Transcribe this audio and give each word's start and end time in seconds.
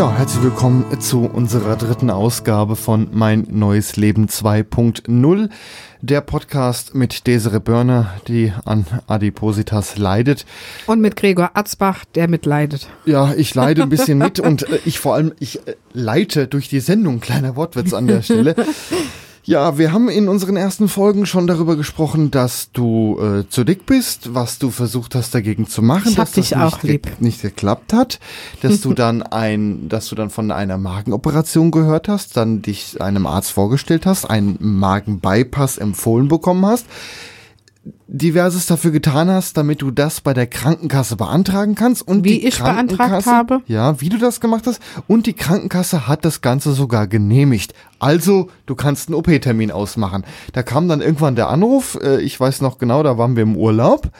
Ja, 0.00 0.10
herzlich 0.16 0.42
willkommen 0.42 0.98
zu 0.98 1.26
unserer 1.26 1.76
dritten 1.76 2.08
Ausgabe 2.08 2.74
von 2.74 3.08
Mein 3.12 3.46
neues 3.50 3.96
Leben 3.96 4.28
2.0. 4.28 5.50
Der 6.00 6.22
Podcast 6.22 6.94
mit 6.94 7.26
Desiree 7.26 7.58
Börner, 7.58 8.14
die 8.26 8.50
an 8.64 8.86
Adipositas 9.08 9.98
leidet. 9.98 10.46
Und 10.86 11.02
mit 11.02 11.16
Gregor 11.16 11.50
Atzbach, 11.52 12.06
der 12.14 12.28
mitleidet. 12.28 12.88
Ja, 13.04 13.34
ich 13.34 13.54
leide 13.54 13.82
ein 13.82 13.90
bisschen 13.90 14.16
mit 14.16 14.40
und 14.40 14.62
äh, 14.70 14.78
ich 14.86 14.98
vor 14.98 15.16
allem, 15.16 15.34
ich 15.38 15.66
äh, 15.68 15.74
leite 15.92 16.48
durch 16.48 16.70
die 16.70 16.80
Sendung. 16.80 17.20
Kleiner 17.20 17.54
Wortwitz 17.54 17.92
an 17.92 18.06
der 18.06 18.22
Stelle. 18.22 18.56
Ja, 19.50 19.78
wir 19.78 19.92
haben 19.92 20.08
in 20.08 20.28
unseren 20.28 20.54
ersten 20.56 20.88
Folgen 20.88 21.26
schon 21.26 21.48
darüber 21.48 21.74
gesprochen, 21.74 22.30
dass 22.30 22.70
du 22.72 23.18
äh, 23.20 23.48
zu 23.48 23.64
dick 23.64 23.84
bist, 23.84 24.32
was 24.32 24.60
du 24.60 24.70
versucht 24.70 25.16
hast 25.16 25.34
dagegen 25.34 25.66
zu 25.66 25.82
machen, 25.82 26.10
Ich 26.10 26.14
dass 26.14 26.30
das 26.30 26.36
nicht, 26.36 26.80
ge- 26.82 27.00
nicht 27.18 27.42
geklappt 27.42 27.92
hat, 27.92 28.20
dass 28.62 28.80
du 28.80 28.94
dann 28.94 29.24
ein, 29.24 29.88
dass 29.88 30.06
du 30.08 30.14
dann 30.14 30.30
von 30.30 30.52
einer 30.52 30.78
Magenoperation 30.78 31.72
gehört 31.72 32.06
hast, 32.06 32.36
dann 32.36 32.62
dich 32.62 33.00
einem 33.02 33.26
Arzt 33.26 33.50
vorgestellt 33.50 34.06
hast, 34.06 34.24
einen 34.30 34.56
Magenbypass 34.60 35.78
empfohlen 35.78 36.28
bekommen 36.28 36.64
hast, 36.64 36.86
diverses 38.06 38.66
dafür 38.66 38.90
getan 38.90 39.30
hast, 39.30 39.56
damit 39.56 39.80
du 39.80 39.90
das 39.90 40.20
bei 40.20 40.34
der 40.34 40.46
Krankenkasse 40.46 41.16
beantragen 41.16 41.74
kannst 41.74 42.06
und 42.06 42.24
Wie 42.24 42.40
die 42.40 42.46
ich 42.46 42.58
beantragt 42.58 43.26
habe? 43.26 43.62
ja, 43.66 44.00
wie 44.00 44.08
du 44.10 44.18
das 44.18 44.40
gemacht 44.40 44.66
hast. 44.66 44.80
Und 45.06 45.26
die 45.26 45.32
Krankenkasse 45.32 46.06
hat 46.06 46.24
das 46.24 46.40
Ganze 46.42 46.72
sogar 46.72 47.06
genehmigt. 47.06 47.72
Also, 47.98 48.48
du 48.66 48.74
kannst 48.74 49.08
einen 49.08 49.14
OP-Termin 49.14 49.70
ausmachen. 49.70 50.24
Da 50.52 50.62
kam 50.62 50.88
dann 50.88 51.00
irgendwann 51.00 51.36
der 51.36 51.48
Anruf, 51.48 51.98
äh, 52.02 52.20
ich 52.20 52.38
weiß 52.38 52.60
noch 52.60 52.78
genau, 52.78 53.02
da 53.02 53.16
waren 53.16 53.36
wir 53.36 53.42
im 53.44 53.56
Urlaub. 53.56 54.10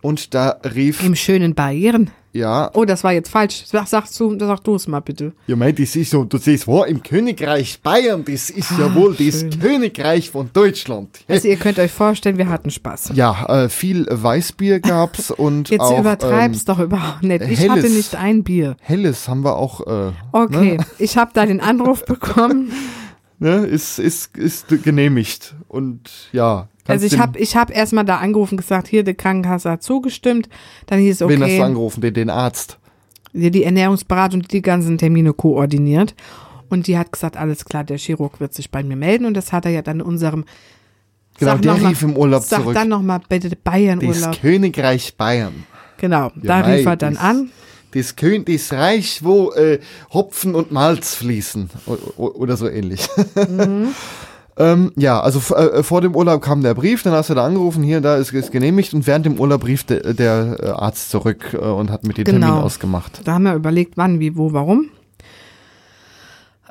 Und 0.00 0.34
da 0.34 0.56
rief, 0.74 1.04
Im 1.04 1.14
schönen 1.14 1.54
Bayern. 1.54 2.10
Ja, 2.32 2.70
Oh, 2.74 2.84
das 2.84 3.04
war 3.04 3.12
jetzt 3.12 3.28
falsch. 3.28 3.64
Sag, 3.66 3.86
sagst 3.88 4.18
du, 4.18 4.36
sag 4.38 4.64
du 4.64 4.74
es 4.74 4.86
mal 4.88 5.00
bitte. 5.00 5.32
ja, 5.46 5.54
mei, 5.56 5.72
das 5.72 5.94
ist 5.96 6.10
so, 6.10 6.24
du 6.24 6.38
siehst, 6.38 6.66
wo, 6.66 6.82
im 6.84 7.02
Königreich 7.02 7.80
Bayern, 7.82 8.24
das 8.24 8.48
ist 8.50 8.70
ja 8.72 8.86
Ah, 8.86 8.94
wohl 8.94 9.14
das 9.14 9.40
schön. 9.40 9.60
Königreich 9.60 10.30
von 10.30 10.50
Deutschland. 10.52 11.20
Also 11.28 11.48
ihr 11.48 11.56
könnt 11.56 11.78
euch 11.78 11.92
vorstellen, 11.92 12.38
wir 12.38 12.48
hatten 12.48 12.70
Spaß. 12.70 13.10
Ja, 13.14 13.64
äh, 13.64 13.68
viel 13.68 14.06
Weißbier 14.10 14.80
gab's 14.80 15.30
und 15.36 15.68
Jetzt 15.70 15.80
auch, 15.80 15.98
übertreib's 16.00 16.60
ähm, 16.60 16.64
doch 16.66 16.78
überhaupt 16.78 17.22
nicht. 17.22 17.42
Ich 17.42 17.60
helles. 17.60 17.70
hatte 17.70 17.90
nicht 17.90 18.14
ein 18.16 18.42
Bier. 18.44 18.76
Helles 18.80 19.28
haben 19.28 19.44
wir 19.44 19.56
auch, 19.56 19.86
äh, 19.86 20.12
Okay, 20.32 20.78
ich 20.98 21.16
habe 21.16 21.32
da 21.34 21.44
den 21.46 21.60
Anruf 21.60 22.04
bekommen. 22.04 22.72
ne, 23.38 23.66
ist, 23.66 23.98
ist, 23.98 24.36
ist 24.36 24.68
genehmigt. 24.82 25.54
Und 25.68 26.10
ja. 26.32 26.68
Also 26.86 27.02
kannst 27.02 27.04
ich 27.04 27.10
dem- 27.12 27.20
habe 27.20 27.38
ich 27.38 27.56
hab 27.56 27.70
erstmal 27.70 28.04
da 28.04 28.16
angerufen 28.18 28.56
gesagt, 28.56 28.88
hier, 28.88 29.04
die 29.04 29.14
Krankenkasse 29.14 29.70
hat 29.70 29.82
zugestimmt. 29.82 30.48
Dann 30.86 30.98
hieß 30.98 31.20
es, 31.20 31.28
Wen 31.28 31.40
hast 31.42 31.48
du 31.50 31.54
okay, 31.54 31.62
angerufen? 31.62 32.00
Den, 32.00 32.14
den 32.14 32.30
Arzt. 32.30 32.78
die 33.32 33.50
die 33.50 33.64
Ernährungsberatung, 33.64 34.42
die 34.42 34.48
die 34.48 34.62
ganzen 34.62 34.98
Termine 34.98 35.32
koordiniert. 35.32 36.14
Und 36.68 36.86
die 36.86 36.96
hat 36.98 37.12
gesagt, 37.12 37.36
alles 37.36 37.64
klar, 37.66 37.84
der 37.84 37.98
Chirurg 37.98 38.40
wird 38.40 38.54
sich 38.54 38.70
bei 38.70 38.82
mir 38.82 38.96
melden. 38.96 39.26
Und 39.26 39.34
das 39.34 39.52
hat 39.52 39.64
er 39.66 39.70
ja 39.70 39.82
dann 39.82 40.00
in 40.00 40.06
unserem 40.06 40.44
Genau, 41.38 41.52
Sag 41.52 41.62
der 41.62 41.72
noch 41.74 41.80
mal- 41.80 41.88
rief 41.88 42.02
im 42.02 42.16
Urlaub 42.16 42.42
Sag 42.42 42.60
zurück. 42.60 42.74
dann 42.74 42.88
nochmal 42.88 43.20
bitte 43.28 43.48
Das 43.48 43.58
Bayern-Urlaub. 43.64 44.40
Königreich 44.40 45.16
Bayern. 45.16 45.64
Genau, 45.98 46.24
Ja, 46.26 46.30
da 46.42 46.60
rief 46.60 46.84
er 46.86 46.96
dann 46.96 47.14
das- 47.14 47.22
an. 47.22 47.50
Das, 47.92 48.16
Kön 48.16 48.44
das 48.46 48.72
Reich, 48.72 49.22
wo 49.22 49.50
äh, 49.52 49.78
Hopfen 50.12 50.54
und 50.54 50.72
Malz 50.72 51.14
fließen. 51.14 51.68
Oder 52.16 52.56
so 52.56 52.68
ähnlich. 52.68 53.06
Mhm. 53.48 53.88
ähm, 54.58 54.92
ja, 54.96 55.20
also 55.20 55.54
äh, 55.54 55.82
vor 55.82 56.00
dem 56.00 56.14
Urlaub 56.14 56.42
kam 56.42 56.62
der 56.62 56.74
Brief, 56.74 57.02
dann 57.02 57.12
hast 57.12 57.30
du 57.30 57.34
da 57.34 57.44
angerufen, 57.46 57.82
hier, 57.82 58.00
da 58.00 58.16
ist, 58.16 58.32
ist 58.32 58.52
genehmigt 58.52 58.92
und 58.92 59.06
während 59.06 59.24
dem 59.24 59.38
Urlaub 59.40 59.64
rief 59.64 59.84
der, 59.84 60.12
der 60.12 60.56
äh, 60.60 60.66
Arzt 60.68 61.10
zurück 61.10 61.54
äh, 61.54 61.56
und 61.56 61.90
hat 61.90 62.04
mit 62.04 62.18
dir 62.18 62.24
Genau. 62.24 62.46
Termin 62.46 62.62
ausgemacht. 62.62 63.22
Da 63.24 63.32
haben 63.34 63.44
wir 63.44 63.54
überlegt, 63.54 63.96
wann, 63.96 64.20
wie, 64.20 64.36
wo, 64.36 64.52
warum. 64.52 64.90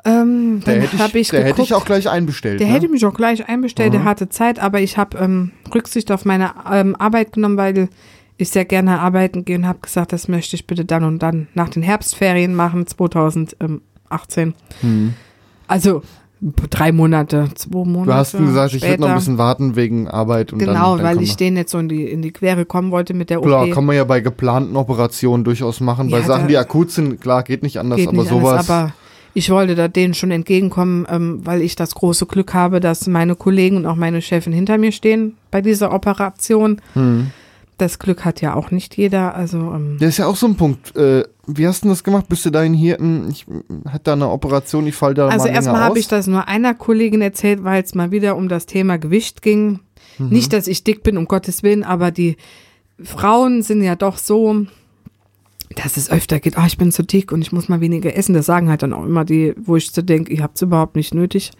Ähm, 0.04 0.62
Der 0.66 0.80
hätte 0.82 0.96
ich, 0.96 1.14
ich, 1.14 1.28
der 1.28 1.40
geguckt, 1.40 1.58
hätte 1.58 1.62
ich 1.62 1.74
auch 1.74 1.84
gleich 1.84 2.08
einbestellt. 2.08 2.60
der 2.60 2.66
ne? 2.66 2.72
hätte 2.72 2.88
mich 2.88 3.06
auch 3.06 3.14
gleich 3.14 3.48
einbestellt, 3.48 3.94
der 3.94 4.04
hatte 4.04 4.28
Zeit, 4.28 4.58
aber 4.58 4.80
ich 4.80 4.96
habe 4.96 5.18
ähm, 5.18 5.52
Rücksicht 5.72 6.10
auf 6.10 6.24
meine 6.24 6.50
ähm, 6.70 6.96
Arbeit 6.96 7.32
genommen, 7.32 7.56
weil 7.56 7.88
ich 8.36 8.50
sehr 8.50 8.64
gerne 8.64 8.98
arbeiten 8.98 9.44
gehe 9.44 9.56
und 9.56 9.66
habe 9.66 9.78
gesagt, 9.80 10.12
das 10.12 10.26
möchte 10.26 10.56
ich 10.56 10.66
bitte 10.66 10.84
dann 10.84 11.04
und 11.04 11.20
dann 11.20 11.46
nach 11.54 11.68
den 11.68 11.82
Herbstferien 11.82 12.54
machen, 12.54 12.86
2018. 12.86 14.54
Hm. 14.80 15.14
Also 15.68 16.02
drei 16.70 16.90
Monate, 16.92 17.48
zwei 17.54 17.84
Monate. 17.84 18.06
Du 18.10 18.14
hast 18.14 18.32
gesagt, 18.32 18.74
ich 18.74 18.82
würde 18.82 19.00
noch 19.00 19.08
ein 19.08 19.10
später. 19.10 19.14
bisschen 19.14 19.38
warten 19.38 19.76
wegen 19.76 20.08
Arbeit 20.08 20.52
und 20.52 20.58
dann, 20.60 20.74
Genau, 20.74 20.96
dann 20.96 21.04
weil 21.06 21.14
kommen 21.14 21.24
ich 21.24 21.36
denen 21.36 21.56
jetzt 21.56 21.70
so 21.72 21.78
in 21.78 21.88
die, 21.88 22.04
in 22.10 22.20
die 22.22 22.32
Quere 22.32 22.64
kommen 22.64 22.90
wollte 22.90 23.14
mit 23.14 23.30
der 23.30 23.38
OP. 23.40 23.46
Klar, 23.46 23.68
kann 23.70 23.84
man 23.84 23.94
ja 23.96 24.04
bei 24.04 24.20
geplanten 24.20 24.76
Operationen 24.76 25.44
durchaus 25.44 25.80
machen. 25.80 26.10
bei 26.10 26.18
Ja, 26.18 26.24
Sachen, 26.24 26.42
da- 26.42 26.48
die 26.48 26.56
akut 26.58 26.90
sind, 26.90 27.20
klar, 27.20 27.42
geht 27.44 27.62
nicht 27.62 27.78
anders, 27.78 27.98
geht 27.98 28.08
aber 28.08 28.16
nicht 28.18 28.28
sowas. 28.28 28.52
anders, 28.52 28.70
aber 28.70 28.92
ich 29.34 29.48
wollte 29.50 29.74
da 29.74 29.88
denen 29.88 30.14
schon 30.14 30.30
entgegenkommen, 30.30 31.06
ähm, 31.08 31.40
weil 31.44 31.62
ich 31.62 31.76
das 31.76 31.94
große 31.94 32.26
Glück 32.26 32.52
habe, 32.54 32.80
dass 32.80 33.06
meine 33.06 33.34
Kollegen 33.36 33.76
und 33.76 33.86
auch 33.86 33.96
meine 33.96 34.20
Chefin 34.20 34.52
hinter 34.52 34.78
mir 34.78 34.92
stehen 34.92 35.36
bei 35.50 35.60
dieser 35.62 35.92
Operation. 35.92 36.80
hm. 36.94 37.30
Das 37.78 37.98
Glück 37.98 38.24
hat 38.24 38.40
ja 38.42 38.54
auch 38.54 38.70
nicht 38.70 38.96
jeder. 38.96 39.34
Also 39.34 39.58
ähm, 39.74 39.96
Das 39.98 40.10
ist 40.10 40.18
ja 40.18 40.26
auch 40.26 40.36
so 40.36 40.46
ein 40.46 40.54
Punkt. 40.56 40.94
Äh, 40.94 41.24
wie 41.46 41.66
hast 41.66 41.84
du 41.84 41.88
das 41.88 42.04
gemacht? 42.04 42.28
Bist 42.28 42.44
du 42.44 42.50
dahin 42.50 42.74
hier? 42.74 42.98
hm, 42.98 43.28
Ich 43.30 43.46
hatte 43.86 44.04
da 44.04 44.12
eine 44.12 44.28
Operation, 44.30 44.86
ich 44.86 44.94
fall 44.94 45.14
da 45.14 45.26
also 45.26 45.38
mal 45.38 45.44
länger 45.44 45.56
erstmal 45.56 45.80
habe 45.80 45.98
ich 45.98 46.08
das 46.08 46.26
nur 46.26 46.46
einer 46.48 46.74
Kollegin 46.74 47.20
erzählt, 47.20 47.64
weil 47.64 47.82
es 47.82 47.94
mal 47.94 48.10
wieder 48.10 48.36
um 48.36 48.48
das 48.48 48.66
Thema 48.66 48.98
Gewicht 48.98 49.42
ging. 49.42 49.80
Mhm. 50.18 50.28
Nicht, 50.28 50.52
dass 50.52 50.66
ich 50.66 50.84
dick 50.84 51.02
bin, 51.02 51.16
um 51.16 51.26
Gottes 51.26 51.62
Willen, 51.62 51.82
aber 51.84 52.10
die 52.10 52.36
Frauen 53.02 53.62
sind 53.62 53.82
ja 53.82 53.96
doch 53.96 54.18
so, 54.18 54.66
dass 55.74 55.96
es 55.96 56.10
öfter 56.10 56.38
geht, 56.38 56.58
ah, 56.58 56.66
ich 56.66 56.78
bin 56.78 56.92
zu 56.92 57.02
dick 57.02 57.32
und 57.32 57.42
ich 57.42 57.50
muss 57.50 57.68
mal 57.68 57.80
weniger 57.80 58.14
essen. 58.14 58.34
Das 58.34 58.46
sagen 58.46 58.68
halt 58.68 58.82
dann 58.82 58.92
auch 58.92 59.04
immer 59.04 59.24
die, 59.24 59.54
wo 59.56 59.76
ich 59.76 59.90
so 59.90 60.02
denke, 60.02 60.32
ihr 60.32 60.42
habt 60.42 60.56
es 60.56 60.62
überhaupt 60.62 60.96
nicht 60.96 61.14
nötig. 61.14 61.50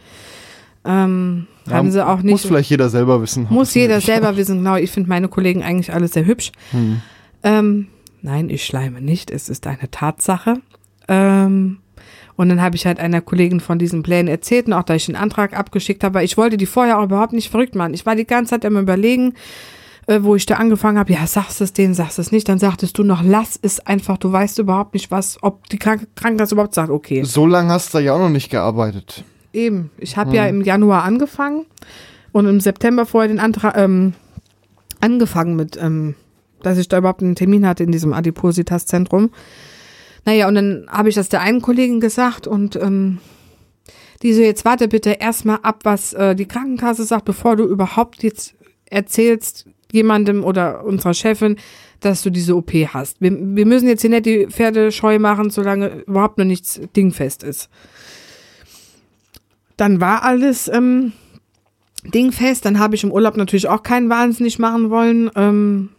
Ähm, 0.85 1.47
Ja, 1.67 1.75
haben 1.77 1.91
sie 1.91 2.07
auch 2.07 2.23
nicht. 2.23 2.33
Muss 2.33 2.45
vielleicht 2.45 2.71
jeder 2.71 2.89
selber 2.89 3.23
wissen. 3.23 3.47
Muss 3.51 3.75
jeder 3.75 4.01
selber 4.01 4.37
wissen, 4.37 4.59
genau. 4.59 4.77
Ich 4.77 4.91
finde 4.91 5.09
meine 5.09 5.29
Kollegen 5.29 5.63
eigentlich 5.63 5.93
alle 5.93 6.09
sehr 6.09 6.27
hübsch. 6.27 6.53
Hm. 6.73 7.01
Ähm, 7.43 7.87
nein, 8.23 8.49
ich 8.49 8.65
schleime 8.65 9.01
nicht. 9.01 9.31
Es 9.31 9.49
ist 9.49 9.67
eine 9.67 9.91
Tatsache. 9.91 10.61
Ähm, 11.09 11.79
und 12.37 12.49
dann 12.49 12.63
habe 12.63 12.77
ich 12.77 12.87
halt 12.87 12.99
einer 12.99 13.21
Kollegin 13.21 13.61
von 13.61 13.79
diesen 13.79 14.03
Plänen 14.03 14.29
erzählt 14.29 14.67
und 14.67 14.73
auch, 14.73 14.83
da 14.83 14.95
ich 14.95 15.07
den 15.07 15.17
Antrag 15.17 15.57
abgeschickt 15.57 16.03
habe, 16.03 16.25
ich 16.25 16.37
wollte 16.37 16.57
die 16.57 16.67
vorher 16.67 16.99
auch 16.99 17.05
überhaupt 17.05 17.33
nicht 17.33 17.51
verrückt 17.51 17.75
machen. 17.75 17.95
Ich 17.95 18.07
war 18.07 18.17
die 18.17 18.27
ganze 18.27 18.51
Zeit 18.51 18.65
am 18.65 18.79
überlegen, 18.79 19.35
äh, 20.07 20.21
wo 20.23 20.35
ich 20.35 20.47
da 20.47 20.57
angefangen 20.57 20.99
habe, 20.99 21.13
ja, 21.13 21.27
sagst 21.27 21.61
du 21.61 21.65
es 21.65 21.73
denen, 21.73 21.95
sagst 21.95 22.19
du 22.19 22.23
es 22.23 22.33
nicht. 22.33 22.49
Dann 22.49 22.59
sagtest 22.59 22.97
du 22.99 23.05
noch, 23.05 23.23
lass 23.23 23.59
es 23.61 23.81
einfach, 23.81 24.17
du 24.19 24.33
weißt 24.33 24.59
überhaupt 24.59 24.95
nicht, 24.95 25.11
was, 25.11 25.39
ob 25.43 25.69
die 25.69 25.79
Krank 25.79 26.09
Krankenkasse 26.17 26.55
überhaupt 26.55 26.75
sagt, 26.75 26.91
okay. 26.91 27.23
So 27.25 27.47
lange 27.47 27.71
hast 27.71 27.95
du 27.95 27.99
ja 27.99 28.15
auch 28.15 28.19
noch 28.19 28.31
nicht 28.31 28.51
gearbeitet. 28.51 29.25
Eben. 29.53 29.91
Ich 29.99 30.17
habe 30.17 30.35
ja 30.35 30.47
im 30.47 30.63
Januar 30.63 31.05
angefangen 31.05 31.67
und 32.33 32.47
im 32.47 32.61
September 32.61 33.05
vorher 33.05 33.29
den 33.29 33.39
Antrag 33.39 33.77
ähm, 33.77 34.15
angefangen 35.01 35.57
mit, 35.57 35.77
ähm, 35.81 36.15
dass 36.63 36.79
ich 36.79 36.89
da 36.89 36.99
überhaupt 36.99 37.23
einen 37.23 37.35
Termin 37.35 37.67
hatte 37.67 37.85
in 37.85 37.93
diesem 37.93 38.13
Adipositas-Zentrum. 38.13 39.31
Naja, 40.25 40.49
und 40.49 40.55
dann 40.55 40.87
habe 40.89 41.09
ich 41.09 41.15
das 41.15 41.29
der 41.29 41.41
einen 41.41 41.61
Kollegin 41.61 42.01
gesagt 42.01 42.47
und 42.47 42.77
ähm, 42.77 43.19
die 44.23 44.33
so, 44.33 44.43
jetzt 44.43 44.65
warte 44.65 44.89
bitte 44.89 45.11
erstmal 45.11 45.59
ab, 45.63 45.81
was 45.83 46.13
äh, 46.13 46.35
die 46.35 46.47
Krankenkasse 46.47 47.05
sagt, 47.05 47.25
bevor 47.25 47.57
du 47.57 47.65
überhaupt 47.65 48.23
jetzt 48.23 48.55
erzählst 48.87 49.67
jemandem 49.91 50.45
oder 50.45 50.85
unserer 50.85 51.15
Chefin, 51.15 51.57
dass 52.01 52.23
du 52.23 52.31
diese 52.31 52.57
OP 52.57 52.73
hast. 52.73 53.21
Wir, 53.21 53.33
wir 53.33 53.67
müssen 53.67 53.89
jetzt 53.89 54.01
hier 54.01 54.11
nicht 54.11 54.27
die 54.27 54.47
Pferde 54.47 54.93
scheu 54.93 55.19
machen, 55.19 55.51
solange 55.51 56.03
überhaupt 56.07 56.39
noch 56.39 56.45
nichts 56.45 56.81
dingfest 56.97 57.43
ist. 57.43 57.69
Dann 59.77 60.01
war 60.01 60.23
alles 60.23 60.69
ähm, 60.69 61.13
dingfest. 62.05 62.65
Dann 62.65 62.79
habe 62.79 62.95
ich 62.95 63.05
im 63.05 63.13
Urlaub 63.13 63.37
natürlich 63.37 63.69
auch 63.69 63.83
keinen 63.83 64.09
Wahnsinnig 64.09 64.59
machen 64.59 64.91
wollen. 64.91 65.31
Ähm, 65.35 65.91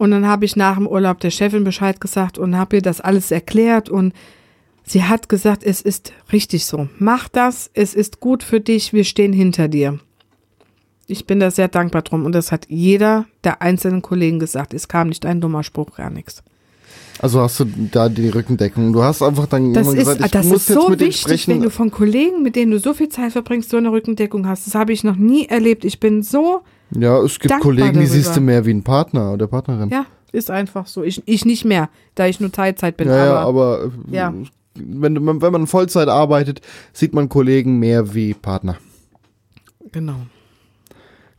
und 0.00 0.12
dann 0.12 0.26
habe 0.26 0.46
ich 0.46 0.56
nach 0.56 0.76
dem 0.76 0.86
Urlaub 0.86 1.20
der 1.20 1.30
Chefin 1.30 1.62
Bescheid 1.62 2.00
gesagt 2.00 2.38
und 2.38 2.56
habe 2.56 2.76
ihr 2.76 2.82
das 2.82 3.02
alles 3.02 3.30
erklärt. 3.30 3.90
Und 3.90 4.14
sie 4.82 5.04
hat 5.04 5.28
gesagt, 5.28 5.62
es 5.62 5.82
ist 5.82 6.14
richtig 6.32 6.64
so. 6.64 6.88
Mach 6.98 7.28
das, 7.28 7.70
es 7.74 7.92
ist 7.92 8.18
gut 8.18 8.42
für 8.42 8.60
dich, 8.60 8.94
wir 8.94 9.04
stehen 9.04 9.34
hinter 9.34 9.68
dir. 9.68 9.98
Ich 11.06 11.26
bin 11.26 11.38
da 11.38 11.50
sehr 11.50 11.68
dankbar 11.68 12.00
drum. 12.00 12.24
Und 12.24 12.32
das 12.32 12.50
hat 12.50 12.64
jeder 12.70 13.26
der 13.44 13.60
einzelnen 13.60 14.00
Kollegen 14.00 14.38
gesagt. 14.38 14.72
Es 14.72 14.88
kam 14.88 15.10
nicht 15.10 15.26
ein 15.26 15.42
dummer 15.42 15.64
Spruch, 15.64 15.94
gar 15.96 16.08
nichts. 16.08 16.42
Also 17.18 17.42
hast 17.42 17.60
du 17.60 17.66
da 17.66 18.08
die 18.08 18.30
Rückendeckung. 18.30 18.94
Du 18.94 19.02
hast 19.02 19.20
einfach 19.20 19.48
dann 19.48 19.74
Das 19.74 19.92
ist, 19.92 20.18
das 20.32 20.46
ist 20.46 20.66
so 20.66 20.98
wichtig, 20.98 21.46
wenn 21.46 21.60
du 21.60 21.68
von 21.68 21.90
Kollegen, 21.90 22.42
mit 22.42 22.56
denen 22.56 22.70
du 22.70 22.78
so 22.78 22.94
viel 22.94 23.10
Zeit 23.10 23.32
verbringst, 23.32 23.68
so 23.68 23.76
eine 23.76 23.92
Rückendeckung 23.92 24.48
hast. 24.48 24.66
Das 24.66 24.74
habe 24.74 24.94
ich 24.94 25.04
noch 25.04 25.16
nie 25.16 25.44
erlebt. 25.44 25.84
Ich 25.84 26.00
bin 26.00 26.22
so, 26.22 26.62
Ja, 26.92 27.22
es 27.22 27.38
gibt 27.38 27.50
dankbar 27.52 27.60
Kollegen, 27.70 27.88
die 27.92 27.94
darüber. 28.00 28.12
siehst 28.12 28.36
du 28.36 28.40
mehr 28.40 28.64
wie 28.66 28.72
ein 28.74 28.82
Partner 28.82 29.32
oder 29.32 29.46
Partnerin. 29.46 29.88
ja, 29.90 30.06
ist 30.32 30.50
einfach 30.50 30.86
so. 30.86 31.02
Ich, 31.02 31.22
ich 31.26 31.44
nicht 31.44 31.64
mehr, 31.64 31.88
da 32.14 32.26
ich 32.26 32.40
nur 32.40 32.50
Teilzeit 32.52 32.96
bin. 32.96 33.08
Ja, 33.08 33.34
aber, 33.40 33.80
aber 33.80 33.90
Ja. 34.10 34.32
wenn, 34.74 35.40
wenn 35.42 35.52
man 35.52 35.66
Vollzeit 35.66 36.08
arbeitet, 36.08 36.60
sieht 36.92 37.14
man 37.14 37.28
Kollegen 37.28 37.78
mehr 37.78 38.14
wie 38.14 38.34
Partner. 38.34 38.76
genau. 39.92 40.16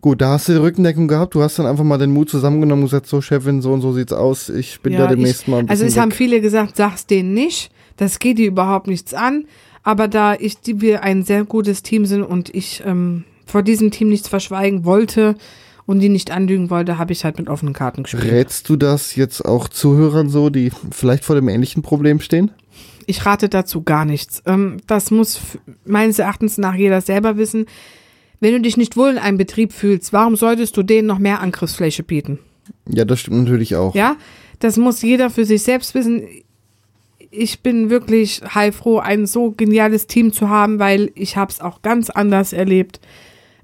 Gut, 0.04 0.20
da 0.20 0.30
hast 0.32 0.48
du 0.48 0.54
die 0.54 0.58
Rückendeckung 0.58 1.08
gehabt. 1.08 1.36
Du 1.36 1.44
hast 1.44 1.60
dann 1.60 1.68
einfach 1.68 1.84
mal 1.84 2.00
den 2.00 2.12
Mut 2.12 2.28
zusammengenommen 2.28 2.82
und 2.86 2.90
gesagt, 2.90 3.06
so 3.06 3.22
Chefin, 3.22 3.62
so 3.62 3.72
und 3.72 3.82
so 3.82 3.94
sieht's 3.94 4.12
aus. 4.12 4.50
Ich 4.50 4.82
bin 4.82 4.94
Ja, 4.94 5.02
da 5.02 5.08
demnächst 5.08 5.44
ich, 5.44 5.48
mal 5.48 5.60
ein 5.60 5.70
Also 5.70 5.86
es 5.86 5.96
haben 5.96 6.10
weg. 6.10 6.18
viele 6.18 6.42
gesagt, 6.42 6.76
sag's 6.76 7.06
denen 7.06 7.36
nicht. 7.36 7.72
Das 7.98 8.18
geht 8.18 8.40
dir 8.40 8.48
überhaupt 8.48 8.88
nichts 8.88 9.14
an. 9.14 9.46
Aber 9.84 10.08
da 10.08 10.34
ich, 10.34 10.60
die, 10.60 10.82
wir 10.82 11.04
ein 11.04 11.22
sehr 11.24 11.44
gutes 11.44 11.84
Team 11.84 12.08
sind 12.08 12.24
und 12.24 12.50
ich 12.54 12.82
ähm, 12.84 13.26
vor 13.52 13.64
diesem 13.64 13.92
Team 13.92 14.10
nichts 14.10 14.28
verschweigen 14.28 14.86
wollte 14.86 15.36
und 15.86 16.00
die 16.00 16.10
nicht 16.10 16.32
anlügen 16.32 16.70
wollte, 16.70 16.98
habe 16.98 17.12
ich 17.12 17.24
halt 17.24 17.38
mit 17.38 17.50
offenen 17.50 17.74
Karten 17.74 18.04
gespielt. 18.04 18.32
Rätst 18.32 18.70
du 18.70 18.76
das 18.76 19.16
jetzt 19.16 19.44
auch 19.44 19.68
Zuhörern 19.68 20.30
so, 20.30 20.50
die 20.50 20.72
vielleicht 20.92 21.26
vor 21.26 21.36
dem 21.36 21.50
ähnlichen 21.50 21.84
Problem 21.84 22.20
stehen? 22.20 22.52
Ich 23.08 23.26
rate 23.26 23.50
dazu 23.50 23.84
gar 23.84 24.06
nichts. 24.06 24.42
Ähm, 24.46 24.78
das 24.88 25.12
muss 25.12 25.40
meines 25.86 26.20
Erachtens 26.20 26.58
nach 26.58 26.76
jeder 26.76 27.02
selber 27.02 27.38
wissen. 27.38 27.66
Wenn 28.40 28.54
du 28.54 28.62
dich 28.62 28.78
nicht 28.78 28.96
wohl 28.96 29.12
in 29.12 29.18
einem 29.18 29.38
Betrieb 29.38 29.74
fühlst, 29.74 30.14
warum 30.14 30.36
solltest 30.36 30.78
du 30.78 30.84
denen 30.84 31.08
noch 31.08 31.20
mehr 31.20 31.42
Angriffsfläche 31.42 32.04
bieten? 32.04 32.40
Ja, 32.88 33.06
das 33.06 33.20
stimmt 33.20 33.38
natürlich 33.44 33.76
auch. 33.76 33.94
Ja, 33.94 34.16
das 34.60 34.78
muss 34.78 35.02
jeder 35.02 35.30
für 35.30 35.46
sich 35.46 35.64
selbst 35.64 35.94
wissen. 35.94 36.24
Ich 37.32 37.62
bin 37.62 37.90
wirklich 37.90 38.42
heilfroh, 38.54 39.00
ein 39.00 39.26
so 39.26 39.52
geniales 39.52 40.08
Team 40.08 40.34
zu 40.34 40.50
haben, 40.50 40.80
weil 40.80 41.12
ich 41.16 41.38
habe 41.38 41.52
es 41.52 41.62
auch 41.62 41.82
ganz 41.82 42.10
anders 42.10 42.54
erlebt. 42.54 43.00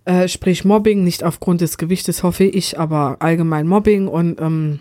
Äh, 0.08 0.30
sprich 0.30 0.64
Mobbing, 0.64 1.04
nicht 1.04 1.24
aufgrund 1.26 1.60
des 1.60 1.78
Gewichtes 1.78 2.24
hoffe 2.24 2.46
ich, 2.46 2.80
aber 2.80 3.18
allgemein 3.20 3.68
Mobbing 3.68 4.08
und 4.08 4.40
ähm, 4.40 4.80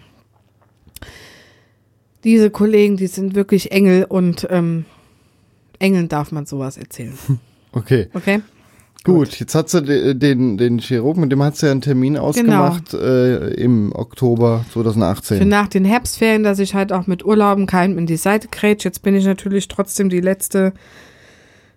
diese 2.23 2.51
Kollegen, 2.51 2.97
die 2.97 3.09
sind 3.09 3.35
wirklich 3.35 3.73
Engel 3.73 4.05
und 4.05 4.47
ähm, 4.51 4.85
Engeln 5.81 6.09
darf 6.09 6.31
man 6.33 6.47
sowas 6.47 6.77
erzählen. 6.77 7.15
Okay. 7.73 8.09
Okay? 8.15 8.41
Gut, 9.05 9.39
jetzt 9.39 9.55
hat 9.55 9.69
sie 9.69 9.83
de- 9.83 10.15
den, 10.15 10.57
den 10.57 10.79
Chirurgen, 10.79 11.21
mit 11.21 11.31
dem 11.31 11.43
hat 11.43 11.57
sie 11.59 11.67
ja 11.67 11.73
einen 11.73 11.83
Genau. 11.83 11.91
Termin 11.93 12.17
ausgemacht 12.17 12.95
äh, 12.95 13.49
im 13.53 13.93
Oktober 13.95 14.65
2018. 14.73 15.37
Für 15.37 15.45
nach 15.45 15.69
den 15.69 15.85
Herbstferien, 15.85 16.43
dass 16.43 16.59
ich 16.59 16.75
halt 16.75 16.91
auch 16.91 17.07
mit 17.07 17.23
Urlauben 17.27 17.67
keinem 17.67 17.99
in 17.99 18.07
die 18.07 18.17
Seite 18.17 18.49
krätsch. 18.49 18.85
Jetzt 18.87 19.03
bin 19.03 19.15
ich 19.15 19.27
natürlich 19.27 19.69
trotzdem 19.69 20.09
die 20.09 20.23
letzte 20.23 20.73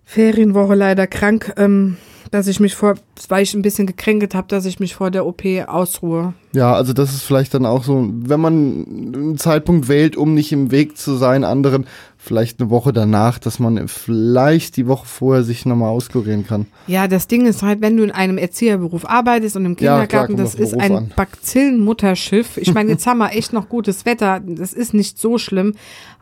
Ferienwoche 0.05 0.75
leider 0.75 1.05
krank, 1.05 1.51
ähm, 1.57 1.97
dass 2.31 2.47
ich 2.47 2.59
mich 2.59 2.75
vor, 2.75 2.95
weil 3.27 3.43
ich 3.43 3.53
ein 3.53 3.61
bisschen 3.61 3.87
gekränkelt 3.87 4.35
habe, 4.35 4.47
dass 4.47 4.65
ich 4.65 4.79
mich 4.79 4.95
vor 4.95 5.11
der 5.11 5.25
OP 5.25 5.43
ausruhe. 5.67 6.33
Ja, 6.51 6.73
also 6.73 6.93
das 6.93 7.13
ist 7.13 7.23
vielleicht 7.23 7.53
dann 7.53 7.65
auch 7.65 7.83
so, 7.83 8.09
wenn 8.11 8.39
man 8.39 8.53
einen 8.53 9.37
Zeitpunkt 9.37 9.87
wählt, 9.87 10.17
um 10.17 10.33
nicht 10.33 10.51
im 10.51 10.71
Weg 10.71 10.97
zu 10.97 11.15
sein 11.15 11.43
anderen, 11.43 11.85
vielleicht 12.17 12.59
eine 12.59 12.69
Woche 12.69 12.91
danach, 12.91 13.39
dass 13.39 13.59
man 13.59 13.87
vielleicht 13.87 14.77
die 14.77 14.87
Woche 14.87 15.05
vorher 15.05 15.43
sich 15.43 15.65
nochmal 15.65 15.89
auskurieren 15.89 16.45
kann. 16.45 16.65
Ja, 16.87 17.07
das 17.07 17.27
Ding 17.27 17.45
ist 17.45 17.63
halt, 17.63 17.81
wenn 17.81 17.97
du 17.97 18.03
in 18.03 18.11
einem 18.11 18.37
Erzieherberuf 18.37 19.07
arbeitest 19.07 19.55
und 19.55 19.65
im 19.65 19.71
Ja, 19.79 20.05
klar, 20.05 20.27
Kindergarten, 20.27 20.37
das 20.37 20.55
ist 20.55 20.71
Beruf 20.71 20.83
ein 20.83 20.95
an. 20.95 21.11
Bakzillenmutterschiff. 21.15 22.57
Ich 22.57 22.73
meine, 22.73 22.91
jetzt 22.91 23.07
haben 23.07 23.19
wir 23.19 23.31
echt 23.31 23.53
noch 23.53 23.69
gutes 23.69 24.05
Wetter. 24.05 24.41
Das 24.43 24.73
ist 24.73 24.93
nicht 24.93 25.17
so 25.17 25.37
schlimm. 25.37 25.75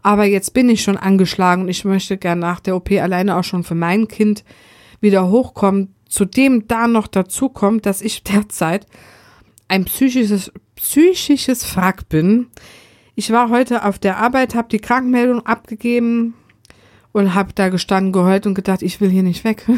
Aber 0.03 0.25
jetzt 0.25 0.53
bin 0.53 0.69
ich 0.69 0.83
schon 0.83 0.97
angeschlagen 0.97 1.63
und 1.63 1.69
ich 1.69 1.83
möchte 1.83 2.17
gern 2.17 2.39
nach 2.39 2.59
der 2.59 2.75
OP 2.75 2.91
alleine 2.91 3.35
auch 3.35 3.43
schon 3.43 3.63
für 3.63 3.75
mein 3.75 4.07
Kind 4.07 4.43
wieder 5.01 5.29
hochkommen. 5.29 5.93
Zudem 6.17 6.67
da 6.67 6.87
noch 6.87 7.05
dazu 7.05 7.47
kommt, 7.47 7.85
dass 7.85 8.01
ich 8.01 8.23
derzeit 8.23 8.87
ein 9.67 9.85
psychisches, 9.85 10.51
psychisches 10.75 11.75
Wrack 11.75 12.09
bin. 12.09 12.47
Ich 13.13 13.31
war 13.31 13.51
heute 13.51 13.85
auf 13.85 13.99
der 13.99 14.17
Arbeit, 14.17 14.55
habe 14.55 14.67
die 14.67 14.79
Krankmeldung 14.79 15.45
abgegeben 15.45 16.33
und 17.11 17.35
habe 17.35 17.53
da 17.53 17.69
gestanden, 17.69 18.13
geheult 18.13 18.47
und 18.47 18.55
gedacht, 18.55 18.81
ich 18.81 18.99
will 18.99 19.11
hier 19.11 19.21
nicht 19.21 19.43
weg. 19.43 19.65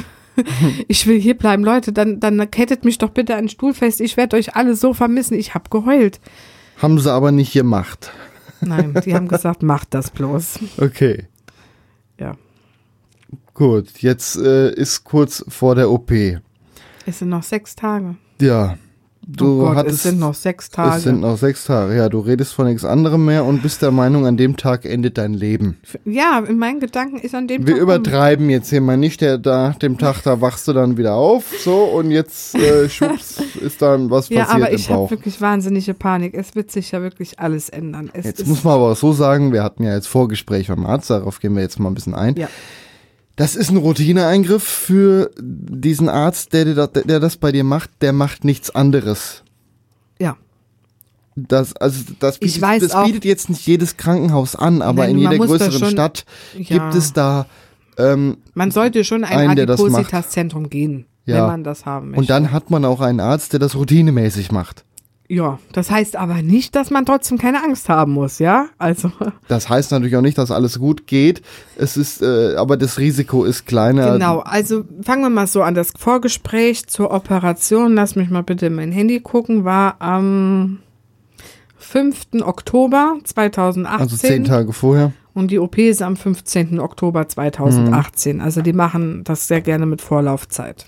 Ich 0.87 1.05
will 1.05 1.19
hier 1.19 1.37
bleiben, 1.37 1.65
Leute, 1.65 1.91
dann, 1.91 2.21
dann 2.21 2.49
kettet 2.49 2.85
mich 2.85 2.97
doch 2.97 3.09
bitte 3.09 3.35
an 3.35 3.41
den 3.41 3.49
Stuhl 3.49 3.73
fest. 3.73 3.99
Ich 3.99 4.15
werde 4.15 4.37
euch 4.37 4.55
alle 4.55 4.73
so 4.77 4.93
vermissen. 4.93 5.37
Ich 5.37 5.53
habe 5.53 5.69
geheult. 5.69 6.21
Haben 6.77 6.97
sie 6.97 7.11
aber 7.11 7.33
nicht 7.33 7.51
gemacht. 7.51 8.13
Nein, 8.61 8.93
die 9.03 9.13
haben 9.13 9.27
gesagt, 9.27 9.61
macht 9.63 9.93
das 9.93 10.11
bloß. 10.11 10.59
Okay, 10.77 11.25
Ja. 12.17 12.37
Gut. 13.53 13.99
Jetzt 13.99 14.37
äh, 14.37 14.73
ist 14.73 15.03
kurz 15.03 15.43
vor 15.47 15.75
der 15.75 15.89
OP. 15.89 16.11
Es 17.05 17.19
sind 17.19 17.29
noch 17.29 17.43
sechs 17.43 17.75
Tage. 17.75 18.15
Ja, 18.39 18.77
du 19.29 19.61
oh 19.61 19.65
Gott, 19.65 19.77
hattest. 19.77 19.97
es 19.97 20.03
sind 20.03 20.19
noch 20.19 20.33
sechs 20.33 20.69
Tage. 20.69 20.97
Es 20.97 21.03
sind 21.03 21.21
noch 21.21 21.37
sechs 21.37 21.65
Tage. 21.65 21.95
Ja, 21.95 22.09
du 22.09 22.19
redest 22.19 22.53
von 22.53 22.67
nichts 22.67 22.85
anderem 22.85 23.25
mehr 23.25 23.45
und 23.45 23.61
bist 23.61 23.81
der 23.81 23.91
Meinung, 23.91 24.25
an 24.25 24.37
dem 24.37 24.57
Tag 24.57 24.85
endet 24.85 25.17
dein 25.17 25.33
Leben. 25.33 25.77
ja, 26.05 26.39
in 26.39 26.57
meinen 26.57 26.79
Gedanken 26.79 27.17
ist 27.17 27.35
an 27.35 27.47
dem 27.47 27.67
Wir 27.67 27.75
Tag 27.75 27.83
übertreiben 27.83 28.49
jetzt 28.49 28.69
hier 28.69 28.81
mal 28.81 28.97
nicht, 28.97 29.21
der 29.21 29.37
da 29.37 29.71
dem 29.81 29.97
Tag 29.97 30.21
da 30.23 30.41
wachst 30.41 30.67
du 30.67 30.73
dann 30.73 30.97
wieder 30.97 31.15
auf, 31.15 31.53
so 31.63 31.83
und 31.83 32.11
jetzt 32.11 32.55
äh, 32.55 32.89
schubs 32.89 33.41
ist 33.61 33.81
dann 33.81 34.09
was 34.09 34.29
Ja, 34.29 34.45
passiert 34.45 34.55
aber 34.55 34.69
im 34.69 34.75
ich 34.75 34.89
habe 34.89 35.09
wirklich 35.11 35.41
wahnsinnige 35.41 35.93
Panik. 35.93 36.33
Es 36.33 36.55
wird 36.55 36.71
sich 36.71 36.91
ja 36.91 37.01
wirklich 37.01 37.39
alles 37.39 37.69
ändern. 37.69 38.09
Es 38.13 38.25
Jetzt 38.25 38.47
muss 38.47 38.63
man 38.63 38.75
aber 38.75 38.91
auch 38.91 38.97
so 38.97 39.13
sagen, 39.13 39.51
wir 39.53 39.63
hatten 39.63 39.83
ja 39.83 39.93
jetzt 39.93 40.07
Vorgespräch 40.07 40.67
beim 40.67 40.85
Arzt, 40.85 41.09
darauf 41.09 41.39
gehen 41.39 41.55
wir 41.55 41.61
jetzt 41.61 41.79
mal 41.79 41.89
ein 41.89 41.95
bisschen 41.95 42.15
ein. 42.15 42.35
Ja. 42.35 42.47
Das 43.39 43.55
ist 43.55 43.69
ein 43.71 43.77
Routineeingriff 43.77 44.63
für 44.63 45.31
diesen 45.39 46.09
Arzt, 46.09 46.51
der, 46.51 46.65
der, 46.65 46.87
der 46.87 47.19
das 47.21 47.37
bei 47.37 47.51
dir 47.53 47.63
macht, 47.63 47.89
der 48.01 48.11
macht 48.11 48.43
nichts 48.43 48.69
anderes. 48.69 49.43
Ja. 50.19 50.35
Das, 51.35 51.73
also 51.77 52.03
das, 52.19 52.35
Ich 52.41 52.55
bietet, 52.55 52.61
weiß 52.61 52.81
das 52.83 52.91
auch- 52.95 53.05
bietet 53.05 53.23
jetzt 53.23 53.49
nicht 53.49 53.65
jedes 53.65 53.95
Krankenhaus 53.95 54.55
an, 54.57 54.81
aber 54.81 55.03
Nein, 55.03 55.11
in 55.11 55.17
jeder 55.19 55.37
größeren 55.37 55.71
schon- 55.71 55.89
Stadt 55.89 56.25
Ja. 56.57 56.77
gibt 56.79 56.95
es 56.95 57.13
da 57.13 57.45
ähm, 57.97 58.37
Man 58.53 58.71
sollte 58.71 59.03
schon 59.05 59.23
ein. 59.23 59.49
Adipositas-Zentrum 59.49 60.69
gehen, 60.69 61.05
Ja. 61.25 61.35
wenn 61.35 61.47
man 61.47 61.63
das 61.63 61.85
haben 61.85 62.07
möchte. 62.09 62.19
und 62.21 62.29
dann 62.29 62.51
hat 62.51 62.69
man 62.71 62.83
auch 62.85 62.99
einen 63.01 63.19
Arzt, 63.21 63.53
der 63.53 63.59
das 63.59 63.75
routinemäßig 63.75 64.51
macht. 64.51 64.83
Ja, 65.31 65.59
das 65.73 65.91
heißt 65.91 66.15
aber 66.15 66.41
nicht, 66.41 66.75
dass 66.75 66.89
man 66.89 67.05
trotzdem 67.05 67.37
keine 67.37 67.63
Angst 67.63 67.87
haben 67.87 68.13
muss, 68.13 68.39
ja? 68.39 68.65
Also, 68.79 69.11
Das 69.47 69.69
heißt 69.69 69.91
natürlich 69.91 70.15
auch 70.15 70.23
nicht, 70.23 70.39
dass 70.39 70.49
alles 70.49 70.79
gut 70.79 71.05
geht. 71.05 71.43
Es 71.75 71.97
ist, 71.97 72.23
äh, 72.23 72.55
aber 72.55 72.77
das 72.77 72.97
Risiko 72.97 73.43
ist 73.43 73.67
kleiner. 73.67 74.13
genau. 74.13 74.39
Also, 74.39 74.85
fangen 75.03 75.21
wir 75.21 75.29
mal 75.29 75.45
so 75.45 75.61
an. 75.61 75.75
Das 75.75 75.91
Vorgespräch 75.95 76.87
zur 76.87 77.11
Operation, 77.11 77.93
lass 77.93 78.15
mich 78.15 78.31
mal 78.31 78.41
bitte 78.41 78.65
in 78.65 78.73
mein 78.73 78.91
Handy 78.91 79.19
gucken, 79.19 79.65
war 79.65 79.97
am 79.99 80.79
5. 81.77 82.41
Oktober 82.41 83.17
2018. 83.23 84.01
Also 84.01 84.17
zehn 84.17 84.45
Tage 84.45 84.73
vorher. 84.73 85.13
Und 85.35 85.51
die 85.51 85.59
OP 85.59 85.77
ist 85.77 86.01
am 86.01 86.17
15. 86.17 86.79
Oktober 86.79 87.27
2018. 87.27 88.37
Mhm. 88.37 88.41
Also, 88.41 88.63
die 88.63 88.73
machen 88.73 89.23
das 89.25 89.47
sehr 89.47 89.61
gerne 89.61 89.85
mit 89.85 90.01
Vorlaufzeit. 90.01 90.87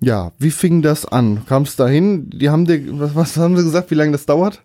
Ja, 0.00 0.32
wie 0.38 0.50
fing 0.50 0.82
das 0.82 1.06
an? 1.06 1.42
Kam 1.46 1.62
es 1.62 1.76
dahin? 1.76 2.28
Die 2.30 2.50
haben 2.50 2.66
dir, 2.66 2.80
was, 3.00 3.14
was 3.14 3.36
haben 3.36 3.56
sie 3.56 3.64
gesagt, 3.64 3.90
wie 3.90 3.94
lange 3.94 4.12
das 4.12 4.26
dauert? 4.26 4.62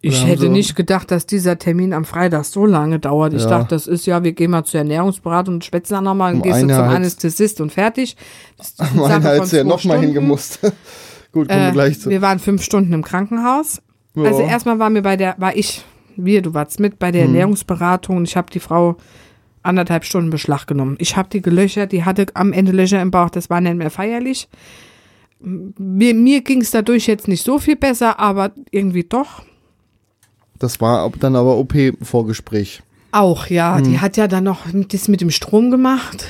Ich 0.00 0.24
hätte 0.24 0.48
nicht 0.48 0.76
gedacht, 0.76 1.10
dass 1.10 1.26
dieser 1.26 1.58
Termin 1.58 1.92
am 1.92 2.04
Freitag 2.04 2.44
so 2.44 2.64
lange 2.64 3.00
dauert. 3.00 3.34
Ich 3.34 3.42
Ja. 3.42 3.48
dachte, 3.50 3.74
das 3.74 3.88
ist 3.88 4.06
ja, 4.06 4.22
wir 4.22 4.30
gehen 4.32 4.52
mal 4.52 4.62
zur 4.64 4.78
Ernährungsberatung 4.78 5.54
und 5.54 5.64
schwätzen 5.64 5.94
dann 5.94 6.04
nochmal 6.04 6.32
und 6.34 6.38
Um 6.40 6.42
gehst 6.44 6.62
du 6.62 6.68
zum 6.68 6.84
Anästhesist 6.84 7.60
und 7.60 7.72
fertig. 7.72 8.16
Meine 8.94 9.08
Sache 9.08 9.20
von 9.22 9.24
hat 9.24 9.46
sie 9.48 9.56
ja 9.56 9.62
zwei 9.64 9.68
noch 9.68 9.84
mal 9.84 9.94
Stunden. 9.94 10.02
hingemusst. 10.02 10.60
Gut, 11.32 11.48
kommen 11.48 11.60
wir 11.60 11.68
Äh, 11.70 11.72
gleich 11.72 12.00
zu. 12.00 12.10
wir 12.10 12.22
waren 12.22 12.38
fünf 12.38 12.62
Stunden 12.62 12.92
im 12.92 13.02
Krankenhaus. 13.02 13.82
Ja. 14.14 14.22
Also 14.22 14.42
erstmal 14.42 14.78
waren 14.78 14.94
wir 14.94 15.02
bei 15.02 15.16
der, 15.16 15.34
war 15.38 15.56
ich, 15.56 15.84
wir, 16.16 16.42
du 16.42 16.54
warst 16.54 16.78
mit 16.78 17.00
bei 17.00 17.10
der 17.10 17.22
Hm. 17.24 17.30
Ernährungsberatung 17.30 18.18
und 18.18 18.28
ich 18.28 18.36
habe 18.36 18.50
die 18.52 18.60
Frau 18.60 18.96
anderthalb 19.68 20.04
Stunden 20.04 20.30
Beschlag 20.30 20.66
genommen. 20.66 20.96
Ich 20.98 21.16
habe 21.16 21.28
die 21.28 21.42
gelöchert, 21.42 21.92
die 21.92 22.04
hatte 22.04 22.26
am 22.34 22.52
Ende 22.52 22.72
Löcher 22.72 23.00
im 23.00 23.10
Bauch, 23.10 23.30
das 23.30 23.50
war 23.50 23.60
nicht 23.60 23.76
mehr 23.76 23.90
feierlich. 23.90 24.48
Mir, 25.40 26.14
mir 26.14 26.40
ging 26.40 26.62
es 26.62 26.72
dadurch 26.72 27.06
jetzt 27.06 27.28
nicht 27.28 27.44
so 27.44 27.58
viel 27.58 27.76
besser, 27.76 28.18
aber 28.18 28.50
irgendwie 28.70 29.04
doch. 29.04 29.42
Das 30.58 30.80
war 30.80 31.10
dann 31.20 31.36
aber 31.36 31.56
OP-Vorgespräch. 31.58 32.82
Auch, 33.12 33.46
ja. 33.46 33.76
Hm. 33.76 33.84
Die 33.84 34.00
hat 34.00 34.16
ja 34.16 34.26
dann 34.26 34.44
noch 34.44 34.62
das 34.72 35.06
mit 35.06 35.20
dem 35.20 35.30
Strom 35.30 35.70
gemacht. 35.70 36.26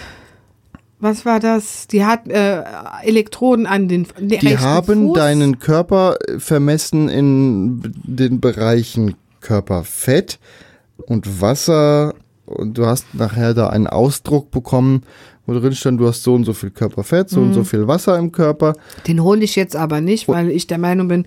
Was 1.01 1.25
war 1.25 1.39
das? 1.39 1.87
Die 1.87 2.05
hat 2.05 2.29
äh, 2.29 2.63
Elektroden 3.03 3.67
an 3.67 3.89
den 3.89 4.07
den 4.19 4.41
Die 4.41 4.59
haben 4.59 5.09
Fuß. 5.09 5.17
deinen 5.17 5.61
Körper 5.61 6.17
äh, 6.27 6.41
vermessen 6.41 7.09
in 7.09 7.95
den 8.05 8.41
Bereichen 8.41 9.15
Körperfett 9.41 10.41
und 10.97 11.41
Wasser 11.41 12.15
und 12.49 12.77
du 12.79 12.87
hast 12.87 13.07
nachher 13.15 13.55
da 13.55 13.69
einen 13.69 13.87
Ausdruck 13.87 14.51
bekommen, 14.51 15.03
wo 15.47 15.55
drin 15.59 15.75
stand, 15.75 16.01
du 16.01 16.07
hast 16.09 16.23
so 16.23 16.35
und 16.35 16.45
so 16.45 16.53
viel 16.53 16.71
Körperfett, 16.71 17.31
so 17.31 17.41
und 17.41 17.49
Mhm. 17.51 17.55
so 17.55 17.65
viel 17.65 17.87
Wasser 17.87 18.19
im 18.19 18.33
Körper. 18.33 18.75
Den 19.07 19.23
hole 19.23 19.43
ich 19.45 19.57
jetzt 19.57 19.77
aber 19.77 20.01
nicht, 20.01 20.29
weil 20.29 20.51
ich 20.51 20.67
der 20.67 20.79
Meinung 20.79 21.09
bin, 21.09 21.27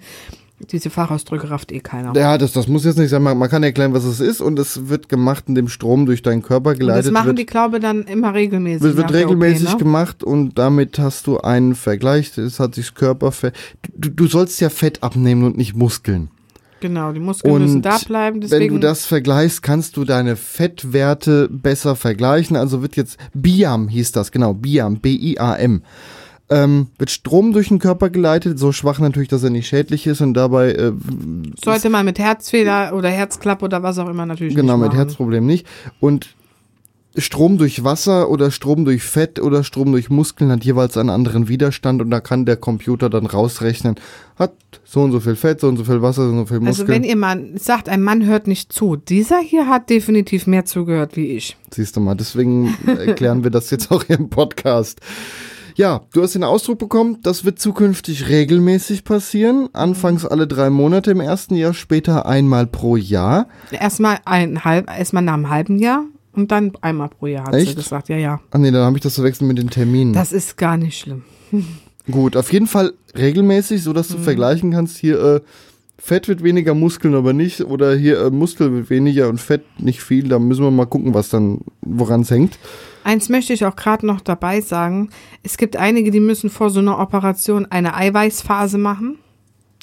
Diese 0.72 0.92
Fachausdrücke 0.92 1.50
rafft 1.50 1.72
eh 1.72 1.80
keiner. 1.80 2.14
Ja, 2.16 2.38
das, 2.38 2.52
das 2.52 2.68
muss 2.68 2.86
jetzt 2.86 3.00
nicht 3.00 3.10
sein. 3.10 3.24
Man, 3.24 3.36
man 3.36 3.50
kann 3.50 3.64
erklären, 3.64 3.94
was 3.96 4.04
es 4.04 4.20
ist 4.20 4.42
und 4.42 4.60
es 4.60 4.90
wird 4.90 5.10
gemacht, 5.10 5.46
indem 5.48 5.68
Strom 5.68 6.06
durch 6.06 6.22
deinen 6.22 6.44
Körper 6.44 6.70
Und 6.70 6.80
geleitet 6.80 7.06
das 7.08 7.12
machen 7.12 7.30
wird. 7.30 7.40
die, 7.40 7.46
glaube 7.48 7.78
ich, 7.78 7.82
dann 7.82 8.04
immer 8.04 8.36
regelmäßig. 8.36 8.84
wird, 8.84 8.98
wird 8.98 9.12
regelmäßig 9.12 9.70
OP, 9.70 9.74
ne? 9.74 9.78
gemacht 9.80 10.24
und 10.24 10.60
damit 10.60 11.00
hast 11.00 11.26
du 11.26 11.40
einen 11.40 11.74
Vergleich. 11.74 12.38
Es 12.38 12.60
hat 12.60 12.76
sich 12.76 12.94
Körperfett. 12.94 13.56
Du, 13.98 14.10
du 14.10 14.28
sollst 14.28 14.62
ja 14.62 14.70
Fett 14.70 15.02
abnehmen 15.02 15.46
und 15.46 15.58
nicht 15.58 15.76
Muskeln. 15.76 16.30
Genau, 16.82 17.14
die 17.14 17.20
Muskeln 17.20 17.58
müssen 17.60 17.76
Und 17.78 17.82
da 17.86 17.98
bleiben. 18.06 18.42
wenn 18.42 18.50
Deswegen, 18.50 18.76
du 18.76 18.80
das 18.82 19.06
vergleichst, 19.06 19.62
kannst 19.64 19.96
du 19.96 20.04
deine 20.04 20.36
Fettwerte 20.36 21.48
besser 21.50 21.96
vergleichen. 21.96 22.58
Also 22.58 22.82
wird 22.82 22.96
jetzt 22.98 23.18
BIAM 23.34 23.88
hieß 23.88 24.12
das, 24.12 24.32
genau, 24.32 24.54
BIAM, 24.54 24.98
B-I-A-M. 25.00 25.84
Ähm, 26.50 26.88
wird 26.98 27.10
Strom 27.12 27.54
durch 27.54 27.70
den 27.70 27.80
Körper 27.80 28.10
geleitet, 28.10 28.60
so 28.60 28.74
schwach 28.74 29.00
natürlich, 29.00 29.30
dass 29.30 29.42
er 29.42 29.52
nicht 29.52 29.68
schädlich 29.70 30.06
ist 30.06 30.20
und 30.20 30.34
dabei 30.34 30.74
äh, 30.74 30.92
sollte 31.64 31.90
man 31.90 32.04
mit 32.04 32.20
Herzfehler 32.20 32.92
oder 32.94 33.08
Herzklappe 33.08 33.64
oder 33.64 33.84
was 33.84 33.98
auch 34.00 34.10
immer 34.10 34.26
natürlich 34.26 34.54
Genau, 34.56 34.76
nicht 34.76 34.88
mit. 34.90 34.94
Herzproblem 34.98 35.46
nicht. 35.46 35.66
Und 36.02 36.36
Strom 37.18 37.58
durch 37.58 37.84
Wasser 37.84 38.30
oder 38.30 38.52
Strom 38.52 38.86
durch 38.86 39.04
Fett 39.04 39.40
oder 39.42 39.64
Strom 39.64 39.92
durch 39.92 40.10
Muskeln 40.10 40.50
hat 40.50 40.64
jeweils 40.64 40.96
einen 40.96 41.10
anderen 41.10 41.50
Widerstand 41.50 42.02
und 42.02 42.10
da 42.10 42.22
kann 42.22 42.46
der 42.46 42.56
Computer 42.56 43.10
dann 43.10 43.26
rausrechnen, 43.26 43.96
hat 44.38 44.54
so 44.86 45.02
und 45.02 45.12
so 45.12 45.20
viel 45.20 45.36
Fett, 45.36 45.60
so 45.60 45.68
und 45.68 45.78
so 45.78 45.84
viel 45.84 46.02
Wasser, 46.02 46.24
so 46.24 46.30
und 46.30 46.38
so 46.38 46.46
viel 46.46 46.66
Also 46.66 46.84
Muskeln. 46.84 46.88
wenn 46.88 47.04
ihr 47.04 47.18
mal 47.18 47.52
sagt, 47.56 47.90
ein 47.90 48.02
Mann 48.02 48.26
hört 48.26 48.48
nicht 48.48 48.72
zu, 48.72 48.96
dieser 48.96 49.40
hier 49.40 49.68
hat 49.68 49.90
definitiv 49.90 50.48
mehr 50.48 50.64
zugehört 50.64 51.18
wie 51.18 51.28
ich. 51.28 51.58
Siehst 51.74 51.98
du 51.98 52.00
mal, 52.00 52.16
deswegen 52.16 52.78
erklären 52.86 53.44
wir 53.44 53.52
das 53.52 53.70
jetzt 53.72 53.92
auch 53.92 54.06
hier 54.06 54.18
im 54.18 54.30
Podcast. 54.30 55.02
Ja, 55.76 56.02
du 56.14 56.22
hast 56.22 56.36
den 56.36 56.44
Ausdruck 56.44 56.80
bekommen, 56.80 57.18
das 57.24 57.44
wird 57.44 57.60
zukünftig 57.60 58.30
regelmäßig 58.30 59.04
passieren. 59.04 59.70
Anfangs 59.74 60.26
alle 60.26 60.48
drei 60.48 60.70
Monate 60.70 61.12
im 61.12 61.22
ersten 61.22 61.56
Jahr, 61.56 61.74
später 61.74 62.26
einmal 62.26 62.68
pro 62.68 62.96
Jahr. 62.96 63.48
Erstmal 63.72 64.20
ein 64.26 64.64
halb, 64.64 64.90
erstmal 64.90 65.24
nach 65.24 65.34
einem 65.34 65.50
halben 65.50 65.80
Jahr 65.80 66.06
und 66.34 66.52
dann 66.52 66.72
einmal 66.82 67.10
pro 67.10 67.28
Jahr 67.28 67.46
hat 67.46 67.54
sie 67.54 67.62
Echt? 67.62 67.76
gesagt. 67.76 68.10
Ja, 68.10 68.18
ja. 68.18 68.40
Ah 68.52 68.58
nee, 68.58 68.72
dann 68.72 68.84
habe 68.84 68.98
ich 68.98 69.04
das 69.04 69.16
verwechselt 69.16 69.48
mit 69.48 69.58
den 69.58 69.70
Terminen. 69.70 70.14
Das 70.14 70.32
ist 70.32 70.58
gar 70.58 70.78
nicht 70.78 70.98
schlimm. 71.00 71.24
Gut, 72.10 72.36
auf 72.36 72.52
jeden 72.52 72.68
Fall 72.68 72.94
regelmäßig, 73.16 73.84
so 73.84 73.94
dass 73.94 74.08
du 74.08 74.18
vergleichen 74.18 74.72
kannst, 74.72 74.98
hier 74.98 75.20
äh, 75.20 75.42
Fett 76.04 76.28
wird 76.28 76.42
weniger, 76.42 76.74
Muskeln 76.74 77.14
aber 77.14 77.32
nicht. 77.32 77.62
Oder 77.62 77.96
hier 77.96 78.20
äh, 78.20 78.32
Muskel 78.32 78.74
wird 78.74 78.90
weniger 78.90 79.30
und 79.30 79.40
Fett 79.40 79.62
nicht 79.80 80.02
viel. 80.02 80.30
Da 80.30 80.40
müssen 80.40 80.64
wir 80.64 80.72
mal 80.72 80.88
gucken, 80.88 81.14
was 81.14 81.30
dann, 81.30 81.60
woran 81.82 82.22
es 82.22 82.32
hängt. 82.32 82.58
Eins 83.04 83.30
möchte 83.30 83.54
ich 83.54 83.66
auch 83.66 83.76
gerade 83.76 84.08
noch 84.08 84.20
dabei 84.20 84.62
sagen. 84.62 85.12
Es 85.44 85.58
gibt 85.58 85.78
einige, 85.78 86.10
die 86.10 86.20
müssen 86.20 86.50
vor 86.50 86.72
so 86.72 86.80
einer 86.80 86.98
Operation 86.98 87.68
eine 87.68 87.96
Eiweißphase 87.96 88.80
machen. 88.80 89.20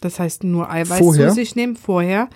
Das 0.01 0.21
heißt 0.21 0.45
nur 0.45 0.71
Eiweiß 0.71 0.99
Vorher? 0.99 1.25
Mhm. 1.27 1.29
zu 1.31 1.35
sich 1.35 1.57
nehmen, 1.57 1.75
vorher, 1.75 2.29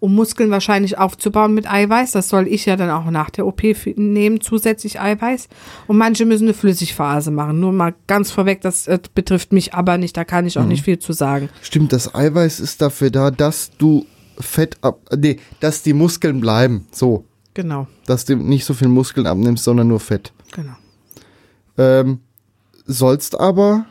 um 0.00 0.14
Muskeln 0.14 0.50
wahrscheinlich 0.50 0.98
aufzubauen 0.98 1.54
mit 1.54 1.70
Eiweiß. 1.70 2.10
Das 2.10 2.28
soll 2.28 2.48
ich 2.48 2.66
ja 2.66 2.74
dann 2.76 2.90
auch 2.90 3.08
nach 3.10 3.30
der 3.30 3.46
OP 3.46 3.62
nehmen, 3.96 4.40
zusätzlich 4.40 5.00
Eiweiß. 5.00 5.48
Und 5.86 5.98
manche 5.98 6.26
müssen 6.26 6.44
eine 6.46 6.54
Flüssigphase 6.54 7.30
machen. 7.30 7.60
Nur 7.60 7.70
mal 7.72 7.94
ganz 8.08 8.32
vorweg, 8.32 8.60
das 8.60 8.88
äh, 8.88 8.98
betrifft 9.14 9.52
mich 9.52 9.72
aber 9.72 9.98
nicht, 9.98 10.16
da 10.16 10.24
kann 10.24 10.46
ich 10.46 10.58
auch 10.58 10.62
Mhm. 10.64 10.68
nicht 10.70 10.82
viel 10.84 10.98
zu 10.98 11.12
sagen. 11.12 11.48
Stimmt, 11.62 11.92
das 11.92 12.12
Eiweiß 12.12 12.58
ist 12.58 12.82
dafür 12.82 13.10
da, 13.10 13.30
dass 13.30 13.70
du 13.78 14.04
Fett 14.40 14.76
ab, 14.82 14.98
nee, 15.16 15.38
dass 15.60 15.82
die 15.84 15.92
Muskeln 15.92 16.40
bleiben. 16.40 16.86
So, 16.90 17.24
Genau, 17.54 17.86
dass 18.06 18.24
du 18.24 18.34
nicht 18.36 18.64
so 18.64 18.74
viel 18.74 18.88
Muskeln 18.88 19.26
abnimmst, 19.26 19.62
sondern 19.64 19.86
nur 19.88 20.00
Fett. 20.00 20.32
genau. 20.52 20.72
Ähm, 21.78 22.20
sollst 22.86 23.38
aber, 23.38 23.86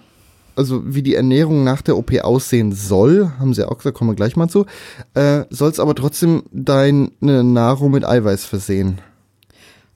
also 0.56 0.82
wie 0.86 1.02
die 1.04 1.16
Ernährung 1.16 1.64
nach 1.64 1.82
der 1.82 1.98
OP 1.98 2.14
aussehen 2.22 2.72
soll, 2.72 3.32
haben 3.40 3.54
sie 3.54 3.68
auch 3.68 3.78
gesagt, 3.78 3.98
kommen 3.98 4.12
wir 4.12 4.16
gleich 4.16 4.36
mal 4.36 4.48
zu, 4.48 4.66
äh, 5.14 5.44
sollst 5.50 5.80
aber 5.80 5.96
trotzdem 5.96 6.44
deine 6.52 7.10
Nahrung 7.22 7.92
mit 7.92 8.06
Eiweiß 8.06 8.46
versehen. 8.46 9.00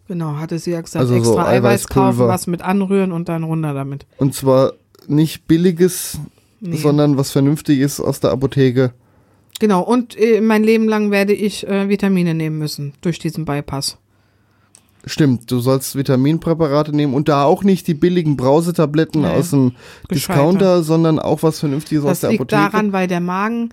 Genau, 0.08 0.38
hatte 0.38 0.58
sie 0.58 0.72
ja 0.72 0.82
gesagt, 0.82 1.02
Also 1.02 1.14
so 1.14 1.20
extra 1.20 1.48
Eiweiß 1.48 1.88
kaufen, 1.88 2.28
was 2.28 2.48
mit 2.48 2.62
anrühren 2.64 3.12
und 3.12 3.30
dann 3.30 3.44
runter 3.44 3.74
damit. 3.76 4.08
Und 4.18 4.34
zwar 4.34 4.74
nicht 5.08 5.48
billiges, 5.48 6.18
Nee. 6.62 6.78
sondern 6.78 7.16
was 7.16 7.32
Vernünftiges 7.32 8.02
aus 8.02 8.20
der 8.20 8.32
Apotheke. 8.32 8.92
Genau, 9.60 9.82
und 9.82 10.18
äh, 10.20 10.42
mein 10.42 10.64
Leben 10.64 10.90
lang 10.90 11.12
werde 11.12 11.34
ich 11.34 11.68
äh, 11.68 11.90
Vitamine 11.90 12.34
nehmen 12.34 12.58
müssen 12.58 12.94
durch 13.02 13.20
diesen 13.20 13.46
Bypass. 13.46 13.98
Stimmt, 15.06 15.50
du 15.50 15.60
sollst 15.60 15.96
Vitaminpräparate 15.96 16.94
nehmen 16.96 17.14
und 17.14 17.30
da 17.30 17.46
auch 17.46 17.64
nicht 17.64 17.88
die 17.88 17.94
billigen 17.94 18.36
Brausetabletten 18.38 19.22
Nee, 19.22 19.28
aus 19.28 19.52
dem 19.52 19.74
gescheiter. 20.10 20.34
Discounter, 20.40 20.84
sondern 20.84 21.20
auch 21.20 21.42
was 21.44 21.60
Vernünftiges 21.60 22.04
aus 22.04 22.10
Das 22.12 22.20
der 22.22 22.32
liegt 22.32 22.42
Apotheke. 22.42 22.72
daran, 22.72 22.92
weil 22.94 23.08
der 23.08 23.22
Magen, 23.22 23.70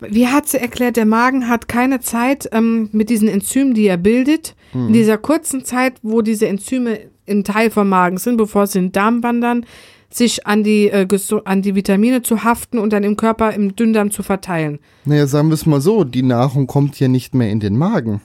wie 0.00 0.28
hat 0.28 0.48
sie 0.48 0.58
erklärt, 0.60 0.96
der 0.96 1.06
Magen 1.06 1.48
hat 1.48 1.68
keine 1.68 2.00
Zeit 2.00 2.48
ähm, 2.52 2.88
mit 2.92 3.10
diesen 3.10 3.28
Enzymen, 3.28 3.74
die 3.74 3.86
er 3.86 3.96
bildet, 3.98 4.54
Hm. 4.72 4.86
in 4.86 4.92
dieser 4.94 5.18
kurzen 5.18 5.64
Zeit, 5.66 5.94
wo 6.02 6.22
diese 6.22 6.46
Enzyme 6.48 6.98
im 7.26 7.44
Teil 7.44 7.70
vom 7.70 7.88
Magen 7.90 8.16
sind, 8.16 8.36
bevor 8.38 8.66
sie 8.66 8.78
in 8.78 8.86
den 8.86 8.92
Darm 8.92 9.22
wandern, 9.22 9.66
sich 10.08 10.46
an 10.46 10.62
die, 10.64 10.88
äh, 10.88 11.06
an 11.44 11.60
die 11.62 11.74
Vitamine 11.74 12.22
zu 12.22 12.42
haften 12.44 12.78
und 12.78 12.92
dann 12.92 13.02
im 13.04 13.16
Körper, 13.16 13.52
im 13.52 13.76
Dünndarm 13.76 14.10
zu 14.10 14.22
verteilen. 14.22 14.78
Naja, 15.04 15.26
sagen 15.26 15.48
wir 15.48 15.54
es 15.54 15.66
mal 15.66 15.80
so, 15.80 16.04
die 16.04 16.22
Nahrung 16.22 16.66
kommt 16.66 16.98
ja 17.00 17.08
nicht 17.08 17.34
mehr 17.34 17.50
in 17.50 17.60
den 17.60 17.76
Magen. 17.76 18.20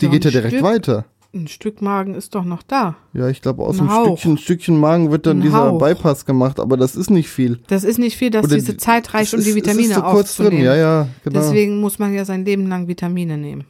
Die 0.00 0.06
Ja, 0.06 0.10
geht 0.10 0.24
ja 0.24 0.30
direkt 0.30 0.54
Stück. 0.54 0.64
weiter. 0.64 1.04
Ein 1.34 1.48
Stück 1.48 1.80
Magen 1.80 2.14
ist 2.14 2.34
doch 2.34 2.44
noch 2.44 2.62
da. 2.62 2.96
Ja, 3.14 3.28
ich 3.28 3.40
glaube, 3.40 3.62
aus 3.62 3.80
Ein 3.80 3.88
einem. 3.88 4.04
Stückchen, 4.04 4.36
Stückchen 4.38 4.78
Magen 4.78 5.10
wird 5.10 5.26
dann 5.26 5.38
Ein 5.38 5.42
dieser 5.42 5.70
Hauch. 5.70 5.78
Bypass 5.78 6.26
gemacht, 6.26 6.60
aber 6.60 6.76
das 6.76 6.94
ist 6.94 7.08
nicht 7.10 7.28
viel. 7.30 7.60
Das 7.68 7.84
ist 7.84 7.98
nicht 7.98 8.18
viel, 8.18 8.28
dass 8.30 8.44
Oder 8.44 8.56
diese 8.56 8.72
die- 8.72 8.76
Zeit 8.78 9.14
reicht, 9.14 9.32
um 9.32 9.40
die 9.42 9.54
Vitamine 9.54 9.88
ist 9.88 9.94
so 9.94 10.02
kurz 10.02 10.36
drin, 10.36 10.60
ja, 10.60 10.76
ja, 10.76 11.08
genau. 11.24 11.40
Deswegen 11.40 11.80
muss 11.80 11.98
man 11.98 12.12
ja 12.12 12.26
sein 12.26 12.44
Leben 12.44 12.68
lang 12.68 12.86
Vitamine 12.86 13.38
nehmen. 13.38 13.64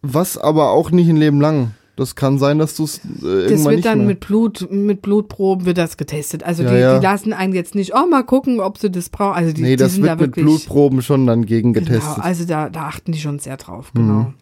Was 0.00 0.38
aber 0.38 0.70
auch 0.70 0.90
nicht 0.90 1.08
ein 1.08 1.16
Leben 1.16 1.40
lang. 1.40 1.72
Das 1.94 2.16
kann 2.16 2.38
sein, 2.38 2.58
dass 2.58 2.74
du 2.76 2.84
es 2.84 2.98
äh, 3.04 3.26
irgendwann 3.26 3.48
Das 3.50 3.64
wird 3.66 3.84
dann 3.84 3.98
mehr. 3.98 4.06
mit 4.06 4.20
Blut, 4.20 4.66
mit 4.70 5.02
Blutproben 5.02 5.66
wird 5.66 5.76
das 5.76 5.98
getestet. 5.98 6.42
Also 6.42 6.62
Ja, 6.62 6.70
die, 6.72 6.76
ja. 6.78 6.98
die 6.98 7.04
lassen 7.04 7.34
einen 7.34 7.52
jetzt 7.52 7.74
nicht, 7.74 7.92
oh, 7.94 8.06
mal 8.08 8.22
gucken, 8.24 8.60
ob 8.60 8.78
sie 8.78 8.90
das 8.90 9.10
brauchen. 9.10 9.34
Also 9.36 9.52
die, 9.52 9.60
nee, 9.60 9.70
die 9.70 9.76
das 9.76 9.92
sind 9.94 10.02
wird 10.04 10.12
da 10.18 10.22
mit. 10.24 10.32
Blutproben 10.32 11.02
schon 11.02 11.26
dann 11.26 11.44
gegen 11.44 11.74
Genau, 11.74 11.86
getestet. 11.86 12.16
Mhm. 12.16 12.22
also 12.22 12.44
da, 12.46 12.70
da 12.70 12.84
achten 12.86 13.12
die 13.12 13.18
schon 13.20 13.38
sehr 13.38 13.58
drauf, 13.58 13.90
genau. 13.94 14.32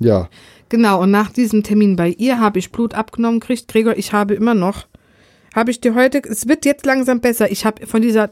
Ja. 0.00 0.28
Genau, 0.68 1.02
und 1.02 1.10
nach 1.10 1.30
diesem 1.30 1.62
Termin 1.62 1.96
bei 1.96 2.08
ihr 2.10 2.40
habe 2.40 2.58
ich 2.58 2.72
Blut 2.72 2.94
abgenommen 2.94 3.40
gekriegt. 3.40 3.68
Gregor, 3.68 3.96
ich 3.96 4.12
habe 4.12 4.34
immer 4.34 4.54
noch, 4.54 4.86
habe 5.54 5.70
ich 5.70 5.80
dir 5.80 5.94
heute, 5.94 6.18
es 6.24 6.48
wird 6.48 6.64
jetzt 6.64 6.84
langsam 6.86 7.20
besser. 7.20 7.50
Ich 7.50 7.64
habe 7.64 7.86
von 7.86 8.02
dieser 8.02 8.30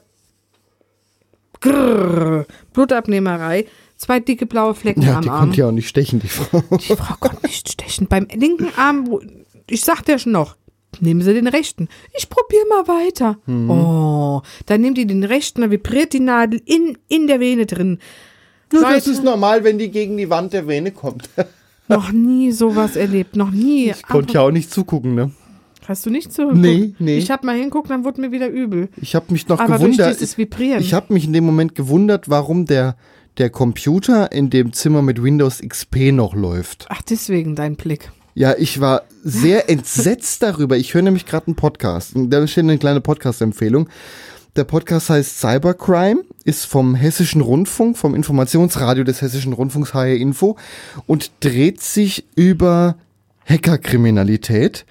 Grrr, 1.60 2.46
Blutabnehmerei 2.72 3.66
zwei 3.96 4.20
dicke 4.20 4.46
blaue 4.46 4.74
Flecken 4.74 5.02
Ja, 5.02 5.16
am 5.16 5.22
die 5.22 5.28
Arm. 5.30 5.40
konnte 5.40 5.60
ja 5.60 5.68
auch 5.68 5.72
nicht 5.72 5.88
stechen, 5.88 6.20
die 6.20 6.28
Frau. 6.28 6.62
Die 6.76 6.96
Frau 6.96 7.14
konnte 7.20 7.46
nicht 7.46 7.70
stechen. 7.70 8.06
Beim 8.08 8.26
linken 8.34 8.68
Arm, 8.76 9.06
wo, 9.06 9.20
ich 9.70 9.80
sagte 9.82 10.12
ja 10.12 10.18
schon 10.18 10.32
noch, 10.32 10.56
nehmen 11.00 11.22
Sie 11.22 11.32
den 11.32 11.46
rechten. 11.46 11.88
Ich 12.16 12.28
probiere 12.28 12.66
mal 12.68 12.86
weiter. 12.88 13.38
Mhm. 13.46 13.70
Oh, 13.70 14.42
dann 14.66 14.80
nimmt 14.82 14.98
die 14.98 15.06
den 15.06 15.24
rechten, 15.24 15.62
dann 15.62 15.70
vibriert 15.70 16.12
die 16.12 16.20
Nadel 16.20 16.60
in, 16.66 16.98
in 17.08 17.26
der 17.28 17.40
Vene 17.40 17.64
drin. 17.66 17.98
Ja, 18.72 18.80
das 18.80 18.82
Leute, 18.82 19.10
ist 19.10 19.24
normal, 19.24 19.64
wenn 19.64 19.78
die 19.78 19.90
gegen 19.90 20.16
die 20.16 20.30
Wand 20.30 20.52
der 20.52 20.66
Vene 20.66 20.90
kommt. 20.90 21.28
noch 21.88 22.12
nie 22.12 22.52
sowas 22.52 22.96
erlebt, 22.96 23.36
noch 23.36 23.50
nie. 23.50 23.90
Ich 23.90 24.02
konnte 24.02 24.34
ja 24.34 24.40
auch 24.40 24.50
nicht 24.50 24.70
zugucken, 24.70 25.14
ne? 25.14 25.30
Hast 25.86 26.06
du 26.06 26.10
nicht 26.10 26.32
so? 26.32 26.50
Nee, 26.50 26.94
nee. 26.98 27.18
Ich 27.18 27.30
habe 27.30 27.44
mal 27.44 27.56
hinguckt, 27.56 27.90
dann 27.90 28.04
wurde 28.04 28.20
mir 28.20 28.32
wieder 28.32 28.48
übel. 28.48 28.88
Ich 29.00 29.14
habe 29.14 29.26
mich 29.28 29.48
noch 29.48 29.60
Aber 29.60 29.78
durch 29.78 29.96
gewundert. 29.96 30.14
dieses 30.14 30.38
Vibrieren. 30.38 30.80
Ich 30.80 30.94
habe 30.94 31.12
mich 31.12 31.26
in 31.26 31.34
dem 31.34 31.44
Moment 31.44 31.74
gewundert, 31.74 32.30
warum 32.30 32.64
der, 32.64 32.96
der 33.36 33.50
Computer 33.50 34.32
in 34.32 34.48
dem 34.48 34.72
Zimmer 34.72 35.02
mit 35.02 35.22
Windows 35.22 35.60
XP 35.60 36.12
noch 36.12 36.34
läuft. 36.34 36.86
Ach, 36.88 37.02
deswegen 37.02 37.54
dein 37.54 37.76
Blick. 37.76 38.10
Ja, 38.34 38.54
ich 38.56 38.80
war 38.80 39.02
sehr 39.22 39.68
entsetzt 39.70 40.42
darüber. 40.42 40.76
Ich 40.78 40.94
höre 40.94 41.02
nämlich 41.02 41.26
gerade 41.26 41.48
einen 41.48 41.56
Podcast. 41.56 42.12
Da 42.14 42.46
steht 42.46 42.64
eine 42.64 42.78
kleine 42.78 43.02
Podcast-Empfehlung. 43.02 43.88
Der 44.56 44.64
Podcast 44.64 45.10
heißt 45.10 45.40
Cybercrime, 45.40 46.22
ist 46.44 46.66
vom 46.66 46.94
Hessischen 46.94 47.40
Rundfunk, 47.40 47.96
vom 47.96 48.14
Informationsradio 48.14 49.04
des 49.04 49.22
Hessischen 49.22 49.52
Rundfunks 49.52 49.94
HR 49.94 50.16
Info 50.16 50.56
und 51.06 51.32
dreht 51.40 51.80
sich 51.80 52.26
über 52.36 52.96
Hackerkriminalität. 53.48 54.84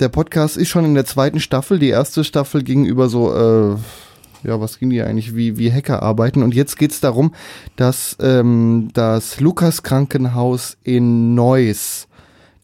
Der 0.00 0.08
Podcast 0.08 0.56
ist 0.56 0.68
schon 0.68 0.84
in 0.84 0.94
der 0.94 1.04
zweiten 1.04 1.40
Staffel. 1.40 1.78
Die 1.78 1.88
erste 1.88 2.24
Staffel 2.24 2.62
ging 2.62 2.84
über 2.84 3.08
so, 3.08 3.34
äh, 3.34 3.76
ja, 4.44 4.60
was 4.60 4.78
ging 4.78 4.90
die 4.90 5.02
eigentlich, 5.02 5.36
wie, 5.36 5.58
wie 5.58 5.72
Hacker 5.72 6.02
arbeiten. 6.02 6.42
Und 6.42 6.54
jetzt 6.54 6.76
geht's 6.76 7.00
darum, 7.00 7.34
dass 7.76 8.16
ähm, 8.20 8.90
das 8.94 9.40
Lukas 9.40 9.82
Krankenhaus 9.82 10.76
in 10.82 11.34
Neuss, 11.34 12.08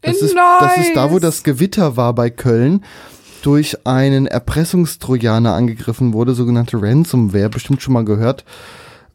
das, 0.01 0.19
In 0.19 0.27
ist, 0.27 0.37
das 0.37 0.77
ist 0.79 0.97
da, 0.97 1.11
wo 1.11 1.15
Neuss. 1.15 1.23
das 1.23 1.43
Gewitter 1.43 1.97
war 1.97 2.15
bei 2.15 2.31
Köln, 2.31 2.85
durch 3.43 3.87
einen 3.87 4.27
Erpressungstrojaner 4.27 5.55
angegriffen 5.55 6.13
wurde, 6.13 6.35
sogenannte 6.35 6.81
Ransomware, 6.81 7.49
bestimmt 7.49 7.83
schon 7.83 7.95
mal 7.95 8.05
gehört. 8.05 8.45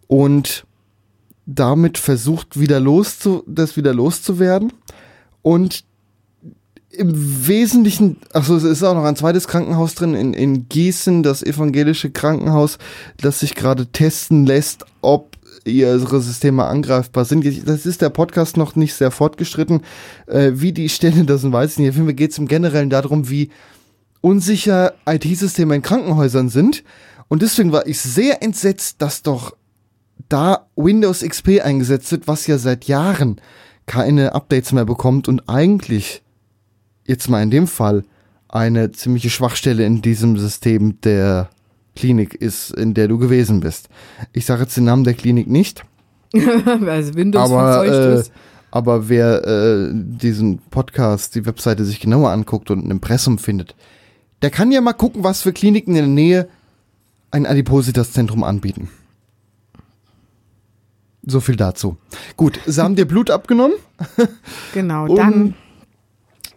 Und 0.07 0.65
damit 1.45 1.97
versucht, 1.97 2.59
wieder 2.59 2.79
loszu, 2.79 3.43
das 3.47 3.75
wieder 3.75 3.93
loszuwerden. 3.93 4.71
Und 5.41 5.83
Im 6.89 7.47
Wesentlichen, 7.47 8.17
achso, 8.33 8.55
es 8.55 8.63
ist 8.63 8.83
auch 8.83 8.93
noch 8.93 9.03
ein 9.03 9.15
zweites 9.15 9.47
Krankenhaus 9.47 9.95
drin 9.95 10.13
in, 10.13 10.33
in 10.33 10.69
Gießen, 10.69 11.23
das 11.23 11.41
evangelische 11.41 12.11
Krankenhaus, 12.11 12.77
das 13.17 13.39
sich 13.39 13.55
gerade 13.55 13.87
testen 13.87 14.45
lässt, 14.45 14.85
ob 15.01 15.35
ihre 15.65 16.21
Systeme 16.21 16.65
angreifbar 16.65 17.25
sind. 17.25 17.67
Das 17.67 17.85
ist 17.85 18.01
der 18.01 18.09
Podcast 18.09 18.57
noch 18.57 18.75
nicht 18.75 18.93
sehr 18.93 19.11
fortgeschritten. 19.11 19.81
Äh, 20.27 20.51
wie 20.55 20.71
die 20.71 20.89
Stelle 20.89 21.23
das 21.23 21.41
sind, 21.41 21.51
weiß 21.51 21.71
ich 21.71 21.77
nicht. 21.79 21.89
Auf 21.89 21.95
jeden 21.95 22.07
Fall 22.07 22.13
geht 22.13 22.31
es 22.31 22.37
im 22.37 22.47
Generellen 22.47 22.89
darum, 22.89 23.29
wie 23.29 23.49
unsicher 24.23 24.93
IT-Systeme 25.05 25.75
in 25.75 25.81
Krankenhäusern 25.81 26.49
sind. 26.49 26.83
Und 27.27 27.41
deswegen 27.41 27.71
war 27.71 27.85
ich 27.85 27.99
sehr 27.99 28.41
entsetzt, 28.41 29.01
dass 29.01 29.21
doch 29.21 29.55
da 30.29 30.67
Windows 30.75 31.21
XP 31.21 31.61
eingesetzt 31.61 32.11
wird, 32.11 32.27
was 32.27 32.47
ja 32.47 32.57
seit 32.57 32.85
Jahren 32.85 33.41
keine 33.85 34.33
Updates 34.33 34.71
mehr 34.71 34.85
bekommt 34.85 35.27
und 35.27 35.49
eigentlich 35.49 36.23
jetzt 37.05 37.29
mal 37.29 37.43
in 37.43 37.51
dem 37.51 37.67
Fall 37.67 38.03
eine 38.47 38.93
ziemliche 38.93 39.29
Schwachstelle 39.29 39.85
in 39.85 40.01
diesem 40.01 40.37
System 40.37 41.01
der 41.01 41.49
Klinik 41.95 42.33
ist, 42.33 42.71
in 42.71 42.93
der 42.93 43.09
du 43.09 43.17
gewesen 43.17 43.59
bist. 43.59 43.89
Ich 44.31 44.45
sage 44.45 44.61
jetzt 44.61 44.77
den 44.77 44.85
Namen 44.85 45.03
der 45.03 45.15
Klinik 45.15 45.47
nicht. 45.47 45.83
also 46.33 47.15
Windows 47.15 47.51
aber, 47.51 47.85
äh, 47.85 48.23
aber 48.71 49.09
wer 49.09 49.45
äh, 49.45 49.89
diesen 49.93 50.59
Podcast, 50.69 51.35
die 51.35 51.45
Webseite 51.45 51.83
sich 51.83 51.99
genauer 51.99 52.31
anguckt 52.31 52.71
und 52.71 52.85
ein 52.85 52.91
Impressum 52.91 53.37
findet, 53.37 53.75
der 54.43 54.51
kann 54.51 54.71
ja 54.71 54.81
mal 54.81 54.93
gucken, 54.93 55.23
was 55.23 55.41
für 55.41 55.53
Kliniken 55.53 55.95
in 55.95 56.01
der 56.03 56.07
Nähe 56.07 56.49
ein 57.31 57.45
Adipositas-Zentrum 57.45 58.43
anbieten. 58.43 58.89
So 61.25 61.39
viel 61.39 61.55
dazu. 61.55 61.95
Gut, 62.35 62.59
sie 62.65 62.81
haben 62.83 62.95
dir 62.95 63.05
Blut 63.05 63.31
abgenommen. 63.31 63.77
Genau, 64.73 65.07
um, 65.07 65.15
dann. 65.15 65.53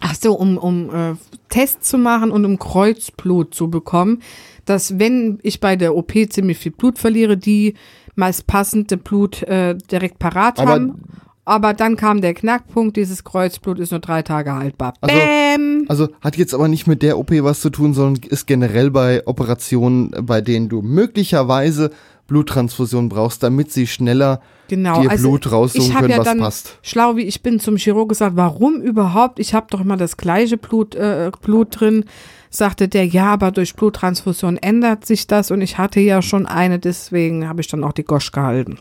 Ach 0.01 0.15
so, 0.15 0.35
um, 0.35 0.59
um 0.59 0.93
äh, 0.93 1.15
Tests 1.49 1.89
zu 1.89 1.97
machen 1.99 2.31
und 2.33 2.45
um 2.45 2.59
Kreuzblut 2.59 3.55
zu 3.55 3.71
bekommen, 3.71 4.21
dass 4.65 4.99
wenn 4.99 5.39
ich 5.43 5.61
bei 5.61 5.77
der 5.77 5.95
OP 5.95 6.13
ziemlich 6.31 6.59
viel 6.59 6.73
Blut 6.73 6.99
verliere, 6.99 7.37
die 7.37 7.75
meist 8.17 8.47
passende 8.47 8.97
Blut 8.97 9.43
äh, 9.45 9.77
direkt 9.91 10.19
parat 10.19 10.59
Aber- 10.59 10.73
haben. 10.73 11.03
Aber 11.47 11.75
dann 11.75 11.97
kam 11.97 12.21
der 12.21 12.35
Knackpunkt, 12.35 12.97
dieses 12.97 13.23
Kreuzblut 13.23 13.79
ist 13.79 13.93
nur 13.93 14.01
drei 14.01 14.23
Tage 14.23 14.53
haltbar. 14.53 14.95
Also- 15.01 15.17
Bäm! 15.17 15.87
Also 15.89 16.09
hat 16.21 16.37
jetzt 16.37 16.53
aber 16.53 16.67
nicht 16.69 16.87
mit 16.89 17.03
der 17.03 17.19
OP 17.19 17.31
was 17.45 17.61
zu 17.61 17.71
tun, 17.71 17.95
sondern 17.95 18.23
ist 18.29 18.47
generell 18.47 18.91
bei 18.91 19.25
Operationen, 19.27 20.11
bei 20.23 20.41
denen 20.41 20.69
du 20.69 20.83
möglicherweise 20.83 21.93
Bluttransfusion 22.27 23.09
brauchst, 23.09 23.45
damit 23.45 23.71
sie 23.71 23.87
schneller 23.87 24.41
Genau, 24.69 25.01
dir 25.01 25.11
also 25.11 25.29
Blut 25.29 25.53
raussuchen 25.53 25.95
können, 25.95 26.11
ja 26.11 26.19
was 26.19 26.25
dann 26.25 26.39
passt. 26.41 26.79
schlau 26.83 27.15
wie 27.15 27.23
ich 27.23 27.41
bin 27.43 27.61
zum 27.61 27.77
Chirurg 27.77 28.09
gesagt, 28.09 28.35
warum 28.35 28.83
überhaupt? 28.83 29.39
Ich 29.39 29.55
habe 29.55 29.67
doch 29.71 29.81
immer 29.81 29.97
das 29.97 30.17
gleiche 30.17 30.57
Blut, 30.57 30.97
äh, 30.97 31.31
Blut 31.41 31.81
drin. 31.81 32.05
Sagte 32.51 32.89
der, 32.89 33.07
ja, 33.07 33.27
aber 33.33 33.53
durch 33.53 33.75
Bluttransfusion 33.77 34.57
ändert 34.57 35.07
sich 35.07 35.27
das 35.29 35.53
und 35.53 35.61
ich 35.61 35.79
hatte 35.79 36.01
ja 36.01 36.23
schon 36.23 36.47
eine, 36.47 36.81
deswegen 36.81 37.49
habe 37.49 37.61
ich 37.61 37.69
dann 37.69 37.85
auch 37.85 37.93
die 37.93 38.05
Gosch 38.05 38.33
gehalten. 38.33 38.79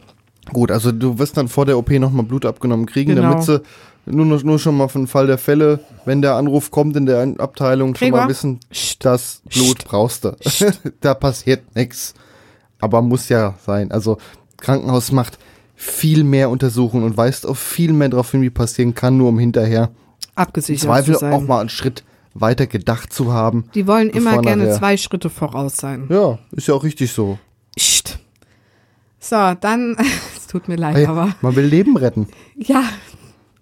Gut, 0.53 0.71
also 0.71 0.91
du 0.91 1.17
wirst 1.19 1.37
dann 1.37 1.47
vor 1.47 1.65
der 1.65 1.77
OP 1.77 1.89
nochmal 1.91 2.25
Blut 2.25 2.45
abgenommen 2.45 2.85
kriegen, 2.85 3.15
Genau. 3.15 3.29
damit 3.29 3.43
sie 3.43 3.61
nur, 4.05 4.25
nur 4.25 4.59
schon 4.59 4.77
mal 4.77 4.87
für 4.87 4.99
den 4.99 5.07
Fall 5.07 5.25
der 5.27 5.37
Fälle, 5.39 5.79
wenn 6.05 6.21
der 6.21 6.35
Anruf 6.35 6.69
kommt 6.69 6.95
in 6.95 7.05
der 7.07 7.27
Abteilung, 7.39 7.95
schon 7.95 8.09
mal 8.11 8.17
Gregor? 8.17 8.29
wissen, 8.29 8.59
Psst. 8.69 9.03
das 9.03 9.41
Blut 9.51 9.83
brauchst 9.85 10.25
du. 10.25 10.35
da 11.01 11.13
passiert 11.15 11.75
nichts. 11.75 12.13
Aber 12.79 13.01
muss 13.01 13.29
ja 13.29 13.55
sein. 13.65 13.91
Also 13.91 14.17
Krankenhaus 14.57 15.11
macht 15.11 15.39
viel 15.75 16.23
mehr 16.23 16.49
Untersuchungen 16.51 17.03
und 17.03 17.17
weist 17.17 17.47
auf 17.47 17.57
viel 17.57 17.93
mehr 17.93 18.09
darauf 18.09 18.29
hin, 18.31 18.41
wie 18.41 18.49
passieren 18.51 18.93
kann, 18.93 19.17
nur 19.17 19.29
um 19.29 19.39
hinterher 19.39 19.89
Abgesichert 20.35 20.83
Zweifel 20.83 21.13
zu 21.15 21.19
sein. 21.21 21.33
auch 21.33 21.41
mal 21.41 21.61
einen 21.61 21.69
Schritt 21.69 22.03
weiter 22.33 22.67
gedacht 22.67 23.11
zu 23.13 23.33
haben. 23.33 23.65
Die 23.73 23.87
wollen 23.87 24.09
immer 24.09 24.41
gerne 24.41 24.65
nachher- 24.65 24.77
zwei 24.77 24.97
Schritte 24.97 25.29
voraus 25.29 25.77
sein. 25.77 26.05
Ja, 26.09 26.37
ist 26.51 26.67
ja 26.67 26.73
auch 26.75 26.83
richtig 26.83 27.11
so. 27.11 27.39
So, 29.27 29.53
dann, 29.59 29.95
es 30.37 30.47
tut 30.47 30.67
mir 30.67 30.75
leid, 30.75 30.95
Hey, 30.95 31.05
aber 31.07 31.35
man 31.41 31.55
will 31.55 31.65
Leben 31.65 31.97
retten. 31.97 32.27
ja, 32.57 32.83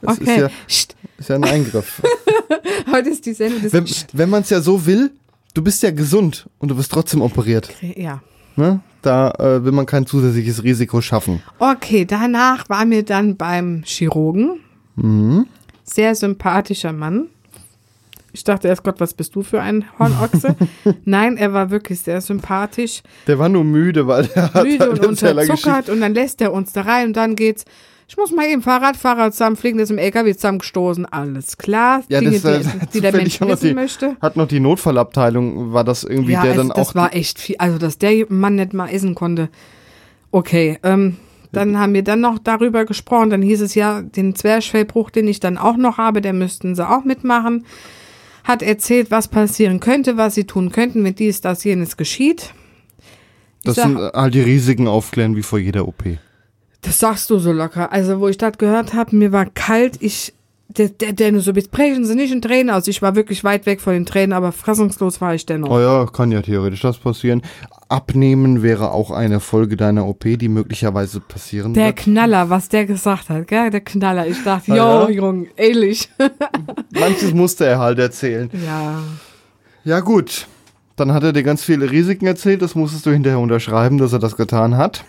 Das 0.01 0.19
okay. 0.19 0.31
ist 0.35 0.41
ja, 0.41 0.49
Psst. 0.67 0.95
ist 1.17 1.29
ja 1.29 1.35
ein 1.35 1.43
Eingriff. 1.45 2.01
Heute 2.91 3.09
ist 3.09 3.25
die 3.25 3.33
Sendung 3.33 3.61
des 3.61 3.71
wenn 3.71 3.85
Psst. 3.85 4.07
wenn 4.11 4.29
man 4.29 4.41
es 4.41 4.49
ja 4.49 4.59
so 4.59 4.85
will, 4.85 5.11
du 5.53 5.61
bist 5.63 5.81
ja 5.83 5.91
gesund 5.91 6.49
und 6.59 6.69
du 6.69 6.77
wirst 6.77 6.91
trotzdem 6.91 7.21
operiert. 7.21 7.69
Ja. 7.95 8.21
Ne? 8.57 8.81
Da 9.01 9.31
äh, 9.31 9.63
will 9.63 9.71
man 9.71 9.85
kein 9.85 10.05
zusätzliches 10.05 10.63
Risiko 10.63 10.99
schaffen. 11.01 11.41
Okay, 11.59 12.05
danach 12.05 12.67
war 12.69 12.85
mir 12.85 13.03
dann 13.03 13.37
beim 13.37 13.83
Chirurgen. 13.85 14.59
Mhm. 14.95 15.47
Sehr 15.83 16.13
sympathischer 16.15 16.93
Mann. 16.93 17.27
Ich 18.35 18.43
dachte 18.43 18.67
erst, 18.67 18.83
Gott, 18.83 18.99
was 18.99 19.13
bist 19.13 19.35
du 19.35 19.43
für 19.43 19.61
ein 19.61 19.85
Hornochse? 19.99 20.55
Nein, 21.05 21.37
er 21.37 21.53
war 21.53 21.69
wirklich 21.69 22.01
sehr 22.01 22.19
sympathisch, 22.19 23.03
Der 23.27 23.37
war 23.39 23.47
nur 23.47 23.63
müde, 23.63 24.07
weil 24.07 24.25
der 24.25 24.53
hat 24.53 24.63
müde 24.63 24.89
und 24.89 25.05
unterzuckert 25.05 25.89
und 25.89 26.01
dann 26.01 26.13
lässt 26.15 26.41
er 26.41 26.51
uns 26.51 26.73
da 26.73 26.81
rein 26.81 27.07
und 27.07 27.13
dann 27.17 27.35
geht's. 27.35 27.63
Ich 28.07 28.17
muss 28.17 28.31
mal 28.31 28.45
eben 28.47 28.61
Fahrradfahrer 28.61 29.31
zusammenfliegen, 29.31 29.77
der 29.77 29.83
ist 29.85 29.89
im 29.91 29.97
LKW 29.97 30.33
zusammengestoßen. 30.35 31.05
Alles 31.05 31.57
klar. 31.57 32.03
Ja, 32.09 32.19
Dinge, 32.19 32.31
das, 32.39 32.43
äh, 32.43 32.59
die, 32.59 32.87
die 32.95 33.01
der 33.01 33.11
zufällig 33.11 33.13
Mensch 33.13 33.35
auch 33.35 33.39
noch 33.41 33.49
wissen 33.53 33.67
die- 33.69 33.73
möchte. 33.73 34.17
Hat 34.21 34.35
noch 34.35 34.47
die 34.47 34.59
Notfallabteilung, 34.59 35.71
war 35.71 35.83
das 35.83 36.03
irgendwie 36.03 36.33
Ja, 36.33 36.41
der 36.41 36.51
es, 36.51 36.57
dann 36.57 36.69
das 36.69 36.89
auch. 36.89 36.95
war 36.95 37.15
echt 37.15 37.39
viel. 37.39 37.55
Also, 37.59 37.77
dass 37.77 37.97
der 37.99 38.25
Mann 38.29 38.55
nicht 38.55 38.73
mal 38.73 38.89
essen 38.89 39.15
konnte. 39.15 39.49
Okay, 40.31 40.79
ähm, 40.83 41.17
dann 41.51 41.79
haben 41.79 41.93
wir 41.93 42.03
dann 42.03 42.19
noch 42.19 42.39
darüber 42.39 42.85
gesprochen. 42.85 43.29
Dann 43.29 43.41
hieß 43.41 43.61
es 43.61 43.75
ja, 43.75 44.01
den 44.01 44.35
Zwerchfellbruch, 44.35 45.09
den 45.11 45.27
ich 45.27 45.39
dann 45.39 45.57
auch 45.57 45.77
noch 45.77 45.97
habe, 45.97 46.21
der 46.21 46.33
müssten 46.33 46.75
sie 46.75 46.87
auch 46.87 47.03
mitmachen. 47.05 47.65
Hat 48.43 48.61
erzählt, 48.61 49.09
was 49.11 49.27
passieren 49.27 49.79
könnte, 49.79 50.17
was 50.17 50.35
sie 50.35 50.43
tun 50.45 50.71
könnten, 50.71 51.03
wenn 51.03 51.15
dies, 51.15 51.41
das, 51.41 51.63
jenes 51.63 51.97
geschieht. 51.97 52.53
das 53.63 53.75
sag- 53.75 53.87
sind 53.87 53.97
halt 53.97 54.33
die 54.33 54.41
Risiken 54.41 54.87
aufklären 54.87 55.35
wie 55.35 55.43
vor 55.43 55.59
jeder 55.59 55.87
OP. 55.87 56.03
Das 56.81 56.99
sagst 56.99 57.29
du 57.29 57.39
so 57.39 57.53
locker. 57.53 57.91
Also, 57.93 58.19
wo 58.19 58.27
ich 58.27 58.37
das 58.37 58.57
gehört 58.57 58.93
habe, 58.93 59.15
mir 59.15 59.31
war 59.31 59.45
kalt. 59.45 60.01
Ich, 60.01 60.33
der, 60.69 60.89
der, 60.89 61.13
der 61.13 61.31
nur 61.31 61.41
so, 61.41 61.51
jetzt 61.51 61.71
brechen 61.71 62.05
sie 62.05 62.15
nicht 62.15 62.31
in 62.33 62.41
Tränen 62.41 62.73
aus. 62.73 62.87
Ich 62.87 63.01
war 63.01 63.15
wirklich 63.15 63.43
weit 63.43 63.65
weg 63.65 63.79
von 63.81 63.93
den 63.93 64.05
Tränen, 64.05 64.33
aber 64.33 64.51
fassungslos 64.51 65.21
war 65.21 65.35
ich 65.35 65.45
dennoch. 65.45 65.69
Oh 65.69 65.79
ja, 65.79 66.05
kann 66.07 66.31
ja 66.31 66.41
theoretisch 66.41 66.81
das 66.81 66.97
passieren. 66.97 67.41
Abnehmen 67.89 68.63
wäre 68.63 68.91
auch 68.91 69.11
eine 69.11 69.39
Folge 69.39 69.77
deiner 69.77 70.07
OP, 70.07 70.23
die 70.23 70.47
möglicherweise 70.49 71.19
passieren 71.19 71.73
Der 71.75 71.87
wird. 71.87 71.97
Knaller, 71.97 72.49
was 72.49 72.69
der 72.69 72.85
gesagt 72.85 73.29
hat, 73.29 73.47
gell? 73.47 73.69
Der 73.69 73.81
Knaller. 73.81 74.25
Ich 74.25 74.43
dachte, 74.43 74.71
Ah, 74.71 74.75
jo, 74.75 74.83
ja? 74.83 75.09
Jung, 75.09 75.47
ehrlich. 75.57 76.09
Manches 76.91 77.33
musste 77.33 77.65
er 77.65 77.77
halt 77.79 77.99
erzählen. 77.99 78.49
ja. 78.65 78.99
Ja 79.85 79.99
gut, 79.99 80.47
dann 80.95 81.11
hat 81.11 81.23
er 81.23 81.33
dir 81.33 81.43
ganz 81.43 81.61
viele 81.61 81.91
Risiken 81.91 82.25
erzählt, 82.25 82.61
das 82.61 82.73
musstest 82.73 83.05
du 83.05 83.11
hinterher 83.11 83.37
unterschreiben, 83.39 83.97
dass 83.97 84.13
er 84.13 84.19
das 84.19 84.37
getan 84.37 84.77
hat. 84.77 85.03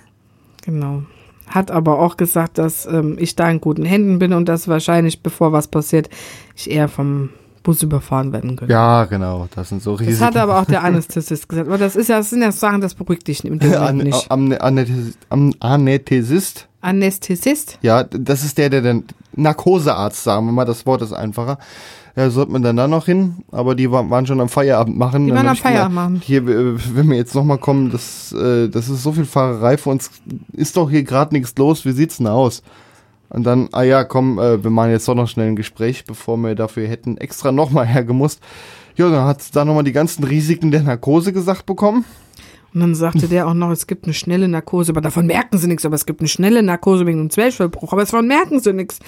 Genau. 0.64 1.04
Hat 1.48 1.70
aber 1.70 1.98
auch 1.98 2.16
gesagt, 2.16 2.58
dass 2.58 2.86
ähm, 2.86 3.16
ich 3.18 3.36
da 3.36 3.50
in 3.50 3.60
guten 3.60 3.84
Händen 3.84 4.18
bin 4.18 4.32
und 4.32 4.48
dass 4.48 4.68
wahrscheinlich, 4.68 5.22
bevor 5.22 5.52
was 5.52 5.68
passiert, 5.68 6.08
ich 6.56 6.70
eher 6.70 6.88
vom 6.88 7.30
Bus 7.64 7.82
überfahren 7.82 8.32
werden 8.32 8.56
könnte. 8.56 8.72
Ja, 8.72 9.06
genau, 9.06 9.48
das 9.54 9.70
sind 9.70 9.82
so 9.82 9.94
Risiken. 9.94 10.18
Das 10.18 10.26
hat 10.26 10.36
aber 10.36 10.60
auch 10.60 10.66
der 10.66 10.82
Anästhesist 10.84 11.48
gesagt. 11.48 11.66
Aber 11.66 11.78
das 11.78 11.96
ist 11.96 12.08
ja, 12.08 12.18
das 12.18 12.30
sind 12.30 12.42
ja 12.42 12.52
Sachen, 12.52 12.80
das 12.80 12.94
beruhigt 12.94 13.26
dich 13.26 13.44
im 13.44 13.60
An, 13.60 13.96
nicht. 13.96 14.30
am, 14.30 14.52
Anästhesist, 14.52 15.18
am 15.30 15.52
Anästhesist, 15.60 16.68
Anästhesist? 16.82 17.78
ja, 17.82 18.04
das 18.04 18.44
ist 18.44 18.58
der, 18.58 18.68
der 18.68 18.82
den 18.82 19.04
Narkosearzt, 19.32 20.24
sagen 20.24 20.46
wir 20.46 20.52
mal, 20.52 20.66
das 20.66 20.84
Wort 20.86 21.02
ist 21.02 21.12
einfacher. 21.12 21.58
Ja, 22.16 22.30
sollte 22.30 22.52
man 22.52 22.62
dann 22.62 22.76
da 22.76 22.86
noch 22.86 23.06
hin, 23.06 23.38
aber 23.50 23.74
die 23.74 23.90
wa- 23.90 24.08
waren 24.08 24.24
schon 24.24 24.40
am 24.40 24.48
Feierabend 24.48 24.96
machen. 24.96 25.26
Die 25.26 25.32
waren 25.32 25.48
am 25.48 25.56
Feierabend 25.56 25.94
machen. 25.96 26.20
Hier, 26.22 26.46
wenn 26.46 27.08
wir 27.10 27.16
jetzt 27.16 27.34
nochmal 27.34 27.58
kommen, 27.58 27.90
das, 27.90 28.32
äh, 28.32 28.68
das 28.68 28.88
ist 28.88 29.02
so 29.02 29.10
viel 29.12 29.24
Fahrerei 29.24 29.76
für 29.76 29.90
uns, 29.90 30.10
ist 30.52 30.76
doch 30.76 30.88
hier 30.88 31.02
gerade 31.02 31.34
nichts 31.34 31.54
los, 31.58 31.84
wie 31.84 31.90
sieht's 31.90 32.18
denn 32.18 32.28
aus? 32.28 32.62
Und 33.30 33.42
dann, 33.44 33.68
ah 33.72 33.82
ja, 33.82 34.04
komm, 34.04 34.38
äh, 34.38 34.62
wir 34.62 34.70
machen 34.70 34.92
jetzt 34.92 35.08
doch 35.08 35.16
noch 35.16 35.26
schnell 35.26 35.48
ein 35.48 35.56
Gespräch, 35.56 36.04
bevor 36.04 36.36
wir 36.36 36.54
dafür 36.54 36.86
hätten 36.86 37.16
extra 37.16 37.50
nochmal 37.50 37.84
hergemusst. 37.86 38.40
Ja, 38.94 39.10
dann 39.10 39.24
hat 39.24 39.40
da 39.56 39.64
nochmal 39.64 39.82
die 39.82 39.90
ganzen 39.90 40.22
Risiken 40.22 40.70
der 40.70 40.82
Narkose 40.84 41.32
gesagt 41.32 41.66
bekommen. 41.66 42.04
Und 42.72 42.80
dann 42.80 42.94
sagte 42.94 43.26
der 43.26 43.48
auch 43.48 43.54
noch, 43.54 43.70
es 43.70 43.88
gibt 43.88 44.04
eine 44.04 44.14
schnelle 44.14 44.46
Narkose, 44.46 44.92
aber 44.92 45.00
davon 45.00 45.26
merken 45.26 45.58
sie 45.58 45.66
nichts, 45.66 45.84
aber 45.84 45.94
es 45.96 46.06
gibt 46.06 46.20
eine 46.20 46.28
schnelle 46.28 46.62
Narkose 46.62 47.06
wegen 47.06 47.18
einem 47.20 47.30
Zwerchfellbruch, 47.30 47.92
aber 47.92 48.02
davon 48.02 48.26
merken 48.28 48.60
sie 48.60 48.72
nichts. 48.72 49.00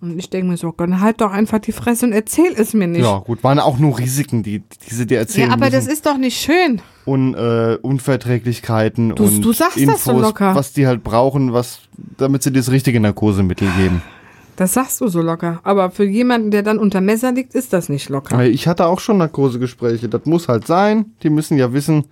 Und 0.00 0.18
ich 0.18 0.28
denke 0.28 0.48
mir 0.48 0.56
so, 0.58 0.72
Gott, 0.72 0.90
halt 1.00 1.20
doch 1.22 1.30
einfach 1.32 1.58
die 1.58 1.72
Fresse 1.72 2.06
und 2.06 2.12
erzähl 2.12 2.52
es 2.54 2.74
mir 2.74 2.86
nicht. 2.86 3.02
Ja, 3.02 3.18
gut, 3.18 3.42
waren 3.42 3.58
auch 3.58 3.78
nur 3.78 3.98
Risiken, 3.98 4.42
die, 4.42 4.58
die 4.60 4.94
sie 4.94 5.06
dir 5.06 5.18
erzählen 5.18 5.48
Ja, 5.48 5.54
aber 5.54 5.70
das 5.70 5.84
müssen. 5.84 5.92
ist 5.94 6.06
doch 6.06 6.18
nicht 6.18 6.38
schön. 6.38 6.82
und 7.06 7.34
äh, 7.34 7.78
Unverträglichkeiten 7.80 9.14
Du- 9.14 9.24
und 9.24 9.40
du 9.42 9.52
sagst 9.52 9.76
das 9.76 9.82
Infos, 9.82 10.04
so 10.04 10.12
locker. 10.20 10.54
was 10.54 10.72
die 10.72 10.86
halt 10.86 11.02
brauchen, 11.02 11.52
was, 11.52 11.80
damit 12.18 12.42
sie 12.42 12.52
das 12.52 12.70
richtige 12.70 13.00
Narkosemittel 13.00 13.68
geben. 13.78 14.02
Das 14.56 14.72
sagst 14.74 15.00
du 15.00 15.08
so 15.08 15.20
locker. 15.20 15.60
Aber 15.64 15.90
für 15.90 16.04
jemanden, 16.04 16.50
der 16.50 16.62
dann 16.62 16.78
unter 16.78 17.00
Messer 17.00 17.32
liegt, 17.32 17.54
ist 17.54 17.72
das 17.72 17.88
nicht 17.88 18.08
locker. 18.08 18.42
Ich 18.44 18.66
hatte 18.68 18.86
auch 18.86 19.00
schon 19.00 19.18
Narkosegespräche. 19.18 20.08
Das 20.08 20.24
muss 20.24 20.48
halt 20.48 20.66
sein. 20.66 21.12
Die 21.22 21.28
müssen 21.30 21.58
ja 21.58 21.72
wissen, 21.74 22.04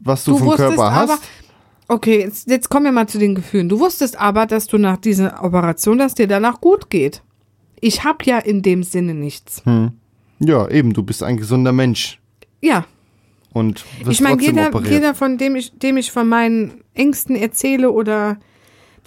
was 0.00 0.24
du, 0.24 0.36
vom 0.36 0.50
Körper 0.50 0.92
hast. 0.94 1.10
aber, 1.10 1.18
okay, 1.90 2.20
jetzt, 2.20 2.48
jetzt 2.48 2.68
kommen 2.68 2.86
wir 2.86 2.92
mal 2.92 3.08
zu 3.08 3.18
den 3.18 3.34
Gefühlen. 3.34 3.68
Du 3.68 3.80
wusstest 3.80 4.18
aber, 4.18 4.46
dass 4.46 4.66
du 4.66 4.78
nach 4.78 4.96
dieser 4.96 5.42
Operation, 5.42 5.98
dass 5.98 6.14
dir 6.14 6.26
danach 6.26 6.60
gut 6.60 6.88
geht. 6.88 7.22
Ich 7.80 8.04
hab 8.04 8.24
ja 8.24 8.38
in 8.38 8.62
dem 8.62 8.82
Sinne 8.82 9.14
nichts. 9.14 9.62
Hm. 9.64 9.92
Ja, 10.38 10.68
eben, 10.68 10.92
du 10.92 11.02
bist 11.02 11.22
ein 11.22 11.36
gesunder 11.36 11.72
Mensch 11.72 12.18
Ja, 12.60 12.86
und 13.52 13.84
wirst 14.04 14.12
ich 14.12 14.20
meine, 14.20 14.40
jeder, 14.40 14.68
operiert. 14.68 14.90
jeder, 14.90 15.14
von 15.14 15.36
dem 15.36 15.56
ich, 15.56 15.72
dem 15.78 15.96
ich 15.96 16.12
von 16.12 16.28
meinen 16.28 16.82
Ängsten 16.94 17.34
erzähle 17.36 17.90
oder 17.90 18.38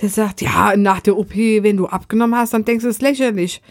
der 0.01 0.09
sagt, 0.09 0.41
ja, 0.41 0.75
nach 0.75 0.99
der 0.99 1.17
OP, 1.17 1.35
wenn 1.35 1.77
du 1.77 1.87
abgenommen 1.87 2.35
hast, 2.37 2.53
dann 2.53 2.65
denkst 2.65 2.83
du, 2.83 2.89
es 2.89 2.97
ist 2.97 3.01
lächerlich. 3.01 3.61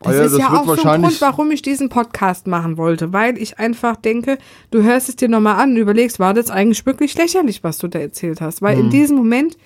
Das 0.00 0.12
Ah 0.14 0.16
ja, 0.16 0.24
ist 0.26 0.32
das 0.32 0.40
ja 0.40 0.48
auch 0.52 0.64
so 0.76 0.88
ein 0.88 1.02
Grund, 1.02 1.20
warum 1.20 1.50
ich 1.50 1.60
diesen 1.62 1.88
Podcast 1.88 2.46
machen 2.46 2.76
wollte, 2.76 3.12
weil 3.12 3.36
ich 3.36 3.58
einfach 3.58 3.96
denke, 3.96 4.38
du 4.70 4.82
hörst 4.82 5.08
es 5.08 5.16
dir 5.16 5.28
nochmal 5.28 5.56
an 5.60 5.70
und 5.70 5.76
überlegst, 5.78 6.20
war 6.20 6.34
das 6.34 6.50
eigentlich 6.50 6.86
wirklich 6.86 7.16
lächerlich, 7.16 7.64
was 7.64 7.78
du 7.78 7.88
da 7.88 7.98
erzählt 7.98 8.40
hast? 8.40 8.62
Weil 8.62 8.76
Hm. 8.76 8.84
in 8.84 8.90
diesem 8.90 9.16
Moment, 9.16 9.56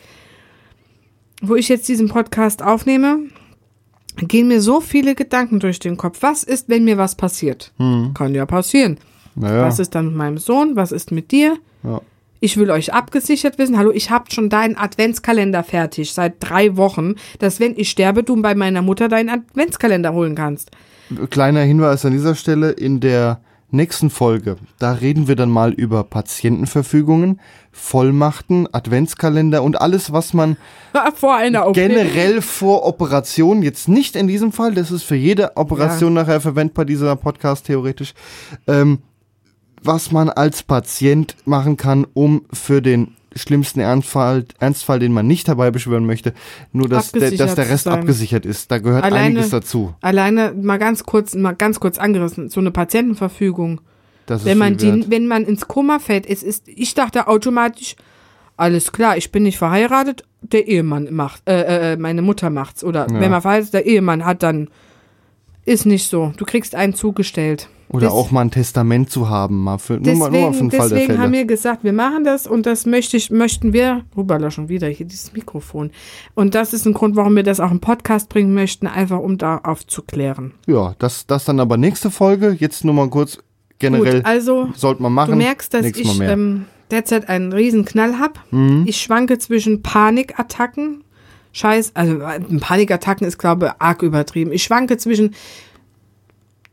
wo 1.43 1.55
ich 1.55 1.69
jetzt 1.69 1.87
diesen 1.89 2.09
Podcast 2.09 2.63
aufnehme, 2.63 3.19
gehen 4.17 4.49
mir 4.49 4.61
so 4.63 4.81
viele 4.81 5.15
Gedanken 5.15 5.61
durch 5.61 5.79
den 5.79 5.97
Kopf. 5.97 6.19
Was 6.23 6.45
ist, 6.45 6.69
wenn 6.69 6.85
mir 6.85 6.97
was 6.99 7.15
passiert? 7.15 7.73
Kann 8.15 8.35
ja 8.35 8.47
passieren. 8.47 8.99
naja, 9.35 9.65
Was 9.67 9.79
ist 9.79 9.95
dann 9.95 10.07
mit 10.07 10.15
meinem 10.17 10.39
Sohn? 10.39 10.77
Was 10.77 10.93
ist 10.93 11.13
mit 11.13 11.31
dir? 11.31 11.59
ja. 11.83 12.01
Ich 12.45 12.57
will 12.57 12.73
euch 12.73 12.93
abgesichert 12.93 13.57
wissen. 13.59 13.79
Hallo, 13.79 13.93
ich 13.93 14.11
hab 14.11 14.33
schon 14.33 14.49
deinen 14.49 14.77
Adventskalender 14.77 15.63
fertig 15.63 16.13
seit 16.13 16.35
drei 16.41 16.77
Wochen, 16.77 17.15
dass 17.39 17.61
wenn 17.61 17.75
ich 17.77 17.89
sterbe, 17.89 18.25
du 18.25 18.43
bei 18.43 18.57
meiner 18.57 18.83
Mutter 18.83 19.09
deinen 19.09 19.29
Adventskalender 19.29 20.13
holen 20.13 20.35
kannst. 20.35 20.73
Kleiner 21.31 21.61
Hinweis 21.61 22.05
an 22.05 22.11
dieser 22.11 22.35
Stelle, 22.35 22.73
in 22.73 22.99
der 22.99 23.41
nächsten 23.71 24.11
Folge, 24.11 24.57
da 24.81 24.95
reden 24.95 25.29
wir 25.29 25.37
dann 25.37 25.51
mal 25.51 25.73
über 25.73 26.03
Patientenverfügungen, 26.03 27.41
Vollmachten, 27.71 28.67
Adventskalender 28.75 29.63
und 29.63 29.81
alles, 29.81 30.13
was 30.13 30.35
man 30.35 30.57
Vor 31.15 31.39
generell 31.73 32.43
vor 32.43 32.85
Operation, 32.85 33.63
jetzt 33.63 33.89
nicht 33.89 34.17
in 34.17 34.27
diesem 34.27 34.51
Fall, 34.51 34.75
das 34.75 34.91
ist 34.91 35.05
für 35.05 35.15
jede 35.15 35.57
Operation 35.57 36.13
nachher 36.13 36.41
verwendbar, 36.41 36.87
dieser 36.87 37.15
Podcast 37.15 37.67
theoretisch, 37.67 38.15
ähm, 38.67 38.99
was 39.85 40.13
man 40.13 40.29
als 40.31 40.63
Patient 40.63 41.37
machen 41.45 41.77
kann, 41.77 42.07
um 42.15 42.45
für 42.53 42.81
den 42.83 43.17
schlimmsten 43.35 43.81
Ernstfall, 43.81 44.45
Ernstfall, 44.61 44.99
den 44.99 45.13
man 45.13 45.27
nicht 45.27 45.49
herbeibeschwören 45.49 46.05
möchte, 46.05 46.35
nur 46.73 46.89
dass 46.89 47.13
der, 47.13 47.31
dass 47.31 47.55
der 47.55 47.69
Rest 47.71 47.89
abgesichert 47.89 48.45
ist. 48.45 48.71
Da 48.71 48.79
gehört 48.79 49.05
Alleine- 49.05 49.25
einiges 49.27 49.51
dazu. 49.51 49.95
Alleine 50.03 50.53
mal 50.53 50.79
ganz 50.79 51.05
kurz, 51.05 51.35
mal 51.35 51.53
ganz 51.55 51.81
kurz 51.81 51.99
angerissen, 51.99 52.51
so 52.51 52.61
eine 52.61 52.71
Patientenverfügung. 52.71 53.81
Das 54.27 54.45
Wenn 54.45 54.59
man 54.59 54.77
die, 54.77 55.11
wenn 55.11 55.27
man 55.27 55.45
ins 55.45 55.67
Koma 55.67 55.99
fällt, 55.99 56.27
es 56.27 56.43
ist, 56.43 56.69
ich 56.69 56.95
dachte 56.95 57.27
automatisch, 57.27 57.97
alles 58.59 58.93
klar, 58.93 59.17
ich 59.17 59.33
bin 59.33 59.43
nicht 59.45 59.59
verheiratet, 59.59 60.25
der 60.43 60.69
Ehemann 60.69 61.09
macht, 61.13 61.49
äh, 61.49 61.93
äh, 61.93 61.97
meine 61.97 62.21
Mutter 62.23 62.51
macht's. 62.51 62.85
Oder 62.85 63.09
Ja. 63.11 63.19
wenn 63.21 63.31
man 63.31 63.41
verheiratet, 63.43 63.73
der 63.75 63.87
Ehemann 63.87 64.25
hat 64.27 64.43
dann, 64.43 64.69
ist 65.65 65.87
nicht 65.87 66.09
so. 66.09 66.33
Du 66.37 66.45
kriegst 66.45 66.75
einen 66.75 66.95
zugestellt. 66.95 67.69
Oder 67.93 68.07
Das- 68.07 68.15
auch 68.15 68.31
mal 68.31 68.41
ein 68.41 68.51
Testament 68.51 69.11
zu 69.11 69.29
haben, 69.29 69.63
mal 69.63 69.79
für, 69.79 69.99
nur, 70.01 70.15
mal, 70.17 70.31
nur 70.31 70.41
mal 70.41 70.53
für 70.53 70.65
Deswegen, 70.65 70.71
den 70.71 70.79
Fall 70.81 70.89
der 70.89 70.99
deswegen 70.99 71.13
Fälle. 71.13 71.19
haben 71.25 71.33
wir 71.33 71.45
gesagt, 71.45 71.85
wir 71.85 71.93
machen 71.93 72.25
das 72.25 72.47
und 72.47 72.65
das 72.67 72.87
möchte 72.87 73.17
ich, 73.17 73.31
möchten 73.31 73.73
wir, 73.73 74.05
rüberla 74.17 74.51
schon 74.51 74.69
wieder 74.69 74.89
hier 74.89 75.07
dieses 75.07 75.33
Mikrofon. 75.33 75.91
Und 76.35 76.55
das 76.55 76.73
ist 76.73 76.87
ein 76.87 76.95
Grund, 76.95 77.17
warum 77.17 77.37
wir 77.37 77.43
das 77.43 77.61
auch 77.61 77.71
im 77.71 77.81
Podcast 77.81 78.29
bringen 78.29 78.55
möchten, 78.55 78.87
einfach 78.87 79.19
um 79.19 79.37
da 79.39 79.59
aufzuklären. 79.59 80.55
ja, 80.67 80.95
das, 80.99 81.27
das 81.27 81.45
dann 81.45 81.61
aber 81.61 81.77
nächste 81.77 82.11
Folge. 82.11 82.57
Jetzt 82.59 82.85
nur 82.85 82.95
mal 82.95 83.09
kurz 83.11 83.39
generell 83.79 84.17
Gut, 84.19 84.27
also 84.27 84.69
sollte 84.75 85.03
man 85.03 85.13
machen. 85.13 85.33
du 85.33 85.37
merkst, 85.37 85.75
dass 85.75 85.83
Nächstes 85.83 86.15
ich 86.15 86.21
ähm, 86.21 86.65
derzeit 86.91 87.29
einen 87.29 87.53
riesen 87.53 87.85
Knall 87.85 88.19
hab. 88.19 88.39
Mhm. 88.53 88.85
Ich 88.87 88.99
schwanke 89.03 89.39
zwischen 89.39 89.83
Panikattacken, 89.83 91.05
Scheiß, 91.53 91.91
also 91.95 92.21
äh, 92.21 92.41
Panikattacken 92.61 93.27
ist 93.27 93.39
glaube 93.39 93.67
ich 93.67 93.73
arg 93.83 94.03
übertrieben. 94.03 94.53
Ich 94.53 94.63
schwanke 94.63 94.97
zwischen 94.97 95.35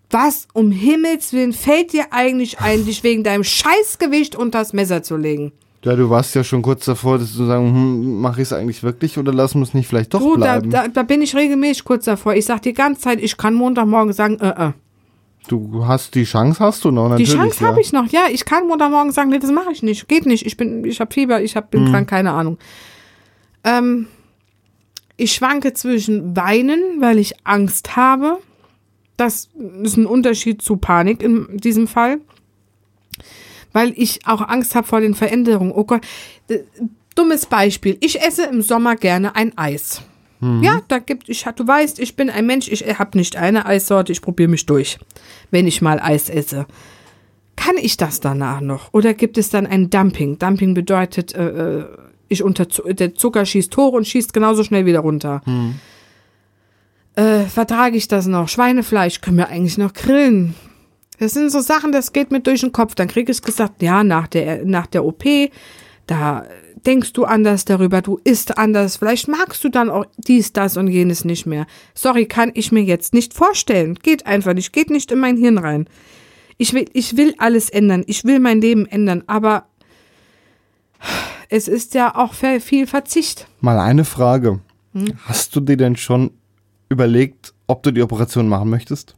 was 0.09 0.47
um 0.53 0.71
Himmels 0.71 1.33
Willen 1.33 1.53
fällt 1.53 1.93
dir 1.93 2.05
eigentlich 2.11 2.59
ein, 2.59 2.85
dich 2.85 3.03
wegen 3.03 3.23
deinem 3.23 3.43
Scheißgewicht 3.43 4.35
unter 4.35 4.59
das 4.59 4.73
Messer 4.73 5.03
zu 5.03 5.17
legen? 5.17 5.51
Ja, 5.83 5.95
du 5.95 6.09
warst 6.09 6.35
ja 6.35 6.43
schon 6.43 6.61
kurz 6.61 6.83
davor, 6.85 7.19
dass 7.19 7.33
du 7.35 7.45
sagen, 7.45 7.67
hm, 7.73 8.19
mache 8.19 8.41
ich 8.41 8.47
es 8.49 8.53
eigentlich 8.53 8.83
wirklich 8.83 9.17
oder 9.17 9.33
lassen 9.33 9.59
wir 9.59 9.63
es 9.63 9.73
nicht 9.73 9.87
vielleicht 9.87 10.13
doch 10.13 10.19
Du, 10.19 10.35
da, 10.35 10.57
bleiben? 10.59 10.69
da, 10.71 10.87
da 10.89 11.03
bin 11.03 11.21
ich 11.21 11.35
regelmäßig 11.35 11.85
kurz 11.85 12.05
davor. 12.05 12.33
Ich 12.33 12.45
sag 12.45 12.61
die 12.63 12.73
ganze 12.73 13.01
Zeit, 13.01 13.21
ich 13.21 13.37
kann 13.37 13.53
Montagmorgen 13.53 14.11
sagen, 14.13 14.39
äh, 14.41 14.67
äh. 14.67 14.71
Du 15.47 15.85
hast 15.87 16.13
die 16.15 16.25
Chance, 16.25 16.59
hast 16.59 16.83
du 16.83 16.91
noch 16.91 17.05
Die 17.15 17.23
natürlich. 17.23 17.33
Chance 17.33 17.61
ja. 17.63 17.67
habe 17.69 17.81
ich 17.81 17.93
noch. 17.93 18.07
Ja, 18.07 18.23
ich 18.29 18.43
kann 18.45 18.67
Montagmorgen 18.67 19.11
sagen, 19.13 19.29
nee, 19.29 19.39
das 19.39 19.51
mache 19.51 19.71
ich 19.71 19.81
nicht. 19.81 20.07
Geht 20.09 20.25
nicht. 20.25 20.45
Ich 20.45 20.57
bin, 20.57 20.83
ich 20.83 20.99
habe 20.99 21.13
Fieber, 21.13 21.41
ich 21.41 21.55
hab, 21.55 21.71
bin 21.71 21.85
Mhm. 21.85 21.91
krank, 21.91 22.09
keine 22.09 22.31
Ahnung. 22.31 22.57
Ähm, 23.63 24.07
ich 25.17 25.33
schwanke 25.33 25.73
zwischen 25.73 26.35
Weinen, 26.35 26.81
weil 26.99 27.17
ich 27.19 27.33
Angst 27.45 27.95
habe. 27.95 28.37
Das 29.19 29.49
ist 29.83 29.97
ein 29.97 30.05
Unterschied 30.05 30.61
zu 30.61 30.77
Panik 30.77 31.21
in 31.21 31.57
diesem 31.57 31.87
Fall. 31.87 32.21
Weil 33.73 33.93
ich 33.97 34.25
auch 34.25 34.41
Angst 34.47 34.75
habe 34.75 34.87
vor 34.87 35.01
den 35.01 35.13
Veränderungen. 35.13 35.73
Oh 35.73 35.83
Gott. 35.83 36.01
Dummes 37.15 37.45
Beispiel. 37.45 37.97
Ich 37.99 38.21
esse 38.21 38.45
im 38.45 38.61
Sommer 38.61 38.95
gerne 38.95 39.35
ein 39.35 39.57
Eis. 39.57 40.01
Ja, 40.61 40.81
da 40.87 40.99
gibt 40.99 41.27
ich 41.27 41.43
du 41.43 41.67
weißt, 41.67 41.99
ich 41.99 42.15
bin 42.15 42.29
ein 42.29 42.45
Mensch, 42.45 42.69
ich 42.69 42.81
habe 42.97 43.17
nicht 43.17 43.35
eine 43.35 43.65
Eissorte, 43.65 44.13
ich 44.13 44.21
probiere 44.21 44.47
mich 44.47 44.65
durch, 44.65 44.97
wenn 45.51 45.67
ich 45.67 45.81
mal 45.81 45.99
Eis 45.99 46.29
esse. 46.29 46.65
Kann 47.57 47.75
ich 47.75 47.97
das 47.97 48.21
danach 48.21 48.61
noch? 48.61 48.93
Oder 48.93 49.13
gibt 49.13 49.37
es 49.37 49.49
dann 49.49 49.67
ein 49.67 49.89
Dumping? 49.89 50.39
Dumping 50.39 50.73
bedeutet, 50.73 51.35
äh, 51.35 51.79
äh, 51.79 51.85
ich 52.29 52.41
unter 52.41 52.65
der 52.65 53.15
Zucker 53.15 53.45
schießt 53.45 53.75
hoch 53.75 53.91
und 53.91 54.07
schießt 54.07 54.31
genauso 54.31 54.63
schnell 54.63 54.85
wieder 54.85 55.01
runter. 55.01 55.41
Äh, 57.19 57.47
vertrage 57.47 57.97
ich 57.97 58.07
das 58.07 58.27
noch? 58.27 58.47
Schweinefleisch 58.47 59.19
können 59.19 59.35
wir 59.35 59.49
eigentlich 59.49 59.77
noch 59.77 59.91
grillen. 59.91 60.55
Das 61.19 61.33
sind 61.33 61.51
so 61.51 61.59
Sachen, 61.59 61.91
das 61.91 62.13
geht 62.13 62.31
mir 62.31 62.39
durch 62.39 62.61
den 62.61 62.71
Kopf. 62.71 62.95
Dann 62.95 63.09
krieg 63.09 63.27
ich 63.27 63.41
gesagt, 63.41 63.81
ja, 63.81 64.05
nach 64.05 64.27
der, 64.27 64.63
nach 64.63 64.87
der 64.87 65.03
OP, 65.03 65.25
da 66.07 66.45
denkst 66.85 67.11
du 67.11 67.25
anders 67.25 67.65
darüber, 67.65 68.01
du 68.01 68.21
isst 68.23 68.57
anders, 68.57 68.95
vielleicht 68.95 69.27
magst 69.27 69.61
du 69.65 69.69
dann 69.69 69.89
auch 69.89 70.05
dies, 70.15 70.53
das 70.53 70.77
und 70.77 70.87
jenes 70.87 71.25
nicht 71.25 71.45
mehr. 71.45 71.67
Sorry, 71.93 72.25
kann 72.25 72.51
ich 72.53 72.71
mir 72.71 72.83
jetzt 72.83 73.13
nicht 73.13 73.33
vorstellen. 73.33 73.95
Geht 73.95 74.25
einfach 74.25 74.53
nicht, 74.53 74.71
geht 74.71 74.89
nicht 74.89 75.11
in 75.11 75.19
mein 75.19 75.35
Hirn 75.35 75.57
rein. 75.57 75.89
Ich 76.57 76.71
will, 76.71 76.85
ich 76.93 77.17
will 77.17 77.35
alles 77.37 77.69
ändern, 77.69 78.05
ich 78.07 78.23
will 78.23 78.39
mein 78.39 78.61
Leben 78.61 78.85
ändern, 78.85 79.25
aber 79.27 79.65
es 81.49 81.67
ist 81.67 81.95
ja 81.95 82.15
auch 82.15 82.33
viel 82.33 82.87
Verzicht. 82.87 83.45
Mal 83.59 83.77
eine 83.77 84.05
Frage. 84.05 84.61
Hm? 84.93 85.15
Hast 85.25 85.53
du 85.53 85.59
dir 85.59 85.75
denn 85.75 85.97
schon 85.97 86.31
überlegt, 86.89 87.53
ob 87.67 87.83
du 87.83 87.91
die 87.91 88.01
Operation 88.01 88.47
machen 88.49 88.69
möchtest? 88.69 89.15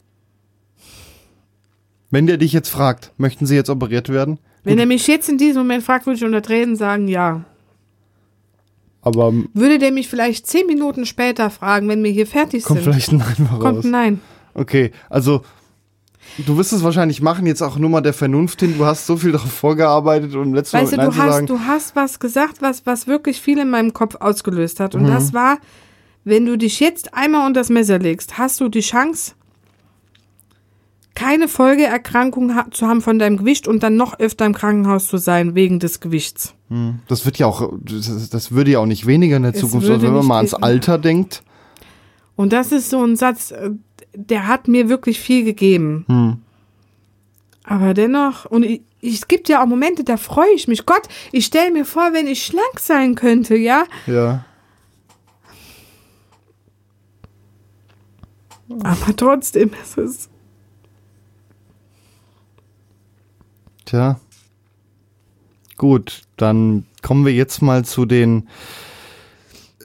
Wenn 2.10 2.28
der 2.28 2.38
dich 2.38 2.52
jetzt 2.54 2.70
fragt, 2.70 3.12
möchten 3.18 3.46
sie 3.46 3.56
jetzt 3.56 3.70
operiert 3.70 4.10
werden? 4.10 4.40
Wenn 4.64 4.78
er 4.80 4.86
mich 4.86 5.08
jetzt 5.08 5.30
in 5.30 5.38
diesem 5.38 5.62
Moment 5.64 5.84
fragt, 5.84 6.06
würde 6.06 6.18
ich 6.18 6.24
unter 6.26 6.42
Tränen 6.42 6.76
sagen, 6.76 7.08
ja. 7.08 7.46
Aber 9.02 9.34
Würde 9.54 9.80
der 9.80 9.92
mich 9.92 10.08
vielleicht 10.08 10.46
zehn 10.46 10.68
Minuten 10.68 11.06
später 11.08 11.50
fragen, 11.50 11.88
wenn 11.88 12.04
wir 12.04 12.12
hier 12.12 12.28
fertig 12.28 12.64
kommt 12.64 12.82
sind? 12.84 12.92
vielleicht 12.94 13.12
ein 13.12 13.18
Nein 13.18 13.48
raus. 13.52 13.60
Kommt 13.60 13.86
ein 13.86 13.92
Nein. 13.92 14.22
Okay, 14.54 14.92
also 15.10 15.42
du 16.46 16.58
wirst 16.58 16.74
es 16.74 16.84
wahrscheinlich 16.84 17.22
machen, 17.22 17.48
jetzt 17.48 17.64
auch 17.64 17.78
nur 17.80 17.90
mal 17.90 18.02
der 18.02 18.14
Vernunft 18.14 18.60
hin. 18.60 18.76
Du 18.78 18.86
hast 18.86 19.08
so 19.08 19.16
viel 19.18 19.32
darauf 19.32 19.52
vorgearbeitet, 19.52 20.36
um 20.36 20.54
letztes 20.54 20.74
Weißt 20.80 20.92
du, 20.94 20.98
Mal 20.98 21.10
du 21.10 21.12
Nein 21.12 21.18
zu 21.18 21.18
sagen. 21.32 21.42
hast, 21.42 21.50
du 21.50 21.60
hast 21.60 21.96
was 21.96 22.20
gesagt, 22.20 22.62
was, 22.62 22.86
was 22.86 23.08
wirklich 23.08 23.42
viel 23.42 23.58
in 23.58 23.70
meinem 23.72 23.94
Kopf 23.94 24.16
ausgelöst 24.20 24.80
hat. 24.80 24.94
Und 24.94 25.04
Mhm. 25.04 25.08
das 25.08 25.34
war, 25.34 25.58
wenn 26.24 26.46
du 26.46 26.58
dich 26.58 26.80
jetzt 26.80 27.14
einmal 27.14 27.48
unter 27.48 27.62
das 27.62 27.70
Messer 27.70 28.00
legst, 28.00 28.38
hast 28.38 28.60
du 28.60 28.70
die 28.70 28.82
Chance, 28.82 29.34
keine 31.16 31.48
Folgeerkrankung 31.48 32.52
zu 32.72 32.88
haben 32.88 33.02
von 33.02 33.20
deinem 33.20 33.38
Gewicht 33.38 33.68
und 33.68 33.84
dann 33.84 33.96
noch 33.96 34.20
öfter 34.20 34.46
im 34.46 34.54
Krankenhaus 34.54 35.08
zu 35.08 35.18
sein 35.18 35.56
wegen 35.56 35.80
des 35.80 36.00
Gewichts. 36.00 36.56
Das 37.08 37.26
wird 37.26 37.38
ja 37.38 37.48
auch, 37.48 37.74
das, 37.82 38.30
das 38.30 38.52
würde 38.54 38.72
ja 38.72 38.80
auch 38.80 38.86
nicht 38.86 39.06
weniger 39.06 39.36
in 39.38 39.44
der 39.44 39.54
Es 39.54 39.60
Zukunft, 39.60 39.90
also 39.90 40.02
wenn 40.06 40.14
man 40.14 40.26
mal 40.26 40.38
ans. 40.38 40.54
Alter 40.54 40.98
denkt. 40.98 41.44
Und 42.38 42.54
das 42.54 42.72
ist 42.72 42.90
so 42.90 43.04
ein 43.04 43.18
Satz, 43.18 43.52
äh, 43.52 43.72
der 44.16 44.48
hat 44.48 44.68
mir 44.70 44.88
wirklich 44.90 45.20
viel 45.20 45.44
gegeben. 45.44 46.06
Hm. 46.08 46.38
Aber 47.66 47.94
dennoch, 47.94 48.46
und 48.46 48.64
ich- 48.64 48.82
es 49.04 49.28
gibt 49.28 49.50
ja 49.50 49.62
auch 49.62 49.68
Momente, 49.68 50.04
da 50.04 50.16
freue 50.16 50.52
ich 50.56 50.68
mich. 50.68 50.86
Gott, 50.86 51.02
ich 51.32 51.46
stelle 51.46 51.72
mir 51.72 51.86
vor, 51.86 52.14
wenn 52.14 52.28
ich 52.28 52.44
schlank 52.46 52.80
sein 52.80 53.16
könnte, 53.16 53.56
ja. 53.58 53.84
Ja. 54.08 54.46
Aber 58.84 59.16
trotzdem 59.16 59.72
ist 59.82 59.98
es. 59.98 60.30
Tja. 63.86 64.20
Gut, 65.78 66.22
dann 66.38 66.86
kommen 67.02 67.26
wir 67.26 67.34
jetzt 67.34 67.62
mal 67.62 67.84
zu 67.84 68.06
den. 68.06 68.48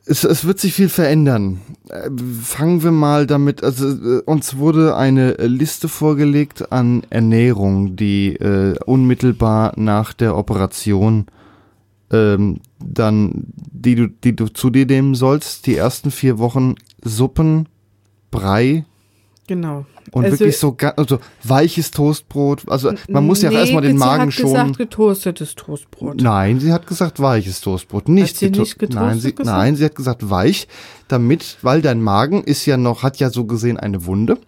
Es, 0.05 0.23
es 0.23 0.45
wird 0.45 0.61
sich 0.61 0.75
viel 0.75 0.89
verändern. 0.89 1.61
Äh, 1.89 2.11
Fangen 2.43 2.83
wir 2.83 2.93
mal 2.93 3.27
damit, 3.27 3.65
also 3.65 3.89
äh, 3.89 4.21
uns 4.21 4.57
wurde 4.59 4.95
eine 4.95 5.33
Liste 5.35 5.89
vorgelegt 5.89 6.71
an 6.71 7.03
Ernährung, 7.11 7.97
die 7.97 8.37
äh, 8.37 8.79
unmittelbar 8.85 9.73
nach 9.77 10.13
der 10.13 10.37
Operation 10.37 11.27
ähm, 12.13 12.61
dann, 12.79 13.47
die 13.57 13.97
du, 13.97 14.09
die 14.09 14.37
du 14.37 14.49
zu 14.49 14.71
dir 14.71 14.87
nehmen 14.87 15.15
sollst. 15.15 15.67
Die 15.67 15.77
ersten 15.77 16.11
vier 16.11 16.39
Wochen 16.39 16.77
Suppen, 17.03 17.69
Brei, 18.31 18.85
Genau. 19.49 19.87
Und 20.11 20.25
Also- 20.25 20.41
wirklich 20.41 20.59
so 20.59 20.77
also 20.97 21.21
weiches 21.45 21.93
Toastbrot. 21.93 22.63
Also 22.69 22.93
man 23.09 23.25
muss 23.25 23.43
ja 23.43 23.51
Nee, 23.51 23.57
erstmal 23.59 23.83
den 23.83 23.93
sie 23.93 24.05
Magen 24.05 24.23
hat 24.27 24.33
schonen. 24.33 24.53
gesagt, 24.53 24.79
getoastetes 24.79 25.55
Toastbrot. 25.55 26.21
Nein, 26.21 26.59
sie 26.59 26.73
hat 26.73 26.89
gesagt 26.89 27.21
weiches 27.21 27.61
Toastbrot, 27.61 28.09
nicht, 28.09 28.37
sie 28.37 28.47
geto- 28.49 28.61
nicht 28.61 28.79
getoastet 28.81 29.01
nein, 29.09 29.21
sie, 29.21 29.35
gesagt? 29.37 29.57
nein, 29.57 29.77
sie 29.77 29.85
hat 29.85 29.95
gesagt 29.95 30.31
weich, 30.31 30.67
damit, 31.07 31.59
weil 31.63 31.81
dein 31.81 32.03
Magen 32.03 32.43
ist 32.43 32.67
ja 32.67 32.77
noch, 32.77 33.05
hat 33.05 33.19
ja 33.19 33.31
so 33.31 33.45
gesehen 33.45 33.77
eine 33.77 34.05
Wunde 34.07 34.39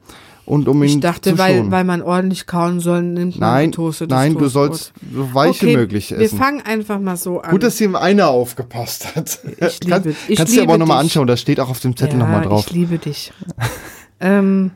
und 0.48 0.66
um 0.66 0.82
ihn 0.82 0.88
Ich 0.88 1.00
dachte, 1.00 1.32
zu 1.32 1.38
weil, 1.38 1.70
weil 1.70 1.84
man 1.84 2.00
ordentlich 2.00 2.46
kauen 2.46 2.80
soll, 2.80 3.02
nimmt 3.02 3.38
man 3.38 3.50
nein, 3.50 3.70
getoastetes 3.70 4.14
nein, 4.16 4.32
du 4.32 4.40
Toastbrot. 4.40 4.52
sollst 4.74 4.92
so 5.14 5.34
weich 5.34 5.62
wie 5.62 5.66
okay, 5.66 5.76
möglich 5.76 6.10
Wir 6.10 6.18
essen. 6.20 6.38
fangen 6.38 6.62
einfach 6.62 6.98
mal 6.98 7.16
so 7.16 7.40
an. 7.40 7.50
Gut, 7.50 7.62
dass 7.62 7.76
hier 7.78 7.94
einer 8.00 8.28
aufgepasst 8.28 9.14
hat. 9.14 9.40
Ich 9.60 9.84
liebe- 9.84 10.00
Kann, 10.02 10.16
ich 10.28 10.36
kannst 10.36 10.52
du 10.52 10.56
dir 10.56 10.62
aber 10.62 10.72
liebe 10.72 10.78
nochmal 10.78 11.00
anschauen, 11.00 11.26
das 11.26 11.40
steht 11.40 11.60
auch 11.60 11.68
auf 11.68 11.80
dem 11.80 11.96
Zettel 11.96 12.18
ja, 12.18 12.24
nochmal 12.24 12.42
drauf. 12.42 12.64
Ich 12.66 12.72
liebe 12.72 12.98
dich. 12.98 13.32
ähm, 14.20 14.70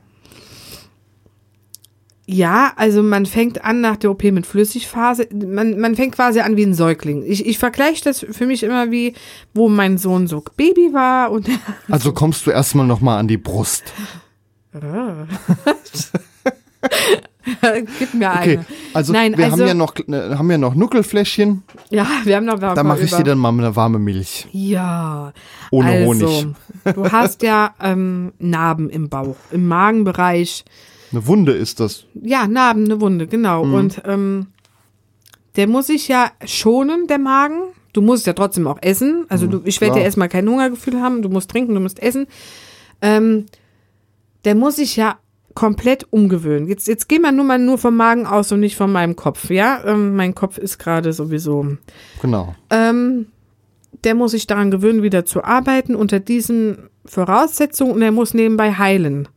ja, 2.26 2.72
also 2.76 3.02
man 3.02 3.26
fängt 3.26 3.64
an 3.64 3.80
nach 3.80 3.96
der 3.96 4.10
OP 4.10 4.22
mit 4.24 4.46
Flüssigphase. 4.46 5.26
Man, 5.34 5.78
man 5.78 5.96
fängt 5.96 6.14
quasi 6.14 6.40
an 6.40 6.56
wie 6.56 6.62
ein 6.64 6.74
Säugling. 6.74 7.24
Ich, 7.26 7.44
ich 7.46 7.58
vergleiche 7.58 8.04
das 8.04 8.24
für 8.30 8.46
mich 8.46 8.62
immer 8.62 8.90
wie, 8.90 9.14
wo 9.54 9.68
mein 9.68 9.98
Sohn 9.98 10.28
so 10.28 10.42
Baby 10.56 10.92
war 10.92 11.30
und 11.32 11.48
Also 11.90 12.12
kommst 12.12 12.46
du 12.46 12.50
erstmal 12.50 12.86
nochmal 12.86 13.18
an 13.18 13.26
die 13.26 13.38
Brust. 13.38 13.84
gib 17.98 18.14
mir 18.14 18.30
Okay, 18.30 18.52
eine. 18.56 18.64
also 18.94 19.12
Nein, 19.12 19.36
wir 19.36 19.44
also- 19.44 19.58
haben 19.58 19.66
ja 19.68 19.74
noch 19.74 19.94
äh, 19.96 20.34
haben 20.34 20.50
ja 20.50 20.58
noch 20.58 20.74
Nuckelfläschchen, 20.74 21.62
Ja, 21.90 22.06
wir 22.24 22.36
haben 22.36 22.46
noch 22.46 22.58
da 22.58 22.82
mache 22.82 23.02
ich 23.02 23.14
dir 23.14 23.24
dann 23.24 23.38
mal 23.38 23.50
eine 23.50 23.76
warme 23.76 23.98
Milch. 23.98 24.46
Ja. 24.52 25.32
Ohne 25.70 25.90
also, 25.90 26.06
Honig. 26.06 26.46
Du 26.94 27.10
hast 27.10 27.42
ja 27.42 27.74
ähm, 27.80 28.32
Narben 28.38 28.90
im 28.90 29.08
Bauch, 29.08 29.36
im 29.50 29.68
Magenbereich. 29.68 30.64
Eine 31.10 31.26
Wunde 31.26 31.52
ist 31.52 31.80
das. 31.80 32.04
Ja, 32.14 32.46
Narben, 32.46 32.84
eine 32.84 33.00
Wunde, 33.00 33.26
genau. 33.26 33.64
Mhm. 33.64 33.74
Und 33.74 34.02
ähm, 34.06 34.46
der 35.56 35.66
muss 35.66 35.88
sich 35.88 36.08
ja 36.08 36.30
schonen, 36.46 37.06
der 37.06 37.18
Magen. 37.18 37.60
Du 37.92 38.00
musst 38.00 38.26
ja 38.26 38.32
trotzdem 38.32 38.66
auch 38.66 38.78
essen. 38.80 39.26
Also 39.28 39.46
du, 39.46 39.60
ich 39.64 39.80
werde 39.82 39.92
Mhm, 39.94 39.98
ja 39.98 40.04
erstmal 40.04 40.30
kein 40.30 40.48
Hungergefühl 40.48 41.00
haben. 41.02 41.20
Du 41.20 41.28
musst 41.28 41.50
trinken, 41.50 41.74
du 41.74 41.80
musst 41.80 42.02
essen. 42.02 42.26
Ähm, 43.02 43.44
der 44.44 44.54
muss 44.54 44.76
sich 44.76 44.96
ja 44.96 45.18
komplett 45.54 46.06
umgewöhnen. 46.10 46.68
Jetzt, 46.68 46.88
jetzt 46.88 47.08
gehen 47.08 47.22
wir 47.22 47.32
nur 47.32 47.44
mal 47.44 47.58
nur 47.58 47.78
vom 47.78 47.96
Magen 47.96 48.26
aus 48.26 48.52
und 48.52 48.60
nicht 48.60 48.76
von 48.76 48.90
meinem 48.90 49.16
Kopf. 49.16 49.50
Ja, 49.50 49.84
ähm, 49.84 50.16
mein 50.16 50.34
Kopf 50.34 50.58
ist 50.58 50.78
gerade 50.78 51.12
sowieso. 51.12 51.76
Genau. 52.20 52.54
Ähm, 52.70 53.26
der 54.04 54.14
muss 54.14 54.32
sich 54.32 54.46
daran 54.46 54.70
gewöhnen, 54.70 55.02
wieder 55.02 55.24
zu 55.24 55.44
arbeiten 55.44 55.94
unter 55.94 56.20
diesen 56.20 56.88
Voraussetzungen 57.04 57.92
und 57.92 58.02
er 58.02 58.12
muss 58.12 58.34
nebenbei 58.34 58.72
heilen. 58.72 59.28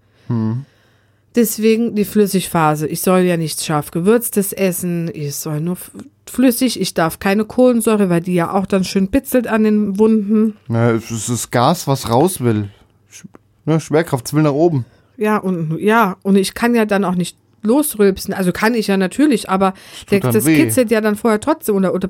Deswegen 1.35 1.95
die 1.95 2.05
Flüssigphase. 2.05 2.87
Ich 2.87 3.01
soll 3.01 3.21
ja 3.21 3.37
nichts 3.37 3.65
scharf 3.65 3.91
gewürztes 3.91 4.53
essen. 4.53 5.11
Ich 5.13 5.35
soll 5.35 5.59
nur 5.59 5.77
flüssig. 6.25 6.79
Ich 6.79 6.93
darf 6.93 7.19
keine 7.19 7.45
Kohlensäure, 7.45 8.09
weil 8.09 8.21
die 8.21 8.33
ja 8.33 8.53
auch 8.53 8.65
dann 8.65 8.83
schön 8.83 9.09
bitzelt 9.09 9.47
an 9.47 9.63
den 9.63 9.99
Wunden. 9.99 10.55
Ja, 10.69 10.91
es 10.91 11.29
ist 11.29 11.51
Gas, 11.51 11.87
was 11.87 12.09
raus 12.09 12.41
will. 12.41 12.69
Sch 13.09 13.25
ne, 13.65 13.79
Schwerkraft 13.79 14.33
will 14.33 14.43
nach 14.43 14.53
oben. 14.53 14.85
Ja, 15.17 15.37
und 15.37 15.77
ja, 15.79 16.17
und 16.23 16.35
ich 16.35 16.53
kann 16.53 16.75
ja 16.75 16.85
dann 16.85 17.03
auch 17.03 17.15
nicht 17.15 17.37
losrülpsen. 17.61 18.33
Also 18.33 18.51
kann 18.51 18.73
ich 18.73 18.87
ja 18.87 18.97
natürlich, 18.97 19.49
aber 19.49 19.73
der, 20.11 20.19
dann 20.19 20.33
das 20.33 20.45
kitzelt 20.45 20.91
ja 20.91 21.01
dann 21.01 21.15
vorher 21.15 21.39
trotzdem 21.39 21.75
oder, 21.75 21.93
oder 21.93 22.09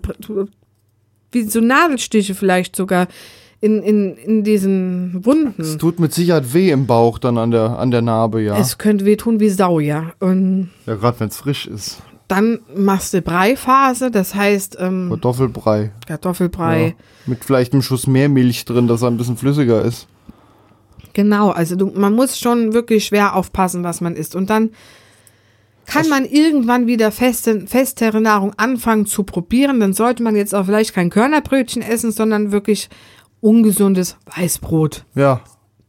wie 1.32 1.44
so 1.44 1.62
Nadelstiche 1.62 2.36
vielleicht 2.36 2.76
sogar 2.76 3.08
in, 3.62 3.82
in, 3.82 4.16
in 4.16 4.44
diesen 4.44 5.26
Wunden. 5.26 5.62
Es 5.62 5.78
tut 5.78 6.00
mit 6.00 6.14
Sicherheit 6.14 6.54
weh 6.54 6.72
im 6.72 6.86
Bauch 6.88 7.18
dann 7.20 7.38
an 7.38 7.52
der, 7.52 7.80
an 7.80 7.90
der 7.92 8.02
Narbe, 8.02 8.42
ja. 8.42 8.58
Es 8.58 8.78
könnte 8.78 9.06
wehtun 9.06 9.40
wie 9.40 9.50
Sau, 9.50 9.80
ja. 9.80 10.14
Und 10.20 10.70
ja, 10.86 10.96
gerade 10.96 11.20
wenn 11.20 11.30
es 11.30 11.38
frisch 11.38 11.66
ist. 11.66 12.02
dann 12.28 12.60
machst 12.76 13.14
du 13.14 13.22
Breiphase, 13.22 14.12
das 14.12 14.36
heißt 14.36 14.78
ähm, 14.80 15.08
Kartoffelbrei. 15.10 15.92
Kartoffelbrei. 16.06 16.88
Ja. 16.88 16.94
Mit 17.26 17.46
vielleicht 17.46 17.74
einem 17.74 17.82
Schuss 17.82 18.08
mehr 18.08 18.30
Milch 18.30 18.66
drin, 18.66 18.88
dass 18.88 19.02
er 19.02 19.10
ein 19.10 19.18
bisschen 19.18 19.38
flüssiger 19.38 19.82
ist. 19.82 20.08
Genau, 21.16 21.50
also 21.50 21.76
du, 21.78 21.88
man 21.96 22.14
muss 22.14 22.38
schon 22.38 22.74
wirklich 22.74 23.06
schwer 23.06 23.36
aufpassen, 23.38 23.84
was 23.86 24.02
man 24.02 24.16
isst. 24.18 24.36
Und 24.36 24.50
dann 24.50 24.72
kann 25.86 26.10
man 26.10 26.26
irgendwann 26.26 26.88
wieder 26.88 27.10
feste, 27.12 27.66
festere 27.68 28.20
Nahrung 28.20 28.52
anfangen 28.58 29.06
zu 29.06 29.24
probieren. 29.24 29.80
Dann 29.80 29.94
sollte 29.94 30.24
man 30.24 30.36
jetzt 30.36 30.54
auch 30.54 30.66
vielleicht 30.66 30.94
kein 30.94 31.10
Körnerbrötchen 31.10 31.82
essen, 31.82 32.12
sondern 32.12 32.52
wirklich 32.52 32.90
ungesundes 33.40 34.18
Weißbrot, 34.36 35.06
Ja, 35.16 35.40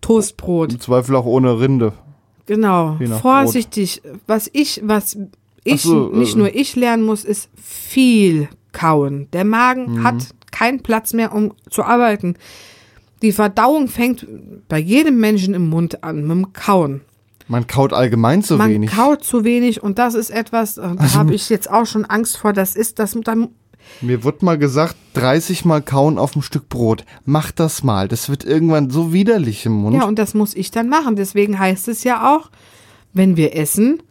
Toastbrot. 0.00 0.72
im 0.74 0.80
Zweifel 0.80 1.16
auch 1.16 1.26
ohne 1.26 1.58
Rinde. 1.58 1.92
Genau. 2.46 2.96
Vorsichtig. 3.20 4.02
Was 4.28 4.48
ich, 4.52 4.80
was 4.84 5.18
ich, 5.64 5.82
so, 5.82 6.10
nicht 6.10 6.36
äh, 6.36 6.38
nur 6.38 6.54
ich 6.54 6.76
lernen 6.76 7.02
muss, 7.02 7.24
ist 7.24 7.50
viel 7.60 8.48
kauen. 8.70 9.26
Der 9.32 9.44
Magen 9.44 9.94
Mhm. 9.94 10.04
hat 10.04 10.14
keinen 10.52 10.82
Platz 10.84 11.12
mehr, 11.14 11.34
um 11.34 11.52
zu 11.68 11.82
arbeiten. 11.82 12.36
Die 13.26 13.32
Verdauung 13.32 13.88
fängt 13.88 14.24
bei 14.68 14.78
jedem 14.78 15.18
Menschen 15.18 15.52
im 15.54 15.68
Mund 15.68 16.04
an, 16.04 16.22
mit 16.22 16.30
dem 16.30 16.52
Kauen. 16.52 17.00
Man 17.48 17.66
kaut 17.66 17.92
allgemein 17.92 18.42
zu 18.42 18.56
Man 18.56 18.70
wenig. 18.70 18.90
kaut 18.90 19.24
zu 19.24 19.42
wenig 19.44 19.82
und 19.82 19.98
das 19.98 20.14
ist 20.14 20.30
etwas, 20.30 20.78
äh, 20.78 20.88
da 20.96 21.14
habe 21.14 21.34
ich 21.34 21.48
jetzt 21.48 21.68
auch 21.70 21.86
schon 21.86 22.04
Angst 22.04 22.36
vor, 22.38 22.52
das 22.52 22.74
ist 22.76 22.98
das, 22.98 23.16
dann, 23.24 23.48
Mir 24.00 24.22
wird 24.24 24.42
mal 24.42 24.58
gesagt, 24.58 24.96
30 25.14 25.64
Mal 25.64 25.82
kauen 25.82 26.18
auf 26.18 26.34
ein 26.36 26.42
Stück 26.42 26.68
Brot. 26.68 27.04
Mach 27.24 27.50
das 27.52 27.84
mal. 27.84 28.08
Das 28.08 28.28
wird 28.28 28.44
irgendwann 28.44 28.90
so 28.90 29.12
widerlich 29.12 29.64
im 29.66 29.72
Mund. 29.74 29.94
ja, 29.96 30.04
und 30.04 30.18
das 30.18 30.34
muss 30.34 30.54
ich 30.54 30.70
dann 30.72 30.88
machen. 30.88 31.14
Deswegen 31.16 31.58
heißt 31.58 31.86
es 31.88 32.02
ja 32.04 32.36
auch, 32.36 32.50
wenn 33.12 33.36
wir 33.36 33.56
essen, 33.56 34.02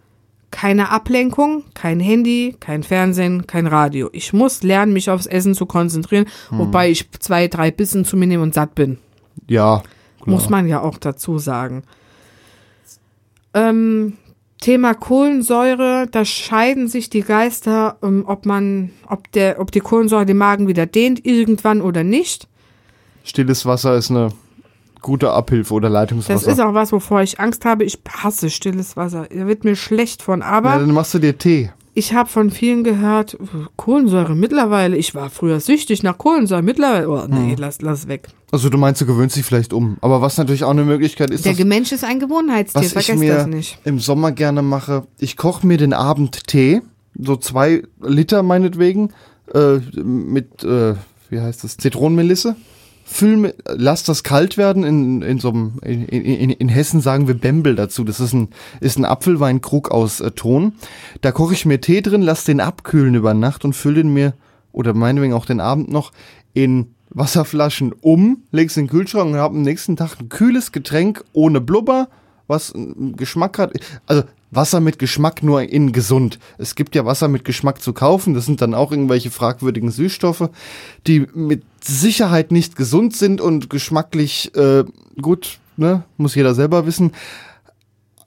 keine 0.51 0.89
Ablenkung, 0.91 1.63
kein 1.73 1.99
Handy, 1.99 2.56
kein 2.62 2.84
Fernsehen, 2.84 3.47
kein 3.47 3.67
Radio. 3.67 4.10
Ich 4.13 4.32
muss 4.32 4.63
lernen, 4.63 4.93
mich 4.93 5.10
aufs 5.10 5.25
Essen 5.25 5.54
zu 5.56 5.65
konzentrieren, 5.65 6.25
Hm. 6.49 6.60
wobei 6.60 6.89
ich 6.89 7.12
zwei, 7.19 7.49
drei 7.49 7.69
Bissen 7.71 8.06
zu 8.06 8.15
mir 8.15 8.28
nehme 8.28 8.43
und 8.43 8.54
satt 8.54 8.75
bin. 8.75 8.97
Ja 9.47 9.81
klar. 10.21 10.36
Muss 10.36 10.49
man 10.49 10.67
ja 10.67 10.81
auch 10.81 10.97
dazu 10.97 11.38
sagen. 11.38 11.84
Ähm, 13.53 14.13
Thema 14.62 14.93
Kohlensäure, 14.93 16.08
da 16.12 16.25
scheiden 16.25 16.88
sich 16.88 17.10
die 17.10 17.21
Geister, 17.21 17.97
ähm, 18.01 18.23
ob 18.25 18.45
man, 18.45 18.91
ob 19.08 19.31
der, 19.31 19.60
ob 19.60 19.71
die 19.71 19.79
Kohlensäure 19.81 20.25
den 20.25 20.38
Magen 20.38 20.67
wieder 20.67 20.86
dehnt, 20.86 21.25
irgendwann 21.25 21.81
oder 21.81 22.03
nicht. 22.03 22.47
Stilles 23.23 23.65
Wasser 23.65 23.95
ist 23.95 24.10
eine 24.12 24.29
gute 25.01 25.31
Abhilfe 25.31 25.73
oder 25.73 25.89
Das 25.89 25.93
Leitungswasser. 25.93 26.51
ist 26.51 26.60
auch 26.60 26.73
was, 26.73 26.91
wovor 26.91 27.21
ich 27.21 27.39
Angst 27.39 27.63
habe. 27.65 27.84
Ich 27.84 27.99
hasse 28.10 28.49
stilles 28.49 28.97
Wasser. 28.97 29.27
Da 29.29 29.47
wird 29.47 29.63
mir 29.63 29.75
schlecht 29.75 30.21
von. 30.23 30.41
Aber 30.41 30.69
ja, 30.69 30.79
dann 30.79 30.91
machst 30.91 31.13
du 31.13 31.19
dir 31.19 31.38
Tee. 31.38 31.69
Ich 31.95 32.13
habe 32.13 32.29
von 32.29 32.51
vielen 32.51 32.84
gehört, 32.84 33.38
Kohlensäure 33.77 34.36
mittlerweile. 34.36 34.95
Ich 34.97 35.15
war 35.15 35.29
früher 35.29 35.60
süchtig 35.60 36.03
nach 36.03 36.17
Kohlensäure. 36.17 36.62
Mittlerweile, 36.62 37.10
oh 37.10 37.25
nee, 37.27 37.51
Hm. 37.53 37.55
lass, 37.58 37.81
lass 37.81 38.08
weg. 38.08 38.27
Also 38.51 38.69
du 38.69 38.77
meinst, 38.77 39.01
du 39.01 39.05
gewöhnst 39.05 39.36
dich 39.36 39.45
vielleicht 39.45 39.73
um. 39.73 39.97
Aber 40.01 40.21
was 40.21 40.38
natürlich 40.38 40.63
auch 40.65 40.69
eine 40.71 40.84
Möglichkeit 40.84 41.29
ist, 41.31 41.45
Der 41.45 41.53
dass, 41.53 41.65
Mensch 41.65 41.91
ist 41.91 42.03
ein 42.03 42.19
Gewohnheitstier, 42.19 42.81
was 42.81 42.88
ich 42.88 42.93
vergesst 42.93 43.17
mir 43.19 43.34
das 43.34 43.47
nicht. 43.47 43.79
im 43.86 43.99
Sommer 43.99 44.31
gerne 44.34 44.62
mache, 44.62 45.08
ich 45.17 45.38
koche 45.38 45.65
mir 45.65 45.77
den 45.77 45.93
Abend 45.93 46.47
Tee, 46.47 46.81
so 47.19 47.38
zwei 47.38 47.84
Liter 48.01 48.43
meinetwegen, 48.43 49.12
äh, 49.53 49.77
mit, 50.03 50.63
äh, 50.63 50.95
wie 51.29 51.39
heißt 51.39 51.63
das, 51.63 51.77
Zitronenmelisse. 51.77 52.55
Füll, 53.08 53.54
lass 53.68 54.04
das 54.04 54.24
kalt 54.24 54.58
werden 54.58 54.84
in, 54.84 55.22
in 55.22 55.39
so 55.39 55.50
einem, 55.50 55.74
in, 55.84 56.06
in, 56.08 56.50
in 56.50 56.70
Hessen 56.70 57.02
sagen 57.02 57.28
wir 57.28 57.36
Bembel 57.36 57.76
dazu. 57.76 58.04
Das 58.04 58.20
ist 58.20 58.34
ein, 58.34 58.50
ist 58.80 58.98
ein 58.98 59.06
Apfelweinkrug 59.06 59.91
aus 59.91 60.22
äh, 60.22 60.32
Ton. 60.32 60.74
Da 61.22 61.32
koche 61.32 61.54
ich 61.54 61.68
mir 61.68 61.80
Tee 61.80 62.02
drin, 62.02 62.24
lass 62.24 62.46
den 62.46 62.60
abkühlen 62.60 63.13
über 63.13 63.36
Nacht 63.36 63.63
und 63.63 63.74
fülle 63.74 64.02
den 64.02 64.12
mir, 64.12 64.34
oder 64.72 64.96
meinetwegen 64.96 65.34
auch 65.34 65.46
den 65.46 65.60
Abend 65.60 65.91
noch, 65.91 66.13
in 66.56 66.96
Wasserflaschen 67.12 67.94
um, 68.02 68.44
leg's 68.52 68.76
in 68.76 68.86
den 68.86 68.89
Kühlschrank 68.89 69.34
und 69.34 69.39
hab 69.39 69.52
am 69.52 69.62
nächsten 69.62 69.96
Tag 69.96 70.20
ein 70.20 70.30
kühles 70.30 70.72
Getränk 70.72 71.24
ohne 71.32 71.62
Blubber, 71.62 72.10
was 72.48 72.74
einen 72.74 73.15
Geschmack 73.15 73.60
hat. 73.60 73.74
Also 74.08 74.24
Wasser 74.51 74.79
mit 74.79 74.99
Geschmack 74.99 75.43
nur 75.43 75.63
in 75.63 75.91
gesund. 75.91 76.39
Es 76.58 76.75
gibt 76.75 76.95
ja 76.95 77.05
Wasser 77.05 77.27
mit 77.27 77.45
Geschmack 77.45 77.81
zu 77.81 77.93
kaufen. 77.93 78.34
Das 78.34 78.45
sind 78.45 78.62
dann 78.62 78.73
auch 78.73 78.91
irgendwelche 78.91 79.31
fragwürdigen 79.31 79.91
Süßstoffe, 79.91 80.49
die 81.08 81.27
mit 81.34 81.63
Sicherheit 81.84 82.51
nicht 82.51 82.75
gesund 82.75 83.15
sind 83.15 83.41
und 83.41 83.69
geschmacklich 83.69 84.55
äh, 84.55 84.86
gut, 85.21 85.60
ne, 85.77 86.03
muss 86.17 86.36
jeder 86.36 86.55
selber 86.55 86.86
wissen. 86.86 87.12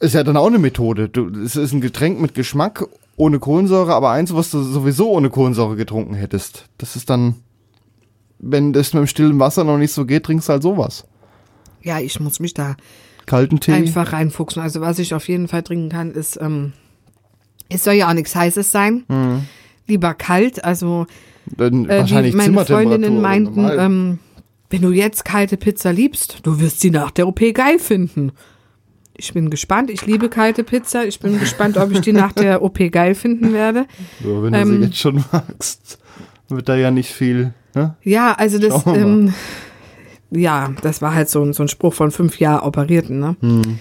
Ist 0.01 0.15
ja 0.15 0.23
dann 0.23 0.37
auch 0.37 0.47
eine 0.47 0.59
Methode. 0.59 1.09
Du, 1.09 1.29
es 1.29 1.57
ist 1.57 1.73
ein 1.73 1.81
Getränk 1.81 2.21
mit 2.21 2.35
Geschmack 2.35 2.87
ohne 3.17 3.41
Kohlensäure, 3.41 3.95
aber 3.95 4.11
eins, 4.11 4.33
was 4.33 4.51
du 4.51 4.63
sowieso 4.63 5.11
ohne 5.11 5.29
Kohlensäure 5.29 5.77
getrunken 5.77 6.15
hättest. 6.15 6.67
Das 6.79 6.95
ist 6.95 7.11
dann, 7.11 7.35
wenn 8.39 8.73
das 8.73 8.93
mit 8.95 9.03
dem 9.03 9.07
stillen 9.09 9.41
Wasser 9.41 9.65
noch 9.65 9.79
nicht 9.79 9.93
so 9.93 10.07
geht, 10.07 10.25
trinkst 10.25 10.49
du 10.49 10.53
halt 10.53 10.63
sowas. 10.63 11.05
Ja, 11.83 11.99
ich 11.99 12.21
muss 12.21 12.39
mich 12.39 12.55
da 12.55 12.77
Kalten 13.29 13.61
Tee. 13.61 13.73
einfach 13.73 14.13
reinfuchsen. 14.13 14.61
Also 14.63 14.81
was 14.81 14.99
ich 14.99 15.15
auf 15.15 15.29
jeden 15.29 15.49
Fall 15.49 15.63
trinken 15.63 15.89
kann, 15.89 16.11
ist, 16.11 16.39
ähm, 16.41 16.73
es 17.69 17.85
soll 17.85 17.95
ja 17.95 18.09
auch 18.09 18.15
nichts 18.15 18.35
Heißes 18.35 18.71
sein. 18.71 19.05
Mhm. 19.09 19.43
Lieber 19.87 20.15
kalt. 20.15 20.65
Also 20.65 21.07
Dann 21.57 21.89
äh, 21.89 22.01
wahrscheinlich 22.01 22.33
wie 22.35 22.37
meine 22.39 22.65
Freundinnen 22.65 23.21
meinten, 23.21 23.69
ähm, 23.79 24.19
wenn 24.71 24.83
du 24.83 24.91
jetzt 24.91 25.25
kalte 25.25 25.57
Pizza 25.57 25.93
liebst, 25.93 26.41
du 26.43 26.61
wirst 26.61 26.81
sie 26.81 26.91
nach 26.91 27.11
der 27.11 27.27
OP 27.27 27.41
geil 27.55 27.79
finden. 27.79 28.33
Ich 29.17 29.33
bin 29.33 29.51
gespannt. 29.51 29.91
Ich 29.91 30.07
liebe 30.07 30.29
kalte 30.29 30.63
Pizza. 30.63 31.05
Ich 31.05 31.19
bin 31.19 31.41
gespannt, 31.41 31.77
ob 31.77 31.91
ich 31.91 32.01
die 32.01 32.13
nach 32.13 32.33
der 32.33 32.63
OP 32.63 32.79
geil 32.91 33.15
finden 33.15 33.53
werde. 33.53 33.87
Ja, 34.21 34.43
wenn 34.43 34.53
du 34.53 34.59
Ähm, 34.59 34.77
sie 34.77 34.87
jetzt 34.87 34.99
schon 34.99 35.25
magst, 35.33 35.99
wird 36.49 36.69
da 36.69 36.77
ja 36.77 36.91
nicht 36.91 37.11
viel. 37.11 37.53
Ne? 37.75 37.97
Ja, 38.03 38.33
also 38.35 38.59
das, 38.59 38.87
ähm, 38.87 39.35
ja, 40.31 40.73
das 40.83 41.01
war 41.03 41.15
halt 41.15 41.29
so, 41.29 41.43
ein- 41.43 41.53
so 41.53 41.63
ein 41.63 41.69
Spruch 41.69 41.95
von 41.95 42.11
fünf 42.11 42.39
Jahren 42.39 42.67
Operierten, 42.67 43.19
ne? 43.19 43.37
Hm. 43.41 43.79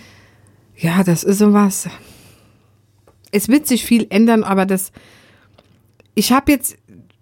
Ja, 0.75 1.03
das 1.03 1.23
ist 1.23 1.39
sowas. 1.39 1.89
Es 3.31 3.49
wird 3.49 3.67
sich 3.67 3.83
viel 3.85 4.07
ändern, 4.09 4.43
aber 4.43 4.65
das, 4.65 4.91
ich 6.15 6.31
habe 6.31 6.51
jetzt, 6.51 6.77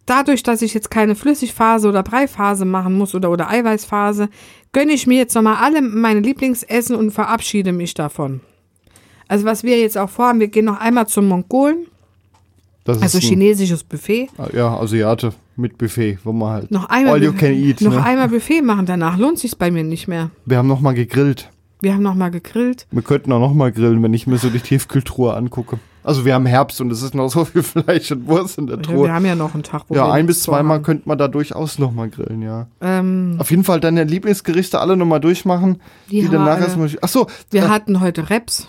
dadurch, 0.06 0.44
dass 0.44 0.62
ich 0.62 0.74
jetzt 0.74 0.92
keine 0.92 1.16
Flüssigphase 1.16 1.88
oder 1.90 2.04
Breiphase 2.04 2.66
machen 2.66 2.98
muss 2.98 3.16
oder, 3.16 3.32
oder 3.32 3.50
Eiweißphase, 3.50 4.30
gönne 4.72 4.92
ich 4.94 5.08
mir 5.08 5.18
jetzt 5.18 5.34
nochmal 5.36 5.56
alle 5.64 5.82
meine 5.82 6.20
Lieblingsessen 6.20 6.96
und 6.96 7.12
verabschiede 7.12 7.72
mich 7.72 7.94
davon. 7.94 8.42
Also 9.28 9.46
was 9.46 9.64
wir 9.64 9.80
jetzt 9.80 9.98
auch 9.98 10.10
vorhaben, 10.10 10.40
wir 10.40 10.50
gehen 10.50 10.66
noch 10.66 10.80
einmal 10.80 11.08
zum 11.08 11.28
Mongolen, 11.28 11.88
Das 12.86 13.02
also 13.02 13.18
chinesisches 13.20 13.84
Buffet. 13.84 14.30
Ja, 14.54 14.78
Asiate 14.78 15.34
mit 15.56 15.78
Buffet, 15.78 16.20
wo 16.24 16.32
man 16.32 16.50
halt. 16.52 16.72
Noch 16.72 16.88
einmal, 16.88 17.16
All 17.16 17.24
you 17.24 17.34
can 17.34 17.52
eat. 17.52 17.82
noch 17.82 17.94
ne? 17.94 18.04
einmal 18.04 18.30
Buffet 18.30 18.62
machen, 18.62 18.86
danach 18.86 19.18
lohnt 19.18 19.40
sich's 19.40 19.56
bei 19.56 19.72
mir 19.72 19.84
nicht 19.84 20.08
mehr. 20.08 20.30
Wir 20.46 20.58
haben 20.58 20.68
noch 20.68 20.82
mal 20.82 20.94
gegrillt. 20.94 21.50
Wir 21.82 21.94
haben 21.94 22.04
noch 22.04 22.16
mal 22.16 22.30
gegrillt. 22.30 22.88
Wir 22.92 23.02
könnten 23.02 23.32
auch 23.32 23.40
noch 23.40 23.54
mal 23.54 23.72
grillen, 23.72 24.02
wenn 24.04 24.14
ich 24.14 24.28
mir 24.28 24.38
so 24.38 24.50
die 24.50 24.60
Tiefkühltruhe 24.60 25.34
angucke. 25.34 25.80
Also 26.04 26.24
wir 26.24 26.36
haben 26.36 26.46
Herbst 26.46 26.80
und 26.80 26.92
es 26.92 27.02
ist 27.02 27.16
noch 27.16 27.30
so 27.30 27.46
viel 27.46 27.64
Fleisch 27.64 28.12
und 28.12 28.28
Wurst 28.28 28.60
in 28.60 28.68
der 28.68 28.80
Truhe. 28.80 29.06
wir 29.06 29.14
haben 29.14 29.26
ja 29.26 29.36
noch 29.36 29.56
einen 29.56 29.64
Tag, 29.64 29.86
wo 29.88 29.96
Ja, 29.96 30.08
wir 30.08 30.14
ein 30.14 30.28
bis 30.28 30.44
zweimal 30.44 30.82
könnte 30.84 31.10
man 31.10 31.18
da 31.18 31.28
durchaus 31.28 31.80
noch 31.80 31.92
mal 31.92 32.08
grillen, 32.10 32.44
ja. 32.44 32.68
Ähm, 32.82 33.38
Auf 33.40 33.50
jeden 33.50 33.64
Fall 33.64 33.80
deine 33.80 34.04
Lieblingsgerichte 34.04 34.80
alle 34.80 34.96
noch 34.96 35.08
mal 35.08 35.20
durchmachen. 35.20 35.82
Die 36.12 36.22
Die, 36.22 36.30
danach 36.30 36.60
wir 36.60 36.66
erstmal. 36.66 36.90
Ach 37.02 37.10
so, 37.10 37.26
wir 37.50 37.64
äh, 37.64 37.68
hatten 37.68 38.00
heute 38.00 38.30
Reps. 38.30 38.68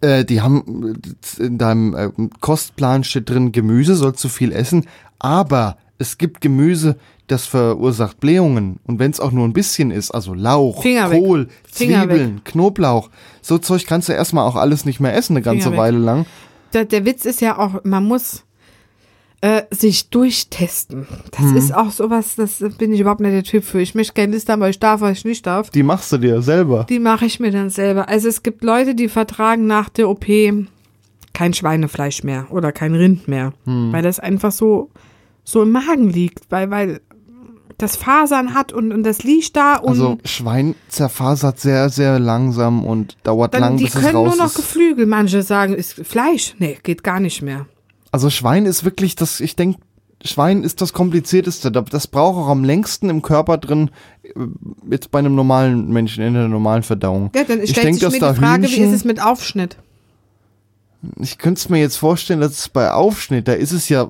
Äh, 0.00 0.24
die 0.24 0.40
haben 0.40 0.94
äh, 1.38 1.42
in 1.42 1.58
deinem 1.58 1.94
äh, 1.94 2.10
Kostplan 2.40 3.04
steht 3.04 3.28
drin 3.28 3.52
Gemüse 3.52 3.94
sollst 3.94 4.22
du 4.24 4.28
viel 4.28 4.52
essen, 4.52 4.86
aber 5.18 5.76
es 5.98 6.18
gibt 6.18 6.40
Gemüse, 6.40 6.96
das 7.26 7.46
verursacht 7.46 8.20
Blähungen 8.20 8.78
und 8.84 8.98
wenn 8.98 9.10
es 9.10 9.20
auch 9.20 9.32
nur 9.32 9.46
ein 9.46 9.52
bisschen 9.52 9.90
ist, 9.90 10.10
also 10.10 10.34
Lauch, 10.34 10.82
Finger. 10.82 11.10
Kohl, 11.10 11.48
Zwiebeln, 11.70 12.42
Knoblauch, 12.44 13.10
so 13.42 13.58
Zeug 13.58 13.86
kannst 13.86 14.08
du 14.08 14.12
erstmal 14.12 14.46
auch 14.46 14.56
alles 14.56 14.84
nicht 14.84 15.00
mehr 15.00 15.14
essen 15.14 15.34
eine 15.34 15.42
ganze 15.42 15.64
Finger 15.64 15.72
weg. 15.72 15.80
Weile 15.80 15.98
lang. 15.98 16.26
Der, 16.72 16.84
der 16.84 17.04
Witz 17.04 17.24
ist 17.24 17.40
ja 17.40 17.58
auch, 17.58 17.84
man 17.84 18.04
muss 18.04 18.45
äh, 19.42 19.62
sich 19.70 20.08
durchtesten. 20.10 21.06
Das 21.32 21.46
Mhm. 21.46 21.56
ist 21.56 21.74
auch 21.74 21.90
sowas, 21.90 22.36
das 22.36 22.64
bin 22.78 22.92
ich 22.92 23.00
überhaupt 23.00 23.20
nicht 23.20 23.32
der 23.34 23.42
Typ 23.44 23.64
für. 23.64 23.80
Ich 23.80 23.94
möchte 23.94 24.14
keine 24.14 24.32
Liste 24.32 24.52
haben, 24.52 24.60
weil 24.60 24.70
ich 24.70 24.78
darf, 24.80 25.00
was 25.02 25.18
ich 25.18 25.24
nicht 25.24 25.46
darf. 25.46 25.70
Die 25.70 25.82
machst 25.82 26.10
du 26.12 26.18
dir 26.18 26.40
selber. 26.42 26.86
Die 26.88 26.98
mache 26.98 27.26
ich 27.26 27.38
mir 27.38 27.50
dann 27.50 27.68
selber. 27.70 28.08
Also 28.08 28.28
es 28.28 28.42
gibt 28.42 28.64
Leute, 28.64 28.94
die 28.94 29.08
vertragen 29.08 29.66
nach 29.66 29.88
der 29.90 30.08
OP 30.08 30.26
kein 31.34 31.52
Schweinefleisch 31.52 32.22
mehr 32.24 32.46
oder 32.50 32.72
kein 32.72 32.94
Rind 32.94 33.28
mehr, 33.28 33.52
Hm. 33.66 33.92
weil 33.92 34.02
das 34.02 34.18
einfach 34.20 34.52
so 34.52 34.90
so 35.44 35.62
im 35.62 35.70
Magen 35.70 36.08
liegt, 36.10 36.50
weil 36.50 36.70
weil 36.70 37.00
das 37.78 37.94
Fasern 37.94 38.54
hat 38.54 38.72
und, 38.72 38.90
und 38.90 39.02
das 39.02 39.22
liegt 39.22 39.54
da 39.54 39.76
und 39.76 39.90
Also 39.90 40.18
Schwein 40.24 40.74
zerfasert 40.88 41.60
sehr, 41.60 41.90
sehr 41.90 42.18
langsam 42.18 42.86
und 42.86 43.18
dauert 43.22 43.52
dann, 43.52 43.60
lang, 43.60 43.76
die 43.76 43.84
bis 43.84 43.94
es 43.96 44.00
können 44.00 44.16
raus 44.16 44.28
nur 44.28 44.36
noch 44.38 44.46
ist. 44.50 44.54
Geflügel. 44.56 45.04
Manche 45.04 45.42
sagen, 45.42 45.74
ist 45.74 45.92
Fleisch. 45.92 46.54
Nee, 46.58 46.78
geht 46.82 47.04
gar 47.04 47.20
nicht 47.20 47.42
mehr. 47.42 47.66
Also 48.16 48.30
Schwein 48.30 48.64
ist 48.64 48.82
wirklich 48.82 49.14
das, 49.14 49.40
ich 49.40 49.56
denke, 49.56 49.78
Schwein 50.24 50.62
ist 50.62 50.80
das 50.80 50.94
komplizierteste. 50.94 51.70
Da- 51.70 51.82
Das 51.82 52.06
braucht 52.06 52.38
auch 52.38 52.48
am 52.48 52.64
längsten 52.64 53.10
im 53.10 53.20
Körper 53.20 53.58
drin, 53.58 53.90
äh, 54.22 54.30
jetzt 54.90 55.10
bei 55.10 55.18
einem 55.18 55.34
normalen 55.34 55.90
Menschen 55.92 56.24
in 56.24 56.32
der 56.32 56.48
normalen 56.48 56.82
Verdauung. 56.82 57.30
Ja, 57.34 57.44
dann 57.44 57.60
Ich 57.60 57.72
stellt 57.72 57.84
denk, 57.88 57.96
sich 57.96 58.04
dass 58.04 58.14
mir 58.14 58.20
da 58.20 58.32
die 58.32 58.38
Frage, 58.40 58.62
wie 58.62 58.66
Hühnchen- 58.68 58.88
ist 58.88 58.94
es 58.94 59.04
mit 59.04 59.20
Aufschnitt? 59.22 59.76
Ich 61.20 61.36
könnte 61.36 61.58
es 61.58 61.68
mir 61.68 61.78
jetzt 61.78 61.96
vorstellen, 61.98 62.40
dass 62.40 62.52
es 62.52 62.68
bei 62.70 62.90
Aufschnitt, 62.90 63.48
da 63.48 63.52
ist 63.52 63.72
es 63.72 63.90
ja, 63.90 64.08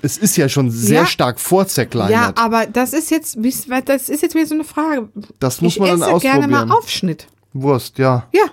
es 0.00 0.16
ist 0.16 0.38
ja 0.38 0.48
schon 0.48 0.70
sehr 0.70 1.00
Ja. 1.02 1.06
stark 1.06 1.38
vorzerkleinert. 1.38 2.10
Ja, 2.38 2.42
aber 2.42 2.64
das 2.64 2.94
ist 2.94 3.10
jetzt, 3.10 3.42
wie- 3.42 3.52
das 3.84 4.08
ist 4.08 4.22
jetzt 4.22 4.34
wieder 4.34 4.46
so 4.46 4.54
eine 4.54 4.64
Frage. 4.64 5.10
das 5.38 5.60
muss 5.60 5.74
ich 5.74 5.80
man 5.80 5.90
esse 5.90 5.98
dann 6.00 6.18
gerne 6.20 6.38
ausprobieren. 6.46 6.68
mal 6.68 6.74
Aufschnitt. 6.78 7.26
Wurst, 7.52 7.98
ja. 7.98 8.26
Ja. 8.32 8.44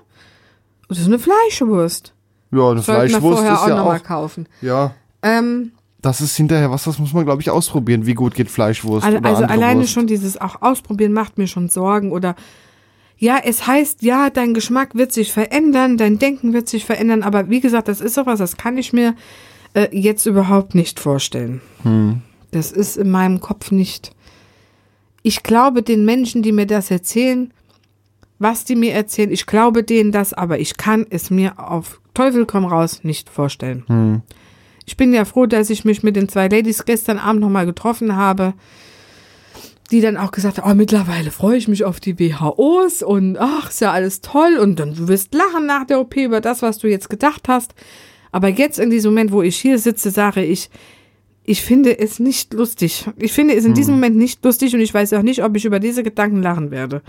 Das 0.90 0.98
ist 1.00 1.06
eine 1.08 1.18
Fleischwurst. 1.20 2.12
Ja, 2.52 2.70
eine 2.72 2.82
Sollten 2.82 2.88
wir 2.88 3.10
Fleischwurst 3.10 3.38
vorher 3.40 3.54
ist 3.54 3.60
auch 3.60 3.68
ja 3.68 3.76
nochmal 3.78 4.00
auch. 4.00 4.04
kaufen. 4.04 4.48
Ja. 4.62 4.94
Ähm, 5.22 5.72
Das 6.02 6.22
ist 6.22 6.36
hinterher 6.36 6.70
was, 6.72 6.84
das 6.84 7.00
muss 7.00 7.14
man, 7.14 7.26
glaube 7.26 7.42
ich, 7.42 7.50
ausprobieren. 7.50 8.06
Wie 8.06 8.14
gut 8.14 8.36
geht 8.36 8.50
Fleischwurst 8.52 9.06
also 9.06 9.18
also 9.20 9.44
alleine 9.46 9.82
Wurst. 9.82 9.92
schon 9.94 10.08
dieses 10.08 10.40
auch 10.40 10.62
ausprobieren 10.62 11.14
macht 11.14 11.38
mir 11.38 11.48
schon 11.48 11.68
Sorgen 11.70 12.12
oder 12.12 12.36
ja, 13.18 13.38
es 13.44 13.66
heißt, 13.66 14.02
ja, 14.04 14.30
dein 14.30 14.54
Geschmack 14.54 14.94
wird 14.96 15.14
sich 15.14 15.32
verändern, 15.32 15.98
dein 15.98 16.20
Denken 16.20 16.52
wird 16.54 16.68
sich 16.68 16.84
verändern, 16.86 17.24
aber 17.24 17.50
wie 17.50 17.62
gesagt, 17.62 17.88
das 17.88 18.02
ist 18.02 18.14
sowas, 18.16 18.40
das 18.40 18.58
kann 18.58 18.78
ich 18.78 18.92
mir 18.92 19.16
äh, 19.74 19.88
jetzt 19.92 20.26
überhaupt 20.26 20.76
nicht 20.76 21.00
vorstellen. 21.00 21.62
Hm. 21.84 22.22
Das 22.52 22.72
ist 22.74 22.98
in 22.98 23.10
meinem 23.12 23.40
Kopf 23.40 23.72
nicht. 23.72 24.12
Ich 25.24 25.44
glaube 25.44 25.82
den 25.82 26.04
Menschen, 26.06 26.44
die 26.44 26.52
mir 26.52 26.68
das 26.68 26.92
erzählen, 26.92 27.52
was 28.40 28.66
die 28.66 28.76
mir 28.76 28.94
erzählen, 28.94 29.32
ich 29.32 29.46
glaube 29.46 29.84
denen 29.84 30.12
das, 30.12 30.34
aber 30.34 30.60
ich 30.60 30.78
kann 30.78 31.06
es 31.10 31.30
mir 31.30 31.60
auf 31.60 32.02
Teufel 32.14 32.46
komm 32.46 32.66
raus 32.66 33.02
nicht 33.04 33.30
vorstellen. 33.30 33.84
Hm. 33.88 34.22
Ich 34.86 34.98
bin 34.98 35.14
ja 35.14 35.26
froh, 35.26 35.46
dass 35.46 35.70
ich 35.70 35.86
mich 35.86 36.04
mit 36.04 36.16
den 36.16 36.30
zwei 36.30 36.48
Ladies 36.48 36.86
gestern 36.86 37.18
Abend 37.18 37.42
nochmal 37.42 37.66
getroffen 37.66 38.16
habe, 38.16 38.54
die 39.92 40.02
dann 40.02 40.18
auch 40.18 40.32
gesagt 40.32 40.58
haben, 40.58 40.72
oh, 40.72 40.76
mittlerweile 40.76 41.32
freue 41.32 41.58
ich 41.58 41.68
mich 41.68 41.84
auf 41.84 42.00
die 42.00 42.20
WHOs 42.20 43.04
und 43.04 43.38
ach, 43.38 43.70
ist 43.70 43.82
ja 43.82 43.92
alles 43.92 44.22
toll 44.22 44.58
und 44.60 44.80
dann 44.80 44.96
du 44.96 45.08
wirst 45.08 45.34
lachen 45.34 45.66
nach 45.66 45.86
der 45.86 46.00
OP 46.00 46.16
über 46.18 46.42
das, 46.42 46.62
was 46.62 46.78
du 46.78 46.88
jetzt 46.88 47.10
gedacht 47.10 47.48
hast. 47.48 47.74
Aber 48.32 48.50
jetzt 48.50 48.80
in 48.80 48.90
diesem 48.90 49.12
Moment, 49.12 49.32
wo 49.32 49.42
ich 49.42 49.58
hier 49.58 49.80
sitze, 49.80 50.12
sage 50.12 50.44
ich, 50.44 50.70
ich 51.44 51.62
finde 51.62 51.98
es 51.98 52.20
nicht 52.20 52.54
lustig. 52.54 53.06
Ich 53.18 53.32
finde 53.32 53.54
es 53.54 53.66
in 53.66 53.76
diesem 53.76 53.96
Moment 53.96 54.16
nicht 54.16 54.44
lustig 54.44 54.74
und 54.74 54.82
ich 54.82 54.94
weiß 54.94 55.14
auch 55.14 55.22
nicht, 55.22 55.44
ob 55.44 55.56
ich 55.56 55.66
über 55.66 55.80
diese 55.80 56.02
Gedanken 56.02 56.42
lachen 56.42 56.72
werde. 56.72 57.02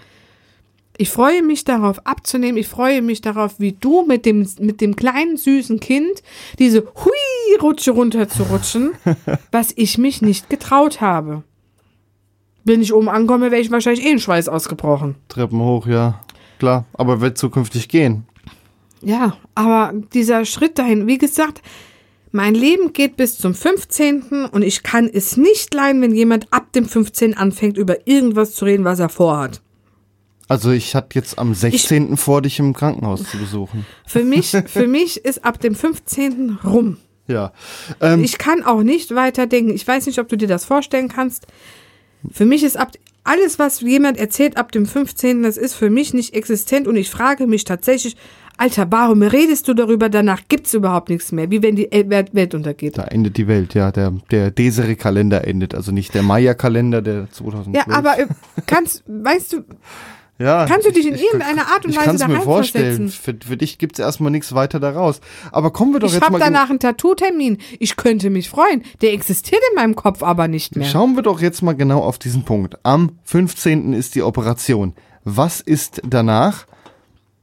Ich 0.98 1.11
freue 1.11 1.42
mich 1.42 1.64
darauf 1.64 2.06
abzunehmen. 2.06 2.56
Ich 2.56 2.68
freue 2.68 3.02
mich 3.02 3.20
darauf, 3.20 3.59
wie 3.59 3.72
du 3.72 4.04
mit 4.06 4.24
dem, 4.24 4.48
mit 4.61 4.80
dem 4.80 4.96
kleinen 4.96 5.37
süßen 5.37 5.80
Kind 5.80 6.22
diese 6.59 6.82
Hui-Rutsche 6.82 7.90
runterzurutschen, 7.90 8.92
was 9.52 9.72
ich 9.76 9.98
mich 9.98 10.22
nicht 10.22 10.48
getraut 10.48 11.00
habe. 11.00 11.42
Wenn 12.64 12.82
ich 12.82 12.92
oben 12.92 13.09
ankomme, 13.09 13.50
wäre 13.50 13.61
ich 13.61 13.70
wahrscheinlich 13.70 14.04
eh 14.04 14.11
in 14.11 14.18
Schweiß 14.18 14.48
ausgebrochen. 14.48 15.16
Treppen 15.28 15.61
hoch, 15.61 15.87
ja. 15.87 16.20
Klar, 16.59 16.87
aber 16.94 17.20
wird 17.20 17.38
zukünftig 17.38 17.88
gehen. 17.88 18.24
Ja, 19.02 19.37
aber 19.54 19.92
dieser 20.14 20.44
Schritt 20.44 20.78
dahin, 20.78 21.06
wie 21.06 21.18
gesagt, 21.18 21.62
mein 22.32 22.54
Leben 22.54 22.92
geht 22.92 23.16
bis 23.16 23.38
zum 23.38 23.54
15. 23.54 24.46
und 24.50 24.62
ich 24.62 24.82
kann 24.82 25.09
es 25.12 25.37
nicht 25.37 25.72
leiden, 25.74 26.02
wenn 26.02 26.14
jemand 26.14 26.52
ab 26.52 26.72
dem 26.72 26.87
15. 26.87 27.37
anfängt, 27.37 27.76
über 27.76 28.06
irgendwas 28.06 28.54
zu 28.54 28.64
reden, 28.64 28.85
was 28.85 28.98
er 28.98 29.09
vorhat. 29.09 29.62
Also 30.48 30.70
ich 30.70 30.94
hatte 30.94 31.09
jetzt 31.18 31.38
am 31.38 31.54
16. 31.54 32.16
vor, 32.16 32.42
dich 32.42 32.59
im 32.59 32.72
Krankenhaus 32.72 33.24
zu 33.24 33.38
besuchen. 33.38 33.85
Für 34.06 34.24
mich, 34.24 34.50
für 34.66 34.87
mich 34.87 35.24
ist 35.24 35.44
ab 35.44 35.61
dem 35.61 35.74
15. 35.74 36.59
rum. 36.64 36.98
Ja. 37.26 37.52
Ähm, 38.00 38.22
Ich 38.22 38.38
kann 38.38 38.62
auch 38.62 38.82
nicht 38.82 39.14
weiterdenken. 39.14 39.74
Ich 39.74 39.87
weiß 39.87 40.06
nicht, 40.06 40.18
ob 40.20 40.28
du 40.28 40.37
dir 40.37 40.46
das 40.48 40.64
vorstellen 40.64 41.09
kannst. 41.09 41.46
Für 42.30 42.44
mich 42.46 42.62
ist 42.62 42.76
ab 42.76 42.92
alles, 43.24 43.59
was 43.59 43.80
jemand 43.80 44.18
erzählt 44.18 44.56
ab 44.56 44.70
dem 44.70 44.87
15., 44.87 45.42
das 45.42 45.56
ist 45.56 45.74
für 45.74 45.90
mich 45.90 46.14
nicht 46.14 46.35
existent 46.35 46.87
und 46.87 46.94
ich 46.94 47.11
frage 47.11 47.48
mich 47.48 47.64
tatsächlich, 47.64 48.16
Alter, 48.56 48.87
warum 48.90 49.20
redest 49.22 49.66
du 49.66 49.74
darüber? 49.74 50.09
Danach 50.09 50.42
gibt's 50.48 50.72
überhaupt 50.74 51.09
nichts 51.11 51.32
mehr, 51.32 51.50
wie 51.50 51.61
wenn 51.61 51.74
die 51.74 51.90
El- 51.90 52.09
Welt 52.09 52.35
Welt 52.35 52.54
untergeht. 52.54 52.96
da 52.96 53.02
endet 53.04 53.37
die 53.37 53.48
Welt, 53.48 53.74
ja. 53.74 53.90
Der, 53.90 54.12
der 54.30 54.52
Desere-Kalender 54.52 55.44
endet. 55.46 55.74
Also 55.74 55.90
nicht 55.92 56.14
der 56.14 56.22
Maya-Kalender, 56.22 57.02
der 57.02 57.28
2012. 57.32 57.76
Ja, 57.87 57.92
aber 57.92 58.18
äh, 58.18 58.26
kannst, 58.66 59.02
weißt 59.09 59.52
du, 59.54 59.64
ja, 60.38 60.66
kannst 60.66 60.87
du 60.87 60.92
dich 60.92 61.07
in 61.07 61.14
ich- 61.14 61.22
irgendeiner 61.25 61.68
Art 61.68 61.85
und 61.85 61.90
ich 61.90 61.96
Weise 61.96 62.07
kann's 62.18 62.29
mir 62.29 62.40
vorstellen. 62.40 63.09
Für, 63.09 63.35
für 63.44 63.57
dich 63.57 63.79
gibt's 63.79 63.99
erstmal 63.99 64.31
nichts 64.31 64.55
weiter 64.55 64.79
daraus. 64.81 65.20
Aber 65.53 65.70
kommen 65.72 65.92
wir 65.92 66.01
doch 66.01 66.09
ich 66.09 66.14
jetzt 66.14 66.22
habe 66.22 66.33
mal. 66.35 66.38
danach 66.38 66.70
einen 66.70 66.79
Tattoo-Termin. 66.79 67.59
Ich 67.79 67.96
könnte 67.96 68.31
mich 68.31 68.51
freuen. 68.51 68.83
Der 69.01 69.12
existiert 69.12 69.62
in 69.70 69.77
meinem 69.77 69.96
Kopf 69.96 70.22
aber 70.22 70.49
nicht 70.49 70.77
mehr. 70.77 70.87
Schauen 70.87 71.14
wir 71.16 71.22
doch 71.22 71.40
jetzt 71.40 71.62
mal 71.62 71.75
genau 71.75 72.01
auf 72.01 72.18
diesen 72.18 72.44
Punkt. 72.44 72.77
Am 72.83 73.12
15. 73.25 73.92
ist 73.92 74.14
die 74.14 74.22
Operation. 74.22 74.94
Was 75.25 75.60
ist 75.60 76.02
danach? 76.06 76.67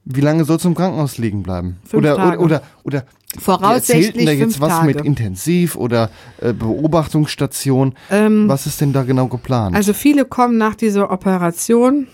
Wie 0.05 0.21
lange 0.21 0.43
soll 0.45 0.57
es 0.57 0.65
im 0.65 0.75
Krankenhaus 0.75 1.17
liegen 1.17 1.43
bleiben? 1.43 1.77
Fünf 1.85 2.03
oder, 2.03 2.15
Tage. 2.17 2.37
oder 2.39 2.45
oder 2.57 2.63
oder 2.83 3.05
Voraussichtlich 3.39 4.05
erzählten 4.07 4.25
da 4.25 4.31
jetzt 4.33 4.61
was 4.61 4.69
Tage. 4.69 4.87
mit 4.87 5.01
Intensiv 5.01 5.75
oder 5.75 6.09
äh, 6.41 6.53
Beobachtungsstation. 6.53 7.95
Ähm, 8.11 8.47
was 8.47 8.65
ist 8.67 8.81
denn 8.81 8.93
da 8.93 9.03
genau 9.03 9.27
geplant? 9.27 9.75
Also 9.75 9.93
viele 9.93 10.25
kommen 10.25 10.57
nach 10.57 10.75
dieser 10.75 11.09
Operation, 11.11 12.07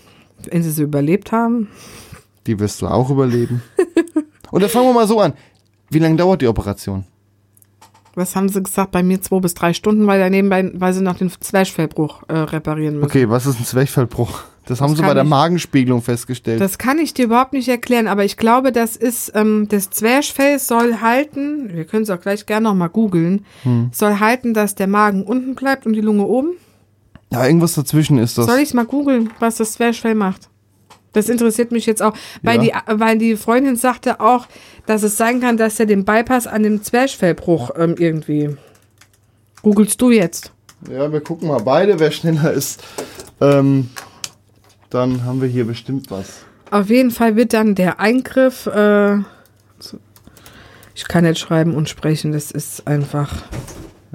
wenn 0.50 0.62
sie 0.62 0.70
sie 0.70 0.82
überlebt 0.82 1.32
haben. 1.32 1.68
die 2.46 2.58
wirst 2.58 2.80
du 2.82 2.86
auch 2.86 3.10
überleben. 3.10 3.62
Und 4.50 4.62
dann 4.62 4.70
fangen 4.70 4.86
wir 4.88 4.94
mal 4.94 5.06
so 5.06 5.20
an. 5.20 5.34
Wie 5.90 5.98
lange 5.98 6.16
dauert 6.16 6.42
die 6.42 6.48
Operation? 6.48 7.04
Was 8.16 8.34
haben 8.34 8.48
sie 8.48 8.62
gesagt? 8.62 8.90
Bei 8.90 9.02
mir 9.04 9.20
zwei 9.22 9.38
bis 9.38 9.54
drei 9.54 9.72
Stunden, 9.72 10.06
weil 10.06 10.18
daneben, 10.18 10.50
weil 10.80 10.92
sie 10.92 11.00
noch 11.02 11.16
den 11.16 11.30
Zwerchfellbruch 11.30 12.24
äh, 12.28 12.36
reparieren 12.38 12.96
müssen. 12.96 13.06
Okay, 13.06 13.28
was 13.28 13.46
ist 13.46 13.60
ein 13.60 13.64
Zwerchfellbruch? 13.64 14.40
Das 14.66 14.80
haben 14.80 14.90
Das 14.90 14.96
sie 14.98 15.02
kann 15.02 15.10
bei 15.10 15.14
der 15.14 15.22
ich- 15.24 15.28
Magenspiegelung 15.30 16.02
festgestellt. 16.02 16.60
Das 16.60 16.76
kann 16.78 16.98
ich 16.98 17.14
dir 17.14 17.26
überhaupt 17.26 17.52
nicht 17.52 17.68
erklären, 17.68 18.08
aber 18.08 18.24
ich 18.24 18.36
glaube, 18.36 18.72
das 18.72 18.96
ist, 18.96 19.32
ähm, 19.36 19.68
das 19.68 19.90
Zwerchfell 19.90 20.58
soll 20.58 21.00
halten, 21.00 21.70
wir 21.72 21.84
können 21.84 22.02
es 22.02 22.10
auch 22.10 22.20
gleich 22.20 22.46
gerne 22.46 22.64
nochmal 22.68 22.88
googeln, 22.88 23.44
Hm. 23.62 23.90
soll 23.92 24.18
halten, 24.18 24.54
dass 24.54 24.74
der 24.74 24.86
Magen 24.88 25.22
unten 25.22 25.54
bleibt 25.54 25.86
und 25.86 25.92
die 25.92 26.00
Lunge 26.00 26.24
oben. 26.24 26.50
Ja, 27.30 27.46
irgendwas 27.46 27.74
dazwischen 27.74 28.18
ist 28.18 28.36
das. 28.38 28.46
Soll 28.46 28.58
ich 28.58 28.68
es 28.68 28.74
mal 28.74 28.84
googeln, 28.86 29.30
was 29.38 29.56
das 29.56 29.72
Zwerchfell 29.74 30.14
macht? 30.14 30.48
Das 31.12 31.28
interessiert 31.28 31.72
mich 31.72 31.86
jetzt 31.86 32.02
auch, 32.02 32.14
weil, 32.42 32.62
Ja. 32.64 32.82
die, 32.86 33.00
weil 33.00 33.18
die 33.18 33.36
Freundin 33.36 33.74
sagte 33.76 34.20
auch, 34.20 34.46
dass 34.86 35.02
es 35.02 35.16
sein 35.16 35.40
kann, 35.40 35.56
dass 35.56 35.80
er 35.80 35.86
den 35.86 36.04
Bypass 36.04 36.46
an 36.46 36.62
dem 36.62 36.82
Zwerchfellbruch 36.82 37.70
ähm, 37.76 37.96
irgendwie. 37.98 38.56
Googelst 39.62 40.00
du 40.00 40.10
jetzt? 40.10 40.52
Ja, 40.88 41.12
wir 41.12 41.20
gucken 41.20 41.48
mal 41.48 41.60
beide, 41.60 41.98
wer 41.98 42.10
schneller 42.12 42.52
ist. 42.52 42.82
Ähm, 43.40 43.90
dann 44.88 45.24
haben 45.24 45.40
wir 45.40 45.48
hier 45.48 45.66
bestimmt 45.66 46.10
was. 46.10 46.28
Auf 46.70 46.88
jeden 46.88 47.10
Fall 47.10 47.34
wird 47.36 47.52
dann 47.52 47.74
der 47.74 47.98
Eingriff. 48.00 48.66
Äh, 48.66 49.18
ich 50.94 51.08
kann 51.08 51.24
nicht 51.24 51.38
schreiben 51.40 51.74
und 51.74 51.88
sprechen, 51.88 52.32
das 52.32 52.50
ist 52.50 52.86
einfach. 52.86 53.32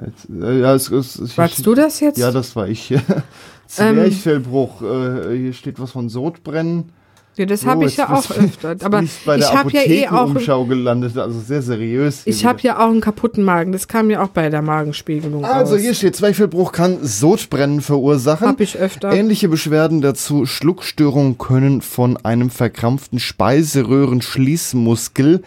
Jetzt, 0.04 0.28
äh, 0.30 0.60
ja, 0.60 0.74
es, 0.74 0.90
es, 0.90 1.18
ich, 1.20 1.38
Warst 1.38 1.64
du 1.66 1.74
das 1.74 2.00
jetzt? 2.00 2.18
Ja, 2.18 2.30
das 2.30 2.54
war 2.56 2.68
ich. 2.68 2.94
Zwerchfellbruch. 3.66 4.80
äh, 4.82 5.36
hier 5.38 5.52
steht 5.52 5.78
was 5.80 5.90
von 5.92 6.08
Sodbrennen. 6.08 6.92
Ja, 7.36 7.44
das 7.44 7.60
So, 7.62 7.66
habe 7.68 7.84
ich 7.84 7.96
ja 7.98 8.08
auch 8.08 8.30
öfter. 8.30 8.76
Aber 8.82 9.02
ich 9.02 9.10
ich 9.26 9.52
habe 9.54 9.70
ja 9.70 9.82
eh 9.82 10.06
auch. 10.08 10.12
Apothekenumschau 10.12 10.64
gelandet, 10.64 11.18
also 11.18 11.38
sehr 11.38 11.60
seriös. 11.60 12.22
Ich 12.24 12.46
habe 12.46 12.60
ja 12.62 12.78
auch 12.78 12.88
einen 12.90 13.02
kaputten 13.02 13.44
Magen. 13.44 13.72
Das 13.72 13.88
kam 13.88 14.08
ja 14.08 14.22
auch 14.22 14.28
bei 14.28 14.48
der 14.48 14.62
Magenspiegelung 14.62 15.44
Also 15.44 15.74
raus. 15.74 15.82
hier 15.82 15.92
steht, 15.92 16.16
Zwerchfellbruch 16.16 16.72
kann 16.72 16.96
Sodbrennen 17.02 17.82
verursachen. 17.82 18.48
Habe 18.48 18.62
ich 18.62 18.78
öfter. 18.78 19.12
Ähnliche 19.12 19.50
Beschwerden 19.50 20.00
dazu, 20.00 20.46
Schluckstörungen 20.46 21.36
können 21.36 21.82
von 21.82 22.16
einem 22.18 22.48
verkrampften 22.48 23.18
Speiseröhrenschließmuskel 23.18 25.42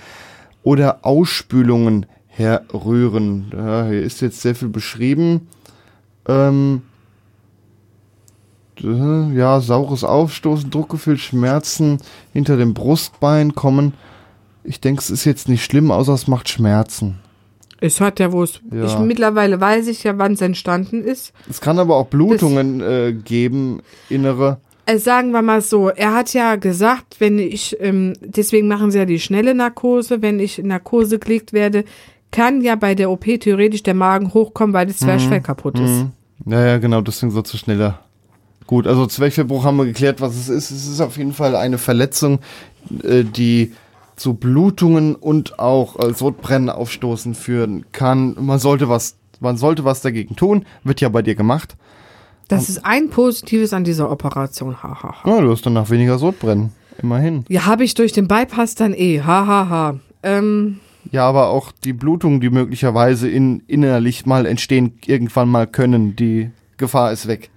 oder 0.62 1.00
Ausspülungen 1.06 2.06
herrühren. 2.40 3.52
Ja, 3.56 3.86
hier 3.86 4.02
ist 4.02 4.22
jetzt 4.22 4.42
sehr 4.42 4.56
viel 4.56 4.70
beschrieben. 4.70 5.48
Ähm, 6.28 6.82
äh, 8.84 9.34
ja, 9.36 9.60
saures 9.60 10.04
Aufstoßen, 10.04 10.70
Druckgefühl, 10.70 11.18
Schmerzen 11.18 12.00
hinter 12.34 12.58
dem 12.58 12.74
Brustbein 12.74 13.54
kommen. 13.56 13.94
Ich 14.64 14.80
denke, 14.80 15.02
es 15.02 15.10
ist 15.10 15.26
jetzt 15.26 15.50
nicht 15.50 15.64
schlimm, 15.64 15.92
außer 15.92 16.14
es 16.14 16.28
macht 16.28 16.50
Schmerzen. 16.50 17.20
Es 17.82 18.02
hat 18.02 18.20
ja 18.20 18.32
wo 18.32 18.44
es. 18.44 18.60
Ja. 18.72 18.86
Ich, 18.86 19.00
mittlerweile 19.00 19.62
weiß 19.62 19.88
ich 19.88 20.04
ja, 20.04 20.18
wann 20.18 20.34
es 20.34 20.42
entstanden 20.42 21.04
ist. 21.04 21.34
Es 21.50 21.62
kann 21.62 21.80
aber 21.80 21.96
auch 21.96 22.08
Blutungen 22.08 22.82
äh, 22.82 23.14
geben, 23.14 23.82
innere. 24.10 24.60
Äh, 24.86 24.98
sagen 24.98 25.32
wir 25.32 25.42
mal 25.42 25.62
so, 25.62 25.90
er 25.90 26.14
hat 26.14 26.34
ja 26.34 26.56
gesagt, 26.56 27.18
wenn 27.20 27.40
ich, 27.40 27.78
ähm, 27.80 28.14
deswegen 28.22 28.68
machen 28.68 28.92
sie 28.92 28.98
ja 28.98 29.06
die 29.06 29.20
schnelle 29.20 29.54
Narkose, 29.54 30.22
wenn 30.22 30.40
ich 30.40 30.60
in 30.60 30.68
Narkose 30.68 31.20
gelegt 31.20 31.54
werde, 31.54 31.86
kann 32.32 32.62
ja 32.62 32.76
bei 32.76 32.96
der 32.96 33.10
OP 33.10 33.26
theoretisch 33.40 33.84
der 33.84 33.94
Magen 33.94 34.34
hochkommen, 34.34 34.74
weil 34.74 34.86
das 34.86 34.98
Zwerchfell 34.98 35.42
kaputt 35.42 35.80
ist. 35.80 35.90
Mhm. 35.90 36.12
Ja, 36.46 36.66
ja, 36.66 36.78
genau, 36.78 37.02
deswegen 37.02 37.32
so 37.32 37.42
zu 37.42 37.58
schneller. 37.58 38.00
Gut, 38.68 38.86
also 38.86 39.08
Zwerchfellbruch 39.08 39.64
haben 39.64 39.78
wir 39.78 39.86
geklärt, 39.86 40.22
was 40.22 40.36
es 40.36 40.48
ist. 40.48 40.72
Es 40.72 40.88
ist 40.88 41.02
auf 41.02 41.18
jeden 41.18 41.34
Fall 41.34 41.56
eine 41.56 41.78
Verletzung, 41.78 42.40
äh, 43.04 43.24
die 43.24 43.74
zu 44.16 44.36
Blutungen 44.36 45.16
und 45.16 45.60
auch 45.60 45.98
äh, 46.00 46.14
Sodbrennen 46.14 46.70
aufstoßen 46.70 47.34
führen 47.34 47.86
kann. 47.92 48.36
Man 48.40 48.60
sollte 48.60 48.88
was, 48.88 49.16
man 49.40 49.58
sollte 49.58 49.86
was 49.86 50.02
dagegen 50.02 50.36
tun. 50.36 50.66
Wird 50.84 51.02
ja 51.02 51.10
bei 51.10 51.22
dir 51.22 51.36
gemacht. 51.36 51.76
Das 52.48 52.68
ist 52.68 52.86
ein 52.86 53.10
Positives 53.10 53.74
an 53.74 53.84
dieser 53.84 54.12
Operation. 54.12 54.82
Ha, 54.84 55.04
ha, 55.04 55.24
ha. 55.24 55.30
Ja, 55.30 55.42
du 55.42 55.52
hast 55.52 55.66
danach 55.66 55.90
weniger 55.90 56.18
Sodbrennen. 56.18 56.72
Immerhin. 57.02 57.46
Ja, 57.48 57.66
habe 57.66 57.84
ich 57.84 57.94
durch 57.94 58.12
den 58.12 58.28
Bypass 58.28 58.76
dann 58.76 58.94
eh. 58.94 59.22
Ha, 59.22 59.48
ha, 59.48 59.70
ha. 59.70 60.00
Ähm, 60.24 60.80
Ja, 61.12 61.28
aber 61.28 61.50
auch 61.50 61.72
die 61.72 61.94
Blutungen, 61.94 62.40
die 62.40 62.50
möglicherweise 62.50 63.30
in, 63.30 63.64
innerlich 63.68 64.26
mal 64.26 64.46
entstehen, 64.46 65.00
irgendwann 65.06 65.50
mal 65.50 65.68
können, 65.68 66.16
die 66.16 66.52
Gefahr 66.78 67.12
ist 67.12 67.28
weg. 67.28 67.50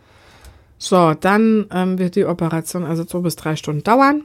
So, 0.78 1.14
dann 1.14 1.66
ähm, 1.72 1.98
wird 1.98 2.16
die 2.16 2.24
Operation 2.24 2.84
also 2.84 3.04
zwei 3.04 3.20
bis 3.20 3.36
drei 3.36 3.56
Stunden 3.56 3.84
dauern. 3.84 4.22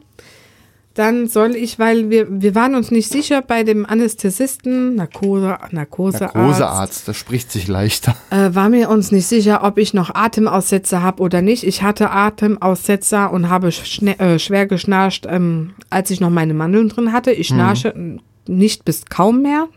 Dann 0.96 1.28
soll 1.28 1.56
ich, 1.56 1.78
weil 1.78 2.10
wir, 2.10 2.26
wir 2.28 2.56
waren 2.56 2.74
uns 2.74 2.90
nicht 2.90 3.12
sicher 3.12 3.44
bei 3.44 3.62
dem 3.62 3.86
Anästhesisten, 3.86 4.96
Narkose, 4.96 5.56
Narkosearzt, 5.70 6.34
Narkosearzt, 6.34 7.08
das 7.08 7.16
spricht 7.16 7.52
sich 7.52 7.68
leichter. 7.68 8.16
äh, 8.32 8.56
war 8.56 8.70
mir 8.70 8.90
uns 8.90 9.12
nicht 9.12 9.28
sicher, 9.28 9.64
ob 9.64 9.78
ich 9.78 9.94
noch 9.94 10.16
Atemaussetzer 10.16 11.04
habe 11.04 11.22
oder 11.22 11.44
nicht. 11.44 11.64
Ich 11.64 11.84
hatte 11.84 12.10
Atemaussetzer 12.10 13.32
und 13.32 13.48
habe 13.48 13.68
äh, 13.68 14.40
schwer 14.40 14.66
geschnarcht, 14.66 15.28
ähm, 15.30 15.76
als 15.92 16.10
ich 16.10 16.20
noch 16.20 16.32
meine 16.32 16.56
Mandeln 16.56 16.90
drin 16.90 17.14
hatte. 17.14 17.32
Ich 17.32 17.50
schnarche 17.50 17.90
äh, 17.90 18.18
nicht 18.50 18.86
bis 18.86 19.06
kaum 19.06 19.42
mehr. 19.42 19.68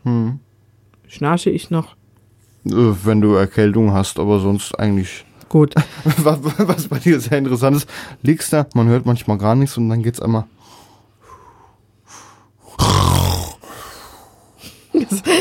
Schnarche 1.06 1.50
ich 1.50 1.70
noch? 1.70 1.94
Äh, 2.66 2.72
Wenn 3.04 3.20
du 3.20 3.34
Erkältung 3.34 3.92
hast, 3.92 4.18
aber 4.18 4.40
sonst 4.40 4.78
eigentlich. 4.78 5.24
Gut. 5.48 5.74
Was, 6.04 6.38
was 6.58 6.86
bei 6.88 7.00
dir 7.00 7.18
sehr 7.18 7.38
interessant 7.38 7.76
ist, 7.78 7.88
liegst 8.22 8.52
da, 8.52 8.66
man 8.74 8.86
hört 8.86 9.04
manchmal 9.04 9.36
gar 9.36 9.56
nichts 9.56 9.76
und 9.76 9.88
dann 9.88 10.02
geht's 10.02 10.20
einmal. 10.20 10.44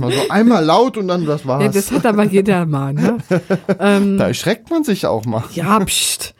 Also 0.00 0.20
einmal 0.28 0.64
laut 0.64 0.96
und 0.98 1.08
dann 1.08 1.24
das 1.24 1.46
war's. 1.46 1.62
Ja, 1.64 1.70
das 1.70 1.90
hat 1.90 2.04
aber 2.04 2.24
jeder 2.24 2.66
mal, 2.66 2.92
ne? 2.92 3.18
da 3.78 4.28
erschreckt 4.28 4.70
man 4.70 4.84
sich 4.84 5.06
auch 5.06 5.24
mal. 5.24 5.42
Ja, 5.54 5.80
pst. 5.80 6.34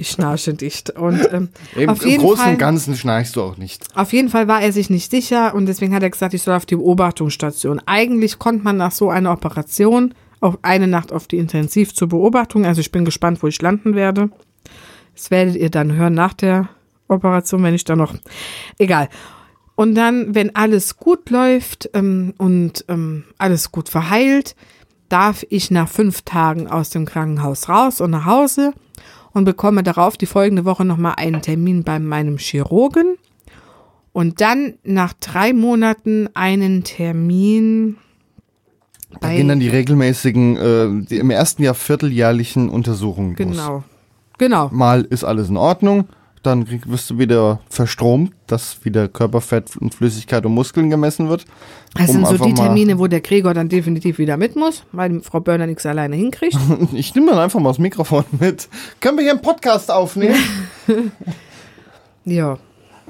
Ich 0.00 0.10
schnarche 0.10 0.54
dicht. 0.54 0.90
Und 0.90 1.28
ähm, 1.32 1.48
Im, 1.74 1.90
auf, 1.90 2.02
Im 2.02 2.08
jeden 2.08 2.22
Großen 2.22 2.44
Fall, 2.44 2.52
und 2.52 2.58
Ganzen 2.58 2.94
schnarchst 2.96 3.34
du 3.34 3.42
auch 3.42 3.56
nicht. 3.56 3.84
auf 3.96 4.12
jeden 4.12 4.28
Fall 4.28 4.46
war 4.46 4.62
er 4.62 4.72
sich 4.72 4.90
nicht 4.90 5.10
sicher 5.10 5.54
und 5.54 5.66
deswegen 5.66 5.92
hat 5.92 6.04
er 6.04 6.10
gesagt, 6.10 6.34
ich 6.34 6.42
soll 6.42 6.54
auf 6.54 6.66
die 6.66 6.76
Beobachtungsstation. 6.76 7.82
Eigentlich 7.84 8.38
konnte 8.38 8.62
man 8.62 8.76
nach 8.76 8.92
so 8.92 9.10
einer 9.10 9.32
Operation 9.32 10.14
auch 10.40 10.56
eine 10.62 10.86
Nacht 10.86 11.12
auf 11.12 11.26
die 11.26 11.38
Intensiv 11.38 11.94
zur 11.94 12.08
Beobachtung. 12.08 12.64
Also 12.64 12.80
ich 12.80 12.92
bin 12.92 13.04
gespannt, 13.04 13.42
wo 13.42 13.48
ich 13.48 13.60
landen 13.60 13.96
werde. 13.96 14.30
Das 15.16 15.32
werdet 15.32 15.56
ihr 15.56 15.68
dann 15.68 15.92
hören 15.92 16.14
nach 16.14 16.32
der 16.32 16.68
Operation, 17.08 17.64
wenn 17.64 17.74
ich 17.74 17.82
da 17.82 17.96
noch. 17.96 18.14
Egal. 18.78 19.08
Und 19.74 19.96
dann, 19.96 20.32
wenn 20.34 20.54
alles 20.54 20.96
gut 20.96 21.30
läuft 21.30 21.90
ähm, 21.94 22.34
und 22.38 22.84
ähm, 22.88 23.24
alles 23.36 23.72
gut 23.72 23.88
verheilt, 23.88 24.54
darf 25.08 25.44
ich 25.50 25.72
nach 25.72 25.88
fünf 25.88 26.22
Tagen 26.22 26.68
aus 26.68 26.90
dem 26.90 27.04
Krankenhaus 27.04 27.68
raus 27.68 28.00
und 28.00 28.10
nach 28.10 28.26
Hause 28.26 28.74
und 29.32 29.44
bekomme 29.44 29.82
darauf 29.82 30.16
die 30.16 30.26
folgende 30.26 30.64
Woche 30.64 30.84
nochmal 30.84 31.14
einen 31.16 31.42
Termin 31.42 31.84
bei 31.84 31.98
meinem 31.98 32.38
Chirurgen. 32.38 33.16
Und 34.12 34.40
dann 34.40 34.74
nach 34.82 35.12
drei 35.12 35.52
Monaten 35.52 36.28
einen 36.34 36.82
Termin 36.82 37.96
Da 39.12 39.18
bei 39.20 39.36
gehen 39.36 39.48
dann 39.48 39.60
die 39.60 39.68
regelmäßigen, 39.68 40.56
äh, 40.56 41.06
die 41.06 41.18
im 41.18 41.30
ersten 41.30 41.62
Jahr 41.62 41.74
vierteljährlichen 41.74 42.68
Untersuchungen 42.68 43.36
los. 43.36 43.38
genau. 43.38 43.84
Genau. 44.38 44.70
Mal 44.72 45.02
ist 45.02 45.24
alles 45.24 45.48
in 45.48 45.56
Ordnung, 45.56 46.08
dann 46.42 46.64
krieg- 46.66 46.88
wirst 46.90 47.10
du 47.10 47.18
wieder 47.18 47.60
verstromt, 47.68 48.32
dass 48.46 48.84
wieder 48.84 49.08
Körperfett 49.08 49.76
und 49.76 49.94
Flüssigkeit 49.94 50.44
und 50.46 50.52
Muskeln 50.54 50.90
gemessen 50.90 51.28
wird. 51.28 51.44
das 51.94 52.08
um 52.10 52.24
sind 52.24 52.26
so 52.26 52.44
die 52.44 52.54
Termine 52.54 52.98
wo 52.98 53.06
der 53.06 53.20
Gregor 53.20 53.54
dann 53.54 53.68
definitiv 53.68 54.18
wieder 54.18 54.36
mit 54.36 54.56
muss 54.56 54.84
weil 54.92 55.20
Frau 55.22 55.40
Börner 55.40 55.66
nichts 55.66 55.84
alleine 55.86 56.16
hinkriegt 56.16 56.56
Ich 56.92 57.14
nehme 57.14 57.28
dann 57.30 57.38
einfach 57.40 57.60
mal 57.60 57.70
das 57.70 57.78
Mikrofon 57.78 58.24
mit. 58.38 58.68
Können 59.00 59.18
wir 59.18 59.22
hier 59.24 59.32
einen 59.32 59.42
Podcast 59.42 59.90
aufnehmen? 59.90 60.36
ja 62.24 62.58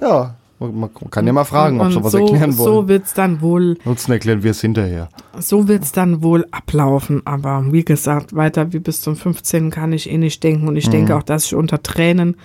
ja, 0.00 0.34
man 0.60 0.90
kann 1.10 1.26
ja 1.26 1.32
mal 1.32 1.44
fragen, 1.44 1.80
ob 1.80 1.92
sie 1.92 2.02
was 2.02 2.12
so, 2.12 2.18
erklären 2.18 2.56
wollen. 2.58 2.72
so 2.72 2.88
wird's 2.88 3.14
dann 3.14 3.40
wohl 3.40 3.78
Nutzen 3.84 4.12
erklären 4.12 4.42
wir 4.42 4.50
es 4.52 4.60
hinterher. 4.60 5.08
So 5.38 5.68
wird's 5.68 5.92
dann 5.92 6.22
wohl 6.22 6.46
ablaufen. 6.50 7.22
Aber 7.24 7.64
wie 7.70 7.84
gesagt, 7.84 8.34
weiter 8.34 8.72
wie 8.72 8.80
bis 8.80 9.00
zum 9.00 9.14
15. 9.16 9.70
kann 9.70 9.92
ich 9.92 10.10
eh 10.10 10.18
nicht 10.18 10.42
denken. 10.42 10.66
Und 10.68 10.76
ich 10.76 10.86
Mhm. 10.88 10.92
denke 10.92 11.16
auch, 11.16 11.22
dass 11.22 11.46
ich 11.46 11.54
unter 11.54 11.80
Tränen 11.82 12.36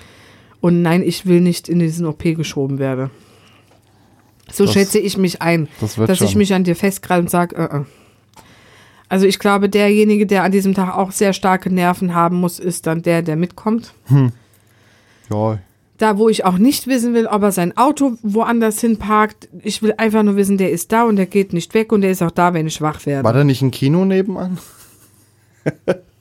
und 0.63 0.81
nein, 0.81 1.03
ich 1.03 1.25
will 1.25 1.41
nicht 1.41 1.67
in 1.67 1.79
diesen 1.79 2.05
OP 2.05 2.23
geschoben 2.35 2.79
werde. 2.79 3.09
So 4.49 4.63
Das- 4.63 4.73
schätze 4.73 4.97
ich 4.97 5.17
mich 5.17 5.41
ein, 5.41 5.67
Das 5.81 5.95
dass 5.95 6.17
schon. 6.19 6.27
ich 6.27 6.35
mich 6.37 6.53
an 6.53 6.63
dir 6.63 6.75
festgreife 6.77 7.19
und 7.21 7.29
sage, 7.29 7.55
äh, 7.57 7.79
äh. 7.79 7.83
also 9.09 9.25
ich 9.25 9.39
glaube, 9.39 9.67
derjenige, 9.67 10.25
der 10.25 10.43
an 10.43 10.53
diesem 10.53 10.73
Tag 10.73 10.95
auch 10.95 11.11
sehr 11.11 11.33
starke 11.33 11.69
Nerven 11.69 12.15
haben 12.15 12.37
muss, 12.39 12.59
ist 12.59 12.87
dann 12.87 13.01
der, 13.01 13.21
der 13.23 13.35
mitkommt. 13.35 13.93
ja, 15.29 15.59
Da, 15.97 16.17
wo 16.17 16.29
ich 16.29 16.45
auch 16.45 16.57
nicht 16.57 16.87
wissen 16.87 17.13
will, 17.13 17.27
ob 17.27 17.41
er 17.43 17.51
sein 17.51 17.75
Auto 17.75 18.13
woanders 18.23 18.79
hin 18.79 18.97
parkt. 18.97 19.49
Ich 19.63 19.81
will 19.81 19.93
einfach 19.97 20.23
nur 20.23 20.37
wissen, 20.37 20.57
der 20.57 20.71
ist 20.71 20.93
da 20.93 21.03
und 21.03 21.17
der 21.17 21.25
geht 21.25 21.51
nicht 21.51 21.73
weg 21.73 21.91
und 21.91 21.99
der 22.01 22.11
ist 22.11 22.21
auch 22.23 22.31
da, 22.31 22.53
wenn 22.53 22.67
ich 22.67 22.79
wach 22.81 23.05
werde. 23.05 23.25
war 23.25 23.33
da 23.33 23.43
nicht 23.43 23.61
ein 23.61 23.71
Kino 23.71 24.05
nebenan? 24.05 24.57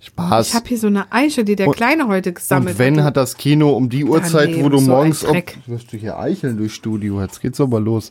Spaß. 0.00 0.48
Ich 0.48 0.54
habe 0.54 0.68
hier 0.68 0.78
so 0.78 0.86
eine 0.88 1.10
Eiche, 1.12 1.44
die 1.44 1.56
der 1.56 1.68
Und- 1.68 1.76
Kleine 1.76 2.08
heute 2.08 2.32
gesammelt 2.32 2.74
Und 2.74 2.78
wenn 2.78 2.98
hat. 2.98 3.04
hat 3.06 3.16
das 3.16 3.36
Kino 3.36 3.70
um 3.70 3.88
die 3.88 4.04
Uhrzeit, 4.04 4.60
wo 4.62 4.68
du 4.68 4.78
so 4.78 4.90
morgens 4.90 5.24
ob, 5.24 5.36
wirst 5.66 5.92
du 5.92 5.96
hier 5.96 6.18
Eicheln 6.18 6.56
durchs 6.56 6.74
Studio, 6.74 7.20
jetzt 7.22 7.40
geht's 7.40 7.60
aber 7.60 7.80
los. 7.80 8.10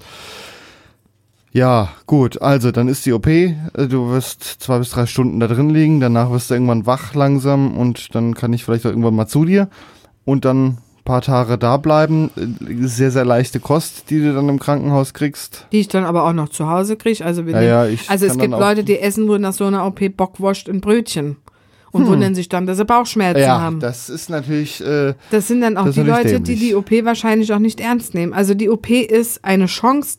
Ja, 1.51 1.89
gut. 2.07 2.41
Also, 2.41 2.71
dann 2.71 2.87
ist 2.87 3.05
die 3.05 3.13
OP. 3.13 3.27
Äh, 3.27 3.53
Du 3.87 4.09
wirst 4.09 4.43
zwei 4.43 4.79
bis 4.79 4.89
drei 4.89 5.05
Stunden 5.05 5.39
da 5.39 5.47
drin 5.47 5.69
liegen. 5.69 5.99
Danach 5.99 6.31
wirst 6.31 6.49
du 6.49 6.55
irgendwann 6.55 6.87
wach 6.87 7.13
langsam 7.13 7.77
und 7.77 8.15
dann 8.15 8.33
kann 8.33 8.53
ich 8.53 8.63
vielleicht 8.65 8.85
auch 8.85 8.89
irgendwann 8.89 9.15
mal 9.15 9.27
zu 9.27 9.45
dir 9.45 9.69
und 10.25 10.45
dann 10.45 10.65
ein 10.65 10.77
paar 11.05 11.21
Tage 11.21 11.59
da 11.59 11.77
bleiben. 11.77 12.31
Äh, 12.35 12.87
Sehr, 12.87 13.11
sehr 13.11 13.25
leichte 13.25 13.59
Kost, 13.59 14.09
die 14.09 14.19
du 14.19 14.33
dann 14.33 14.49
im 14.49 14.57
Krankenhaus 14.57 15.13
kriegst. 15.13 15.67
Die 15.71 15.81
ich 15.81 15.87
dann 15.89 16.05
aber 16.05 16.23
auch 16.23 16.33
noch 16.33 16.49
zu 16.49 16.67
Hause 16.67 16.95
kriege. 16.95 17.23
Also, 17.23 17.45
wir 17.45 17.53
Ja, 17.53 17.83
nehmen- 17.85 17.97
ja, 17.97 18.03
also 18.09 18.25
es 18.25 18.35
gibt 18.37 18.49
Leute, 18.51 18.83
die 18.83 18.97
essen 18.97 19.27
wohl 19.27 19.37
nach 19.37 19.53
so 19.53 19.65
einer 19.65 19.85
OP 19.85 20.09
Bockwurst 20.09 20.67
und 20.69 20.81
Brötchen. 20.81 21.35
Und 21.93 22.07
wundern 22.07 22.33
sich 22.35 22.49
dann, 22.49 22.65
dass 22.65 22.77
sie 22.77 22.85
Bauchschmerzen 22.85 23.39
Ja, 23.41 23.61
haben. 23.61 23.79
das 23.79 24.09
ist 24.09 24.29
natürlich. 24.29 24.81
Äh, 24.85 25.13
Das 25.31 25.47
sind 25.47 25.61
dann 25.61 25.77
auch 25.77 25.89
die 25.89 26.01
Leute, 26.01 26.39
die 26.41 26.55
dämlich. 26.55 26.59
die 26.59 26.75
OP 26.75 26.91
wahrscheinlich 27.05 27.53
auch 27.53 27.59
nicht 27.59 27.79
ernst 27.79 28.13
nehmen. 28.15 28.33
Also 28.33 28.55
die 28.55 28.69
OP 28.69 28.89
ist 28.89 29.45
eine 29.45 29.67
Chance 29.67 30.17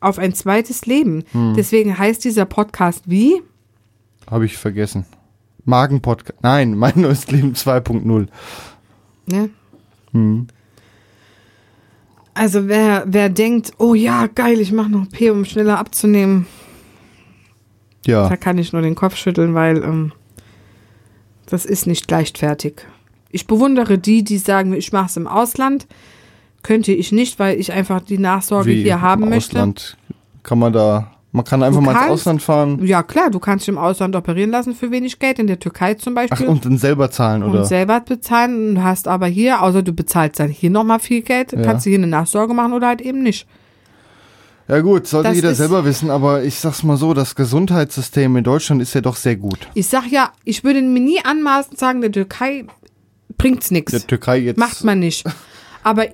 auf 0.00 0.18
ein 0.18 0.32
zweites 0.34 0.86
Leben. 0.86 1.24
Hm. 1.32 1.52
Deswegen 1.56 1.98
heißt 1.98 2.24
dieser 2.24 2.46
Podcast 2.46 3.02
wie? 3.06 3.42
Habe 4.30 4.46
ich 4.46 4.56
vergessen. 4.56 5.04
Magenpodcast. 5.66 6.38
Nein, 6.42 6.74
mein 6.78 6.94
neues 6.96 7.30
Leben 7.30 7.52
2.0. 7.52 8.26
Ne? 9.26 9.50
Hm. 10.12 10.46
Also 12.32 12.66
wer, 12.68 13.04
wer 13.06 13.28
denkt, 13.28 13.72
oh 13.78 13.94
ja, 13.94 14.26
geil, 14.26 14.60
ich 14.60 14.72
mache 14.72 14.88
noch 14.90 15.02
OP, 15.02 15.20
um 15.30 15.44
schneller 15.44 15.78
abzunehmen, 15.78 16.46
Ja. 18.06 18.28
da 18.28 18.36
kann 18.36 18.56
ich 18.56 18.72
nur 18.72 18.80
den 18.82 18.94
Kopf 18.94 19.16
schütteln, 19.16 19.52
weil 19.54 19.82
ähm, 19.82 20.12
das 21.50 21.64
ist 21.66 21.86
nicht 21.86 22.10
leichtfertig. 22.10 22.82
Ich 23.30 23.46
bewundere 23.46 23.98
die, 23.98 24.24
die 24.24 24.38
sagen, 24.38 24.72
ich 24.72 24.92
mache 24.92 25.06
es 25.06 25.16
im 25.16 25.26
Ausland. 25.26 25.86
Könnte 26.62 26.92
ich 26.92 27.10
nicht, 27.12 27.38
weil 27.38 27.58
ich 27.58 27.72
einfach 27.72 28.00
die 28.00 28.18
Nachsorge 28.18 28.70
Wie 28.70 28.82
hier 28.82 29.00
haben 29.00 29.22
im 29.22 29.28
möchte. 29.30 29.52
Ausland 29.56 29.96
kann 30.42 30.58
man 30.58 30.72
da. 30.72 31.10
Man 31.32 31.44
kann 31.44 31.62
einfach 31.62 31.78
Du 31.78 31.86
mal 31.86 31.92
ins 31.92 32.10
Ausland 32.10 32.42
fahren. 32.42 32.84
Ja, 32.84 33.04
klar, 33.04 33.30
du 33.30 33.38
kannst 33.38 33.64
dich 33.64 33.68
im 33.72 33.78
Ausland 33.78 34.16
operieren 34.16 34.50
lassen 34.50 34.74
für 34.74 34.90
wenig 34.90 35.20
Geld, 35.20 35.38
in 35.38 35.46
der 35.46 35.60
Türkei 35.60 35.94
zum 35.94 36.14
Ach, 36.18 36.26
Beispiel. 36.28 36.48
und 36.48 36.64
dann 36.64 36.76
selber 36.76 37.08
zahlen, 37.12 37.44
und 37.44 37.50
oder? 37.50 37.64
selber 37.64 38.00
bezahlen 38.00 38.70
und 38.70 38.82
hast 38.84 39.06
aber 39.06 39.26
hier, 39.28 39.62
außer 39.62 39.82
du 39.84 39.92
bezahlst 39.92 40.40
dann 40.40 40.48
hier 40.48 40.70
nochmal 40.70 40.98
viel 40.98 41.22
Geld, 41.22 41.52
Ja. 41.52 41.62
kannst 41.62 41.86
du 41.86 41.90
hier 41.90 42.00
eine 42.00 42.08
Nachsorge 42.08 42.52
machen 42.52 42.72
oder 42.72 42.88
halt 42.88 43.00
eben 43.00 43.22
nicht. 43.22 43.46
Ja 44.70 44.82
gut, 44.82 45.08
sollte 45.08 45.30
Das 45.30 45.36
jeder 45.36 45.52
selber 45.52 45.84
wissen, 45.84 46.10
aber 46.10 46.44
ich 46.44 46.60
sag's 46.60 46.84
mal 46.84 46.96
so, 46.96 47.12
das 47.12 47.34
Gesundheitssystem 47.34 48.36
in 48.36 48.44
Deutschland 48.44 48.80
ist 48.80 48.94
ja 48.94 49.00
doch 49.00 49.16
sehr 49.16 49.34
gut. 49.34 49.66
Ich 49.74 49.88
sag 49.88 50.06
ja, 50.06 50.32
ich 50.44 50.62
würde 50.62 50.80
mir 50.80 51.00
nie 51.00 51.18
anmaßen 51.24 51.76
sagen, 51.76 52.00
der 52.00 52.12
Türkei 52.12 52.66
bringt's 53.36 53.72
nichts. 53.72 53.90
Der 53.90 54.06
Türkei 54.06 54.38
jetzt. 54.38 54.58
Macht 54.58 54.84
man 54.84 55.00
nicht. 55.00 55.24
Aber 55.82 56.06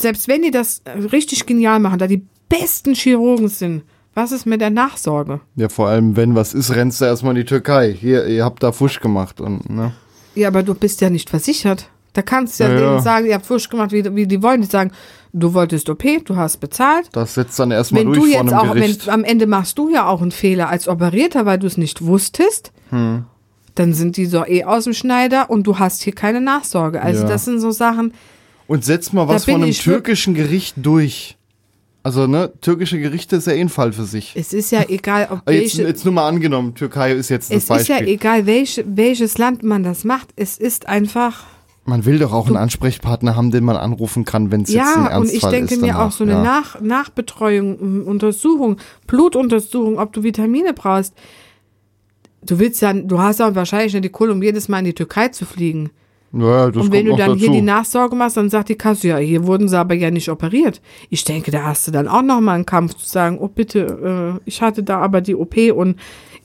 selbst 0.00 0.26
wenn 0.26 0.42
die 0.42 0.50
das 0.50 0.82
richtig 1.12 1.46
genial 1.46 1.78
machen, 1.78 2.00
da 2.00 2.08
die 2.08 2.26
besten 2.48 2.94
Chirurgen 2.94 3.46
sind, 3.46 3.84
was 4.14 4.32
ist 4.32 4.46
mit 4.46 4.60
der 4.60 4.70
Nachsorge? 4.70 5.40
Ja, 5.54 5.68
vor 5.68 5.86
allem, 5.86 6.16
wenn 6.16 6.34
was 6.34 6.54
ist, 6.54 6.74
rennst 6.74 7.00
du 7.00 7.04
erstmal 7.04 7.36
in 7.36 7.42
die 7.42 7.44
Türkei. 7.44 7.92
Hier, 7.92 8.26
ihr 8.26 8.44
habt 8.44 8.64
da 8.64 8.72
Fusch 8.72 8.98
gemacht 8.98 9.40
und, 9.40 9.70
ne? 9.70 9.92
Ja, 10.34 10.48
aber 10.48 10.64
du 10.64 10.74
bist 10.74 11.02
ja 11.02 11.10
nicht 11.10 11.30
versichert. 11.30 11.88
Da 12.16 12.22
kannst 12.22 12.58
du 12.58 12.64
ja, 12.64 12.70
Ja, 12.70 12.80
ja. 12.80 12.90
denen 12.92 13.02
sagen, 13.02 13.26
ihr 13.26 13.34
habt 13.34 13.44
Fusch 13.44 13.68
gemacht, 13.68 13.92
wie, 13.92 14.02
wie 14.16 14.26
die 14.26 14.42
wollen. 14.42 14.62
Die 14.62 14.66
sagen, 14.66 14.90
du 15.34 15.52
wolltest 15.52 15.90
OP, 15.90 16.02
du 16.24 16.34
hast 16.36 16.56
bezahlt. 16.58 17.08
Das 17.12 17.34
setzt 17.34 17.58
dann 17.58 17.70
erstmal 17.70 18.02
Wenn 18.04 18.12
durch 18.14 18.20
du 18.20 18.26
jetzt 18.26 18.52
auch, 18.54 18.74
wenn, 18.74 18.80
Gericht. 18.82 19.08
am 19.10 19.22
Ende 19.22 19.46
machst 19.46 19.76
du 19.76 19.90
ja 19.90 20.06
auch 20.08 20.22
einen 20.22 20.30
Fehler 20.30 20.70
als 20.70 20.88
Operierter, 20.88 21.44
weil 21.44 21.58
du 21.58 21.66
es 21.66 21.76
nicht 21.76 22.04
wusstest, 22.06 22.72
Hm. 22.88 23.24
dann 23.74 23.92
sind 23.92 24.16
die 24.16 24.24
so 24.24 24.46
eh 24.46 24.64
aus 24.64 24.84
dem 24.84 24.94
Schneider 24.94 25.50
und 25.50 25.64
du 25.66 25.78
hast 25.78 26.02
hier 26.02 26.14
keine 26.14 26.40
Nachsorge. 26.40 27.02
Also 27.02 27.24
Ja. 27.24 27.28
das 27.28 27.44
sind 27.44 27.60
so 27.60 27.70
Sachen, 27.70 28.14
Und 28.66 28.84
setz 28.84 29.12
mal 29.12 29.28
was 29.28 29.44
von 29.44 29.62
einem 29.62 29.72
türkischen 29.72 30.32
Gericht 30.34 30.76
durch. 30.78 31.36
Also, 32.02 32.26
ne, 32.28 32.52
türkische 32.60 32.98
Gerichte 33.00 33.34
ist 33.36 33.48
ja 33.48 33.52
eh 33.52 33.60
ein 33.60 33.68
Fall 33.68 33.92
für 33.92 34.04
sich. 34.04 34.32
es 34.36 34.52
ist 34.52 34.70
ja 34.70 34.84
egal, 34.88 35.24
ob 35.28 35.38
Aber 35.44 35.52
Jetzt, 35.52 35.76
welche, 35.76 35.82
jetzt 35.88 36.04
nur 36.04 36.14
mal 36.14 36.28
angenommen, 36.28 36.74
Türkei 36.74 37.12
ist 37.12 37.28
jetzt 37.30 37.50
das 37.50 37.64
es 37.68 37.80
ist 37.82 37.88
ja 37.88 37.96
Beispiel. 37.96 38.14
egal, 38.14 38.46
welche, 38.46 38.84
welches 38.86 39.38
Land 39.38 39.64
man 39.64 39.82
das 39.82 40.04
macht. 40.04 40.28
Es 40.36 40.56
ist 40.56 40.88
einfach, 40.88 41.42
man 41.86 42.04
will 42.04 42.18
doch 42.18 42.32
auch 42.32 42.46
einen 42.46 42.56
Ansprechpartner 42.56 43.36
haben, 43.36 43.50
den 43.50 43.64
man 43.64 43.76
anrufen 43.76 44.24
kann, 44.24 44.50
wenn 44.50 44.62
es 44.62 44.72
jetzt 44.72 44.96
ein 44.96 45.04
ja, 45.04 45.16
und 45.16 45.24
ich 45.26 45.34
Ernstfall 45.34 45.52
denke 45.52 45.74
ist. 45.74 45.80
mir 45.80 45.88
danach. 45.88 46.06
auch 46.06 46.12
so 46.12 46.24
eine 46.24 46.32
ja. 46.32 46.42
Nach 46.42 46.80
Nachbetreuung, 46.80 48.02
Untersuchung, 48.04 48.76
Blutuntersuchung, 49.06 49.98
ob 49.98 50.12
du 50.12 50.22
Vitamine 50.22 50.74
brauchst. 50.74 51.14
Du 52.44 52.58
willst 52.58 52.82
ja, 52.82 52.92
du 52.92 53.18
hast 53.18 53.40
ja 53.40 53.54
wahrscheinlich 53.54 53.92
nicht 53.92 54.04
die 54.04 54.10
Kohle, 54.10 54.32
um 54.32 54.42
jedes 54.42 54.68
Mal 54.68 54.80
in 54.80 54.84
die 54.86 54.94
Türkei 54.94 55.28
zu 55.28 55.44
fliegen. 55.44 55.90
Ja, 56.32 56.70
das 56.70 56.84
Und 56.84 56.92
wenn 56.92 57.06
du 57.06 57.16
dann 57.16 57.30
dazu. 57.30 57.40
hier 57.40 57.50
die 57.50 57.62
Nachsorge 57.62 58.14
machst, 58.14 58.36
dann 58.36 58.50
sagt 58.50 58.68
die 58.68 58.74
Kasse, 58.74 59.08
ja, 59.08 59.16
hier 59.16 59.46
wurden 59.46 59.68
sie 59.68 59.78
aber 59.78 59.94
ja 59.94 60.10
nicht 60.10 60.28
operiert. 60.28 60.82
Ich 61.08 61.24
denke, 61.24 61.50
da 61.50 61.64
hast 61.64 61.86
du 61.86 61.92
dann 61.92 62.08
auch 62.08 62.22
noch 62.22 62.40
mal 62.40 62.54
einen 62.54 62.66
Kampf 62.66 62.94
zu 62.94 63.06
sagen, 63.06 63.38
oh 63.38 63.48
bitte, 63.48 64.38
äh, 64.38 64.40
ich 64.44 64.60
hatte 64.60 64.82
da 64.82 64.98
aber 64.98 65.20
die 65.20 65.34
OP 65.34 65.56
und 65.74 65.96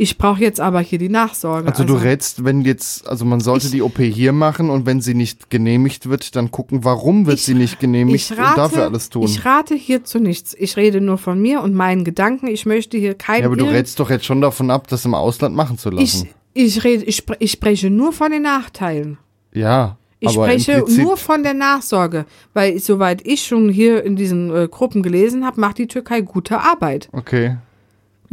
ich 0.02 0.18
brauche 0.18 0.41
jetzt 0.41 0.60
aber 0.60 0.80
hier 0.80 0.97
die 0.97 1.10
Nachsorge. 1.10 1.70
Also 1.70 1.84
du 1.84 1.93
rätst, 1.93 2.43
wenn 2.43 2.62
jetzt, 2.62 3.08
also 3.08 3.24
man 3.24 3.39
sollte 3.39 3.68
Ich- 3.68 3.72
die 3.72 3.82
OP 3.84 3.99
hier 3.99 4.32
machen 4.34 4.72
und 4.72 4.88
wenn 4.88 4.99
sie 4.99 5.14
nicht 5.14 5.52
genehmigt 5.52 6.10
wird, 6.10 6.36
dann 6.36 6.49
gucken, 6.49 6.84
warum 6.84 7.28
wird 7.28 7.38
Ich- 7.38 7.45
sie 7.45 7.54
nicht 7.54 7.80
genehmigt 7.80 8.32
ich 8.32 8.38
rate, 8.38 8.49
und 8.49 8.58
dafür 8.58 8.84
alles 8.86 9.10
tun. 9.10 9.24
Ich 9.24 9.45
rate 9.45 9.76
hierzu 9.76 10.18
nichts. 10.20 10.56
Ich 10.58 10.76
rede 10.76 11.02
nur 11.02 11.20
von 11.20 11.39
mir 11.39 11.62
und 11.62 11.76
meinen 11.76 12.04
Gedanken. 12.04 12.47
Ich 12.47 12.66
möchte 12.66 12.97
hier 12.97 13.14
kein 13.14 13.41
ja, 13.41 13.45
aber 13.45 13.56
du 13.56 13.66
rätst 13.66 13.99
doch 13.99 14.10
jetzt 14.10 14.26
schon 14.26 14.41
davon 14.41 14.72
ab, 14.72 14.88
das 14.88 15.06
im 15.06 15.14
Ausland 15.14 15.56
machen 15.56 15.78
zu 15.78 15.91
lassen. 15.91 16.30
ich, 16.54 16.66
ich 16.78 16.84
rede, 16.84 17.04
ich, 17.06 17.24
ich 17.38 17.52
spreche 17.52 17.89
nur 17.91 18.12
von 18.12 18.32
den 18.32 18.41
Nachteilen. 18.41 19.20
ja, 19.54 19.97
Ich 20.20 20.30
aber 20.38 20.47
spreche 20.47 20.84
nur 21.02 21.16
von 21.18 21.43
der 21.43 21.54
Nachsorge, 21.54 22.26
weil 22.54 22.80
soweit 22.80 23.26
ich 23.26 23.43
schon 23.43 23.70
hier 23.70 24.04
in 24.04 24.16
diesen 24.16 24.49
äh, 24.56 24.68
Gruppen 24.68 25.04
gelesen 25.04 25.45
habe, 25.45 25.62
macht 25.62 25.78
die 25.78 25.88
Türkei 25.88 26.22
gute 26.22 26.60
Arbeit. 26.60 27.08
Okay. 27.12 27.58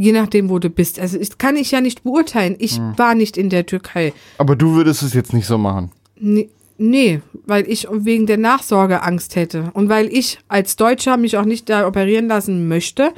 Je 0.00 0.12
nachdem, 0.12 0.48
wo 0.48 0.58
du 0.60 0.70
bist. 0.70 1.00
Also 1.00 1.18
das 1.18 1.38
kann 1.38 1.56
ich 1.56 1.72
ja 1.72 1.80
nicht 1.80 2.04
beurteilen. 2.04 2.54
Ich 2.60 2.76
Hm. 2.78 2.96
war 2.96 3.14
nicht 3.16 3.36
in 3.36 3.50
der 3.50 3.66
Türkei. 3.66 4.12
Aber 4.38 4.54
du 4.54 4.74
würdest 4.76 5.02
es 5.02 5.12
jetzt 5.12 5.32
nicht 5.34 5.46
so 5.46 5.58
machen. 5.58 5.90
Nee, 6.20 6.48
nee, 6.78 7.20
weil 7.46 7.68
ich 7.68 7.88
wegen 7.90 8.26
der 8.26 8.38
Nachsorge 8.38 9.02
Angst 9.02 9.34
hätte. 9.34 9.70
Und 9.74 9.88
weil 9.88 10.06
ich 10.06 10.38
als 10.46 10.76
Deutscher 10.76 11.16
mich 11.16 11.36
auch 11.36 11.44
nicht 11.44 11.68
da 11.68 11.84
operieren 11.86 12.28
lassen 12.28 12.68
möchte, 12.68 13.10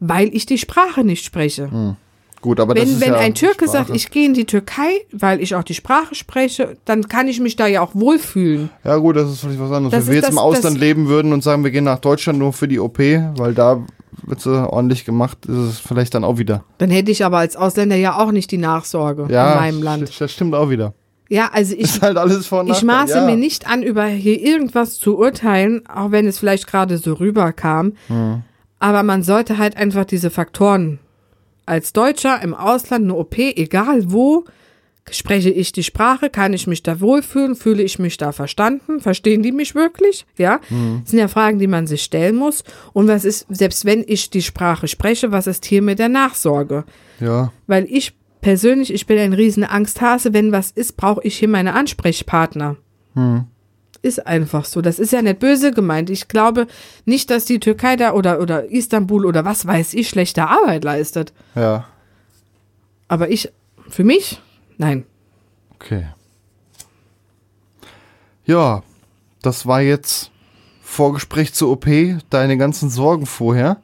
weil 0.00 0.34
ich 0.34 0.46
die 0.46 0.56
Sprache 0.58 1.04
nicht 1.04 1.24
spreche. 1.26 1.96
Gut, 2.40 2.58
aber 2.60 2.74
das 2.74 2.84
Wenn, 2.86 2.92
ist 2.94 3.00
wenn 3.00 3.08
ja 3.14 3.18
ein 3.18 3.34
Türke 3.34 3.66
Sprache. 3.66 3.84
sagt, 3.86 3.90
ich 3.96 4.10
gehe 4.10 4.26
in 4.26 4.34
die 4.34 4.44
Türkei, 4.46 5.00
weil 5.12 5.40
ich 5.42 5.54
auch 5.54 5.62
die 5.62 5.72
Sprache 5.74 6.14
spreche, 6.14 6.76
dann 6.86 7.08
kann 7.08 7.28
ich 7.28 7.40
mich 7.40 7.56
da 7.56 7.66
ja 7.66 7.80
auch 7.82 7.94
wohlfühlen. 7.94 8.68
Ja 8.82 8.96
gut, 8.96 9.16
das 9.16 9.30
ist 9.30 9.40
völlig 9.40 9.58
was 9.60 9.70
anderes. 9.70 9.92
Das 9.92 10.06
Wenn 10.06 10.12
wir 10.12 10.16
jetzt 10.20 10.28
im 10.30 10.34
das- 10.36 10.44
Ausland 10.44 10.76
das- 10.76 10.80
leben 10.80 11.06
würden 11.08 11.32
und 11.34 11.42
sagen, 11.42 11.64
wir 11.64 11.70
gehen 11.70 11.84
nach 11.84 11.98
Deutschland 12.00 12.38
nur 12.38 12.52
für 12.52 12.68
die 12.68 12.78
OP, 12.80 12.98
weil 13.36 13.54
da 13.54 13.82
wird 14.22 14.40
sie 14.40 14.70
ordentlich 14.70 15.04
gemacht, 15.04 15.46
ist 15.46 15.56
es 15.56 15.78
vielleicht 15.80 16.14
dann 16.14 16.24
auch 16.24 16.38
wieder. 16.38 16.64
Dann 16.78 16.90
hätte 16.90 17.10
ich 17.10 17.24
aber 17.24 17.38
als 17.38 17.56
Ausländer 17.56 17.96
ja 17.96 18.18
auch 18.18 18.32
nicht 18.32 18.50
die 18.50 18.58
Nachsorge 18.58 19.26
Ja, 19.30 19.52
in 19.52 19.58
meinem 19.58 19.82
Land. 19.82 20.02
Das, 20.08 20.18
das 20.18 20.32
stimmt 20.32 20.54
auch 20.54 20.70
wieder. 20.70 20.94
Ja, 21.28 21.50
also 21.52 21.74
ich, 21.76 22.00
halt 22.02 22.18
Ich 22.66 22.82
maße 22.82 23.14
ja. 23.14 23.26
mir 23.26 23.36
nicht 23.36 23.68
an, 23.68 23.82
über 23.82 24.04
hier 24.04 24.40
irgendwas 24.40 24.98
zu 24.98 25.16
urteilen, 25.18 25.86
auch 25.88 26.10
wenn 26.10 26.26
es 26.26 26.38
vielleicht 26.38 26.66
gerade 26.66 26.98
so 26.98 27.14
rüberkam. 27.14 27.94
Hm. 28.08 28.42
Aber 28.78 29.02
man 29.02 29.22
sollte 29.22 29.58
halt 29.58 29.76
einfach 29.76 30.04
diese 30.04 30.30
Faktoren 30.30 30.98
als 31.66 31.92
Deutscher 31.92 32.42
im 32.42 32.54
Ausland 32.54 33.04
eine 33.04 33.14
OP, 33.14 33.38
egal 33.38 34.12
wo, 34.12 34.44
spreche 35.10 35.50
ich 35.50 35.72
die 35.72 35.82
Sprache, 35.82 36.30
kann 36.30 36.52
ich 36.54 36.66
mich 36.66 36.82
da 36.82 37.00
wohlfühlen, 37.00 37.54
fühle 37.56 37.82
ich 37.82 37.98
mich 37.98 38.16
da 38.16 38.32
verstanden, 38.32 39.00
verstehen 39.00 39.42
die 39.42 39.52
mich 39.52 39.74
wirklich? 39.74 40.24
Ja, 40.38 40.60
Hm. 40.68 41.00
das 41.02 41.10
sind 41.10 41.18
ja 41.20 41.28
Fragen, 41.28 41.58
die 41.58 41.66
man 41.66 41.86
sich 41.86 42.02
stellen 42.02 42.36
muss. 42.36 42.64
Und 42.92 43.06
was 43.08 43.24
ist, 43.24 43.46
selbst 43.50 43.84
wenn 43.84 44.02
ich 44.06 44.30
die 44.30 44.42
Sprache 44.42 44.88
spreche, 44.88 45.30
was 45.30 45.46
ist 45.46 45.64
hier 45.66 45.82
mit 45.82 45.98
der 45.98 46.08
Nachsorge? 46.08 46.84
Ja, 47.20 47.52
Weil 47.66 47.86
ich 47.90 48.14
persönlich, 48.40 48.92
ich 48.92 49.06
bin 49.06 49.18
ein 49.18 49.32
riesen 49.34 49.64
Angsthase. 49.64 50.32
Wenn 50.34 50.52
was 50.52 50.70
ist, 50.70 50.96
brauche 50.96 51.22
ich 51.22 51.36
hier 51.38 51.48
meine 51.48 51.74
Ansprechpartner. 51.74 52.76
Ist 54.02 54.26
einfach 54.26 54.64
so. 54.66 54.82
Das 54.82 54.98
ist 54.98 55.12
ja 55.12 55.22
nicht 55.22 55.38
böse 55.38 55.70
gemeint. 55.70 56.10
Ich 56.10 56.28
glaube 56.28 56.66
nicht, 57.06 57.30
dass 57.30 57.44
die 57.46 57.60
Türkei 57.60 57.96
da 57.96 58.12
oder, 58.12 58.40
oder 58.40 58.70
Istanbul 58.70 59.24
oder 59.24 59.44
was 59.46 59.66
weiß 59.66 59.94
ich 59.94 60.08
schlechte 60.08 60.46
Arbeit 60.46 60.84
leistet. 60.84 61.32
ja, 61.54 61.86
Aber 63.08 63.30
ich, 63.30 63.50
für 63.88 64.04
mich, 64.04 64.40
nein. 64.78 65.04
okay. 65.74 66.06
Ja, 68.46 68.82
das 69.42 69.66
war 69.66 69.80
jetzt 69.80 70.30
Vorgespräch 70.82 71.54
zur 71.54 71.70
OP, 71.70 71.86
deine 72.30 72.56
ganzen 72.58 72.90
Sorgen 72.90 73.26
vorher. 73.26 73.78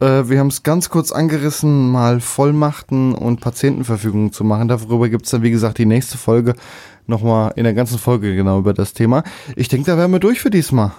Äh, 0.00 0.28
wir 0.28 0.38
haben 0.38 0.48
es 0.48 0.62
ganz 0.62 0.90
kurz 0.90 1.12
angerissen, 1.12 1.90
mal 1.90 2.20
Vollmachten 2.20 3.14
und 3.14 3.40
Patientenverfügungen 3.40 4.32
zu 4.32 4.44
machen. 4.44 4.68
Darüber 4.68 5.08
gibt 5.08 5.24
es 5.24 5.30
dann, 5.30 5.42
wie 5.42 5.50
gesagt, 5.50 5.78
die 5.78 5.86
nächste 5.86 6.18
Folge 6.18 6.54
nochmal 7.06 7.52
in 7.56 7.64
der 7.64 7.74
ganzen 7.74 7.98
Folge 7.98 8.34
genau 8.34 8.58
über 8.58 8.74
das 8.74 8.92
Thema. 8.92 9.22
Ich 9.54 9.68
denke, 9.68 9.90
da 9.90 9.96
wären 9.96 10.10
wir 10.10 10.18
durch 10.18 10.40
für 10.40 10.50
diesmal. 10.50 10.92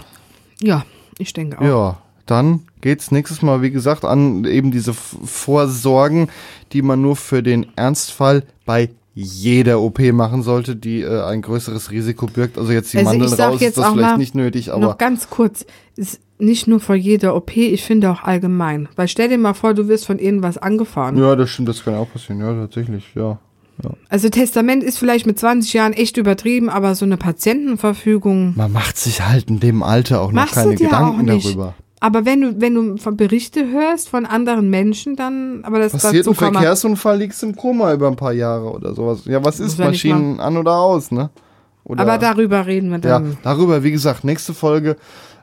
Ja, 0.61 0.85
ich 1.19 1.33
denke 1.33 1.59
auch. 1.59 1.63
Ja, 1.63 1.97
dann 2.25 2.61
geht's 2.81 3.11
nächstes 3.11 3.41
Mal, 3.41 3.61
wie 3.61 3.71
gesagt, 3.71 4.05
an 4.05 4.45
eben 4.45 4.71
diese 4.71 4.93
Vorsorgen, 4.93 6.29
die 6.73 6.81
man 6.81 7.01
nur 7.01 7.15
für 7.15 7.43
den 7.43 7.67
Ernstfall 7.75 8.43
bei 8.65 8.89
jeder 9.19 9.81
OP 9.81 9.99
machen 10.13 10.43
sollte, 10.43 10.75
die 10.75 11.01
äh, 11.01 11.23
ein 11.23 11.41
größeres 11.41 11.89
Risiko 11.89 12.27
birgt. 12.27 12.59
Also 12.59 12.71
jetzt 12.71 12.93
die 12.93 12.99
Also 12.99 13.13
ich 13.13 13.19
Mandeln 13.19 13.41
raus, 13.41 13.61
jetzt 13.61 13.77
ist 13.77 13.83
das 13.83 13.93
vielleicht 13.93 14.17
nicht 14.17 14.35
nötig, 14.35 14.71
aber 14.71 14.81
Noch 14.81 14.97
ganz 14.99 15.31
kurz. 15.31 15.65
Es, 15.95 16.19
nicht 16.37 16.67
nur 16.67 16.79
vor 16.79 16.93
jeder 16.93 17.35
OP, 17.35 17.57
ich 17.57 17.83
finde 17.83 18.11
auch 18.11 18.21
allgemein. 18.21 18.87
Weil 18.95 19.07
stell 19.07 19.27
dir 19.29 19.39
mal 19.39 19.55
vor, 19.55 19.73
du 19.73 19.87
wirst 19.87 20.05
von 20.05 20.19
irgendwas 20.19 20.59
angefahren. 20.59 21.17
Ja, 21.17 21.35
das 21.35 21.49
stimmt, 21.49 21.67
das 21.67 21.83
kann 21.83 21.95
auch 21.95 22.11
passieren, 22.11 22.41
ja, 22.41 22.53
tatsächlich, 22.53 23.05
ja. 23.15 23.39
Also 24.09 24.29
Testament 24.29 24.83
ist 24.83 24.99
vielleicht 24.99 25.25
mit 25.25 25.39
20 25.39 25.73
Jahren 25.73 25.93
echt 25.93 26.17
übertrieben, 26.17 26.69
aber 26.69 26.95
so 26.95 27.05
eine 27.05 27.17
Patientenverfügung 27.17 28.53
Man 28.55 28.71
macht 28.71 28.97
sich 28.97 29.21
halt 29.21 29.49
in 29.49 29.59
dem 29.59 29.83
Alter 29.83 30.21
auch 30.21 30.31
noch 30.31 30.51
keine 30.51 30.75
Gedanken 30.75 31.25
darüber. 31.27 31.75
Aber 31.99 32.25
wenn 32.25 32.41
du, 32.41 32.61
wenn 32.61 32.75
du 32.75 32.97
von 32.97 33.17
Berichte 33.17 33.71
hörst 33.71 34.09
von 34.09 34.25
anderen 34.25 34.69
Menschen, 34.69 35.15
dann, 35.15 35.61
aber 35.63 35.79
das 35.79 35.93
Passiert 35.93 36.27
ein 36.27 36.35
Verkehrsunfall, 36.35 37.17
liegst 37.17 37.41
im 37.41 37.55
Koma 37.55 37.91
über 37.93 38.07
ein 38.07 38.15
paar 38.15 38.33
Jahre 38.33 38.71
oder 38.71 38.93
sowas. 38.93 39.25
Ja, 39.25 39.43
was 39.43 39.59
ist 39.59 39.79
ja 39.79 39.85
Maschinen 39.85 40.39
an 40.39 40.57
oder 40.57 40.75
aus, 40.75 41.11
ne? 41.11 41.31
Oder, 41.83 42.01
Aber 42.01 42.17
darüber 42.17 42.65
reden 42.65 42.89
wir 42.89 42.99
ja, 42.99 43.19
dann. 43.19 43.37
darüber, 43.43 43.83
wie 43.83 43.91
gesagt, 43.91 44.23
nächste 44.23 44.53
Folge, 44.53 44.97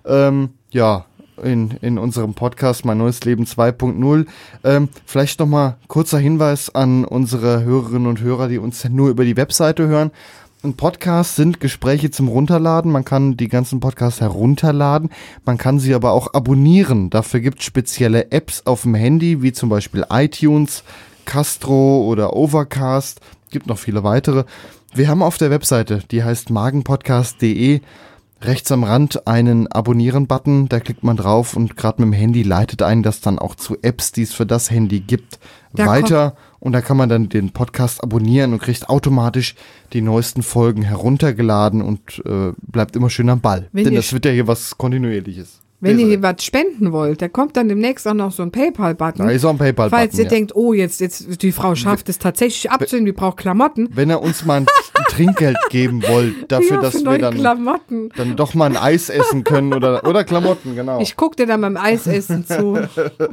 ähm, 0.04 0.50
ja, 0.70 1.06
in, 1.42 1.72
in 1.80 1.98
unserem 1.98 2.34
Podcast 2.34 2.84
Mein 2.84 2.98
neues 2.98 3.24
Leben 3.24 3.44
2.0. 3.44 4.26
Ähm, 4.62 4.88
vielleicht 5.06 5.40
nochmal 5.40 5.76
kurzer 5.88 6.18
Hinweis 6.18 6.74
an 6.74 7.04
unsere 7.04 7.64
Hörerinnen 7.64 8.06
und 8.06 8.20
Hörer, 8.20 8.48
die 8.48 8.58
uns 8.58 8.88
nur 8.88 9.08
über 9.08 9.24
die 9.24 9.36
Webseite 9.36 9.88
hören. 9.88 10.10
Ein 10.64 10.72
Podcast 10.72 11.36
sind 11.36 11.60
Gespräche 11.60 12.10
zum 12.10 12.26
Runterladen. 12.26 12.90
Man 12.90 13.04
kann 13.04 13.36
die 13.36 13.48
ganzen 13.48 13.80
Podcasts 13.80 14.22
herunterladen. 14.22 15.10
Man 15.44 15.58
kann 15.58 15.78
sie 15.78 15.94
aber 15.94 16.12
auch 16.12 16.32
abonnieren. 16.32 17.10
Dafür 17.10 17.40
gibt 17.40 17.58
es 17.58 17.66
spezielle 17.66 18.32
Apps 18.32 18.62
auf 18.64 18.80
dem 18.80 18.94
Handy, 18.94 19.42
wie 19.42 19.52
zum 19.52 19.68
Beispiel 19.68 20.06
iTunes, 20.08 20.82
Castro 21.26 22.06
oder 22.06 22.34
Overcast. 22.34 23.20
Gibt 23.50 23.66
noch 23.66 23.76
viele 23.76 24.04
weitere. 24.04 24.44
Wir 24.94 25.08
haben 25.08 25.22
auf 25.22 25.36
der 25.36 25.50
Webseite, 25.50 26.02
die 26.10 26.24
heißt 26.24 26.48
magenpodcast.de, 26.48 27.82
rechts 28.40 28.72
am 28.72 28.84
Rand 28.84 29.26
einen 29.26 29.70
Abonnieren-Button. 29.70 30.70
Da 30.70 30.80
klickt 30.80 31.04
man 31.04 31.18
drauf 31.18 31.56
und 31.56 31.76
gerade 31.76 32.00
mit 32.00 32.14
dem 32.14 32.18
Handy 32.18 32.42
leitet 32.42 32.80
einen 32.80 33.02
das 33.02 33.20
dann 33.20 33.38
auch 33.38 33.54
zu 33.54 33.76
Apps, 33.82 34.12
die 34.12 34.22
es 34.22 34.32
für 34.32 34.46
das 34.46 34.70
Handy 34.70 35.00
gibt, 35.00 35.38
Da 35.74 35.84
weiter. 35.84 36.36
Und 36.64 36.72
da 36.72 36.80
kann 36.80 36.96
man 36.96 37.10
dann 37.10 37.28
den 37.28 37.50
Podcast 37.50 38.02
abonnieren 38.02 38.54
und 38.54 38.62
kriegt 38.62 38.88
automatisch 38.88 39.54
die 39.92 40.00
neuesten 40.00 40.42
Folgen 40.42 40.80
heruntergeladen 40.80 41.82
und 41.82 42.22
äh, 42.24 42.52
bleibt 42.62 42.96
immer 42.96 43.10
schön 43.10 43.28
am 43.28 43.42
Ball. 43.42 43.68
Wenn 43.72 43.84
Denn 43.84 43.94
das 43.94 44.14
wird 44.14 44.24
ja 44.24 44.30
hier 44.30 44.46
was 44.46 44.78
Kontinuierliches. 44.78 45.60
Wenn 45.80 45.98
ihr 45.98 46.06
Deshalb. 46.06 46.10
hier 46.10 46.22
was 46.22 46.42
spenden 46.42 46.92
wollt, 46.92 47.20
da 47.20 47.28
kommt 47.28 47.58
dann 47.58 47.68
demnächst 47.68 48.08
auch 48.08 48.14
noch 48.14 48.32
so 48.32 48.42
ein 48.42 48.50
PayPal-Button. 48.50 49.26
Da 49.26 49.30
ist 49.30 49.44
auch 49.44 49.50
ein 49.50 49.58
PayPal-Button. 49.58 49.90
Falls 49.90 50.16
ihr 50.16 50.24
ja. 50.24 50.30
denkt, 50.30 50.56
oh, 50.56 50.72
jetzt, 50.72 51.02
jetzt, 51.02 51.42
die 51.42 51.52
Frau 51.52 51.74
schafft 51.74 52.08
es 52.08 52.18
tatsächlich 52.18 52.70
abzunehmen, 52.70 53.04
die 53.04 53.12
braucht 53.12 53.36
Klamotten. 53.36 53.90
Wenn 53.92 54.08
ihr 54.08 54.22
uns 54.22 54.46
mal 54.46 54.62
ein, 54.62 54.66
ein 54.96 55.04
Trinkgeld 55.10 55.56
geben 55.70 56.02
wollt, 56.06 56.50
dafür, 56.50 56.76
ja, 56.76 56.82
dass 56.82 57.04
wir 57.04 57.18
dann, 57.18 57.34
Klamotten. 57.34 58.10
dann 58.16 58.36
doch 58.36 58.54
mal 58.54 58.66
ein 58.66 58.76
Eis 58.76 59.08
essen 59.10 59.44
können 59.44 59.72
oder, 59.74 60.06
oder 60.06 60.24
Klamotten, 60.24 60.74
genau. 60.74 61.00
Ich 61.00 61.16
guck 61.16 61.36
dir 61.36 61.46
dann 61.46 61.60
beim 61.60 61.76
Eisessen 61.76 62.46
zu. 62.46 62.78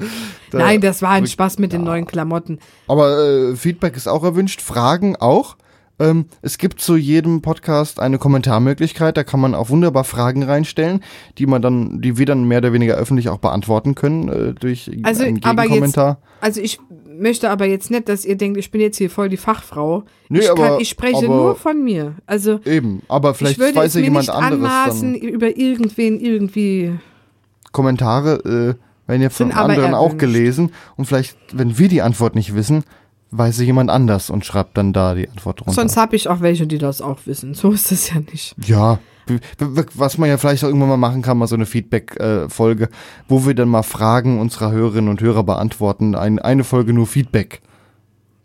Nein, 0.51 0.81
das 0.81 1.01
war 1.01 1.11
ein 1.11 1.27
Spaß 1.27 1.59
mit 1.59 1.73
den 1.73 1.83
neuen 1.83 2.05
Klamotten. 2.05 2.59
Aber 2.87 3.17
äh, 3.51 3.55
Feedback 3.55 3.95
ist 3.95 4.07
auch 4.07 4.23
erwünscht, 4.23 4.61
Fragen 4.61 5.15
auch. 5.15 5.55
Ähm, 5.99 6.25
es 6.41 6.57
gibt 6.57 6.81
zu 6.81 6.95
jedem 6.95 7.41
Podcast 7.43 7.99
eine 7.99 8.17
Kommentarmöglichkeit, 8.17 9.17
da 9.17 9.23
kann 9.23 9.39
man 9.39 9.53
auch 9.53 9.69
wunderbar 9.69 10.03
Fragen 10.03 10.41
reinstellen, 10.41 11.03
die 11.37 11.45
man 11.45 11.61
dann, 11.61 12.01
die 12.01 12.17
wir 12.17 12.25
dann 12.25 12.45
mehr 12.45 12.57
oder 12.57 12.73
weniger 12.73 12.95
öffentlich 12.95 13.29
auch 13.29 13.37
beantworten 13.37 13.93
können 13.93 14.27
äh, 14.29 14.53
durch 14.53 14.89
Also, 15.03 15.23
einen 15.23 15.43
aber 15.43 15.61
jetzt, 15.63 15.69
Gegenkommentar. 15.69 16.17
also 16.39 16.59
ich 16.59 16.79
möchte 17.21 17.49
aber 17.49 17.65
jetzt 17.65 17.89
nicht, 17.91 18.09
dass 18.09 18.25
ihr 18.25 18.35
denkt, 18.35 18.57
ich 18.57 18.71
bin 18.71 18.81
jetzt 18.81 18.97
hier 18.97 19.09
voll 19.09 19.29
die 19.29 19.37
Fachfrau. 19.37 20.03
Nee, 20.29 20.39
ich, 20.39 20.47
kann, 20.47 20.57
aber- 20.59 20.81
ich 20.81 20.89
spreche 20.89 21.17
aber- 21.17 21.27
nur 21.27 21.55
von 21.55 21.83
mir. 21.83 22.15
Also 22.25 22.59
Eben, 22.65 23.01
aber 23.07 23.33
vielleicht 23.33 23.53
ich 23.53 23.59
würde 23.59 23.75
weiß 23.75 23.93
ja 23.93 24.01
jemand 24.01 24.27
nicht 24.27 24.35
anderes 24.35 24.53
anmaßen, 24.53 25.13
dann. 25.13 25.21
über 25.21 25.55
irgendwen 25.57 26.19
irgendwie. 26.19 26.93
Kommentare 27.71 28.75
äh, 28.75 29.09
werden 29.09 29.21
ja 29.21 29.29
von 29.29 29.51
anderen 29.51 29.93
auch 29.93 30.17
gelesen 30.17 30.71
und 30.97 31.05
vielleicht, 31.05 31.37
wenn 31.53 31.77
wir 31.77 31.87
die 31.87 32.01
Antwort 32.01 32.35
nicht 32.35 32.55
wissen, 32.55 32.83
weiß 33.31 33.57
sie 33.57 33.65
jemand 33.65 33.89
anders 33.89 34.29
und 34.29 34.45
schreibt 34.45 34.77
dann 34.77 34.93
da 34.93 35.15
die 35.15 35.29
Antwort 35.29 35.61
drunter. 35.61 35.73
Sonst 35.73 35.97
habe 35.97 36.15
ich 36.15 36.27
auch 36.27 36.41
welche, 36.41 36.67
die 36.67 36.77
das 36.77 37.01
auch 37.01 37.19
wissen. 37.25 37.53
So 37.53 37.71
ist 37.71 37.91
es 37.91 38.09
ja 38.09 38.19
nicht. 38.19 38.55
Ja, 38.65 38.99
was 39.95 40.17
man 40.17 40.29
ja 40.29 40.37
vielleicht 40.37 40.63
auch 40.63 40.67
irgendwann 40.67 40.89
mal 40.89 40.97
machen 40.97 41.21
kann, 41.21 41.37
mal 41.37 41.47
so 41.47 41.55
eine 41.55 41.65
Feedback-Folge, 41.65 42.89
wo 43.27 43.45
wir 43.45 43.55
dann 43.55 43.69
mal 43.69 43.83
Fragen 43.83 44.39
unserer 44.39 44.71
Hörerinnen 44.71 45.09
und 45.09 45.21
Hörer 45.21 45.43
beantworten. 45.43 46.15
Ein, 46.15 46.39
eine 46.39 46.63
Folge 46.63 46.93
nur 46.93 47.07
Feedback. 47.07 47.61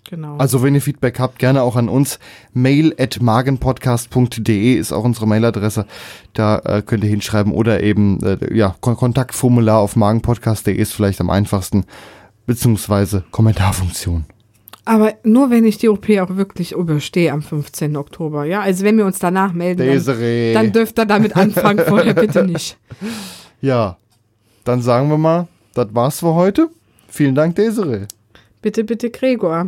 Genau. 0.08 0.36
Also 0.36 0.62
wenn 0.62 0.74
ihr 0.74 0.82
Feedback 0.82 1.18
habt, 1.18 1.40
gerne 1.40 1.62
auch 1.62 1.74
an 1.74 1.88
uns. 1.88 2.20
Mail 2.52 2.94
at 2.96 3.20
magenpodcast.de 3.20 4.74
ist 4.74 4.92
auch 4.92 5.02
unsere 5.02 5.26
Mailadresse. 5.26 5.86
Da 6.32 6.58
äh, 6.58 6.82
könnt 6.82 7.02
ihr 7.02 7.10
hinschreiben 7.10 7.52
oder 7.52 7.82
eben 7.82 8.22
äh, 8.22 8.54
ja 8.56 8.76
Kon 8.80 8.96
Kontaktformular 8.96 9.78
auf 9.78 9.96
magenpodcast.de 9.96 10.76
ist 10.76 10.92
vielleicht 10.92 11.20
am 11.20 11.30
einfachsten. 11.30 11.86
Beziehungsweise 12.46 13.24
Kommentarfunktion. 13.32 14.26
Aber 14.86 15.14
nur 15.24 15.50
wenn 15.50 15.64
ich 15.64 15.78
die 15.78 15.88
OP 15.88 16.08
auch 16.10 16.36
wirklich 16.36 16.72
überstehe 16.72 17.32
am 17.32 17.42
15. 17.42 17.96
Oktober. 17.96 18.44
Ja, 18.44 18.60
also 18.60 18.84
wenn 18.84 18.96
wir 18.96 19.04
uns 19.04 19.18
danach 19.18 19.52
melden, 19.52 19.84
dann, 19.84 20.54
dann 20.54 20.72
dürft 20.72 20.98
ihr 20.98 21.06
damit 21.06 21.36
anfangen, 21.36 21.84
vorher 21.88 22.14
bitte 22.14 22.44
nicht. 22.44 22.78
ja, 23.60 23.96
dann 24.62 24.80
sagen 24.82 25.10
wir 25.10 25.18
mal, 25.18 25.48
das 25.74 25.88
war's 25.92 26.20
für 26.20 26.34
heute. 26.34 26.70
Vielen 27.08 27.34
Dank, 27.34 27.56
Desiree. 27.56 28.06
Bitte, 28.62 28.84
bitte, 28.84 29.10
Gregor. 29.10 29.66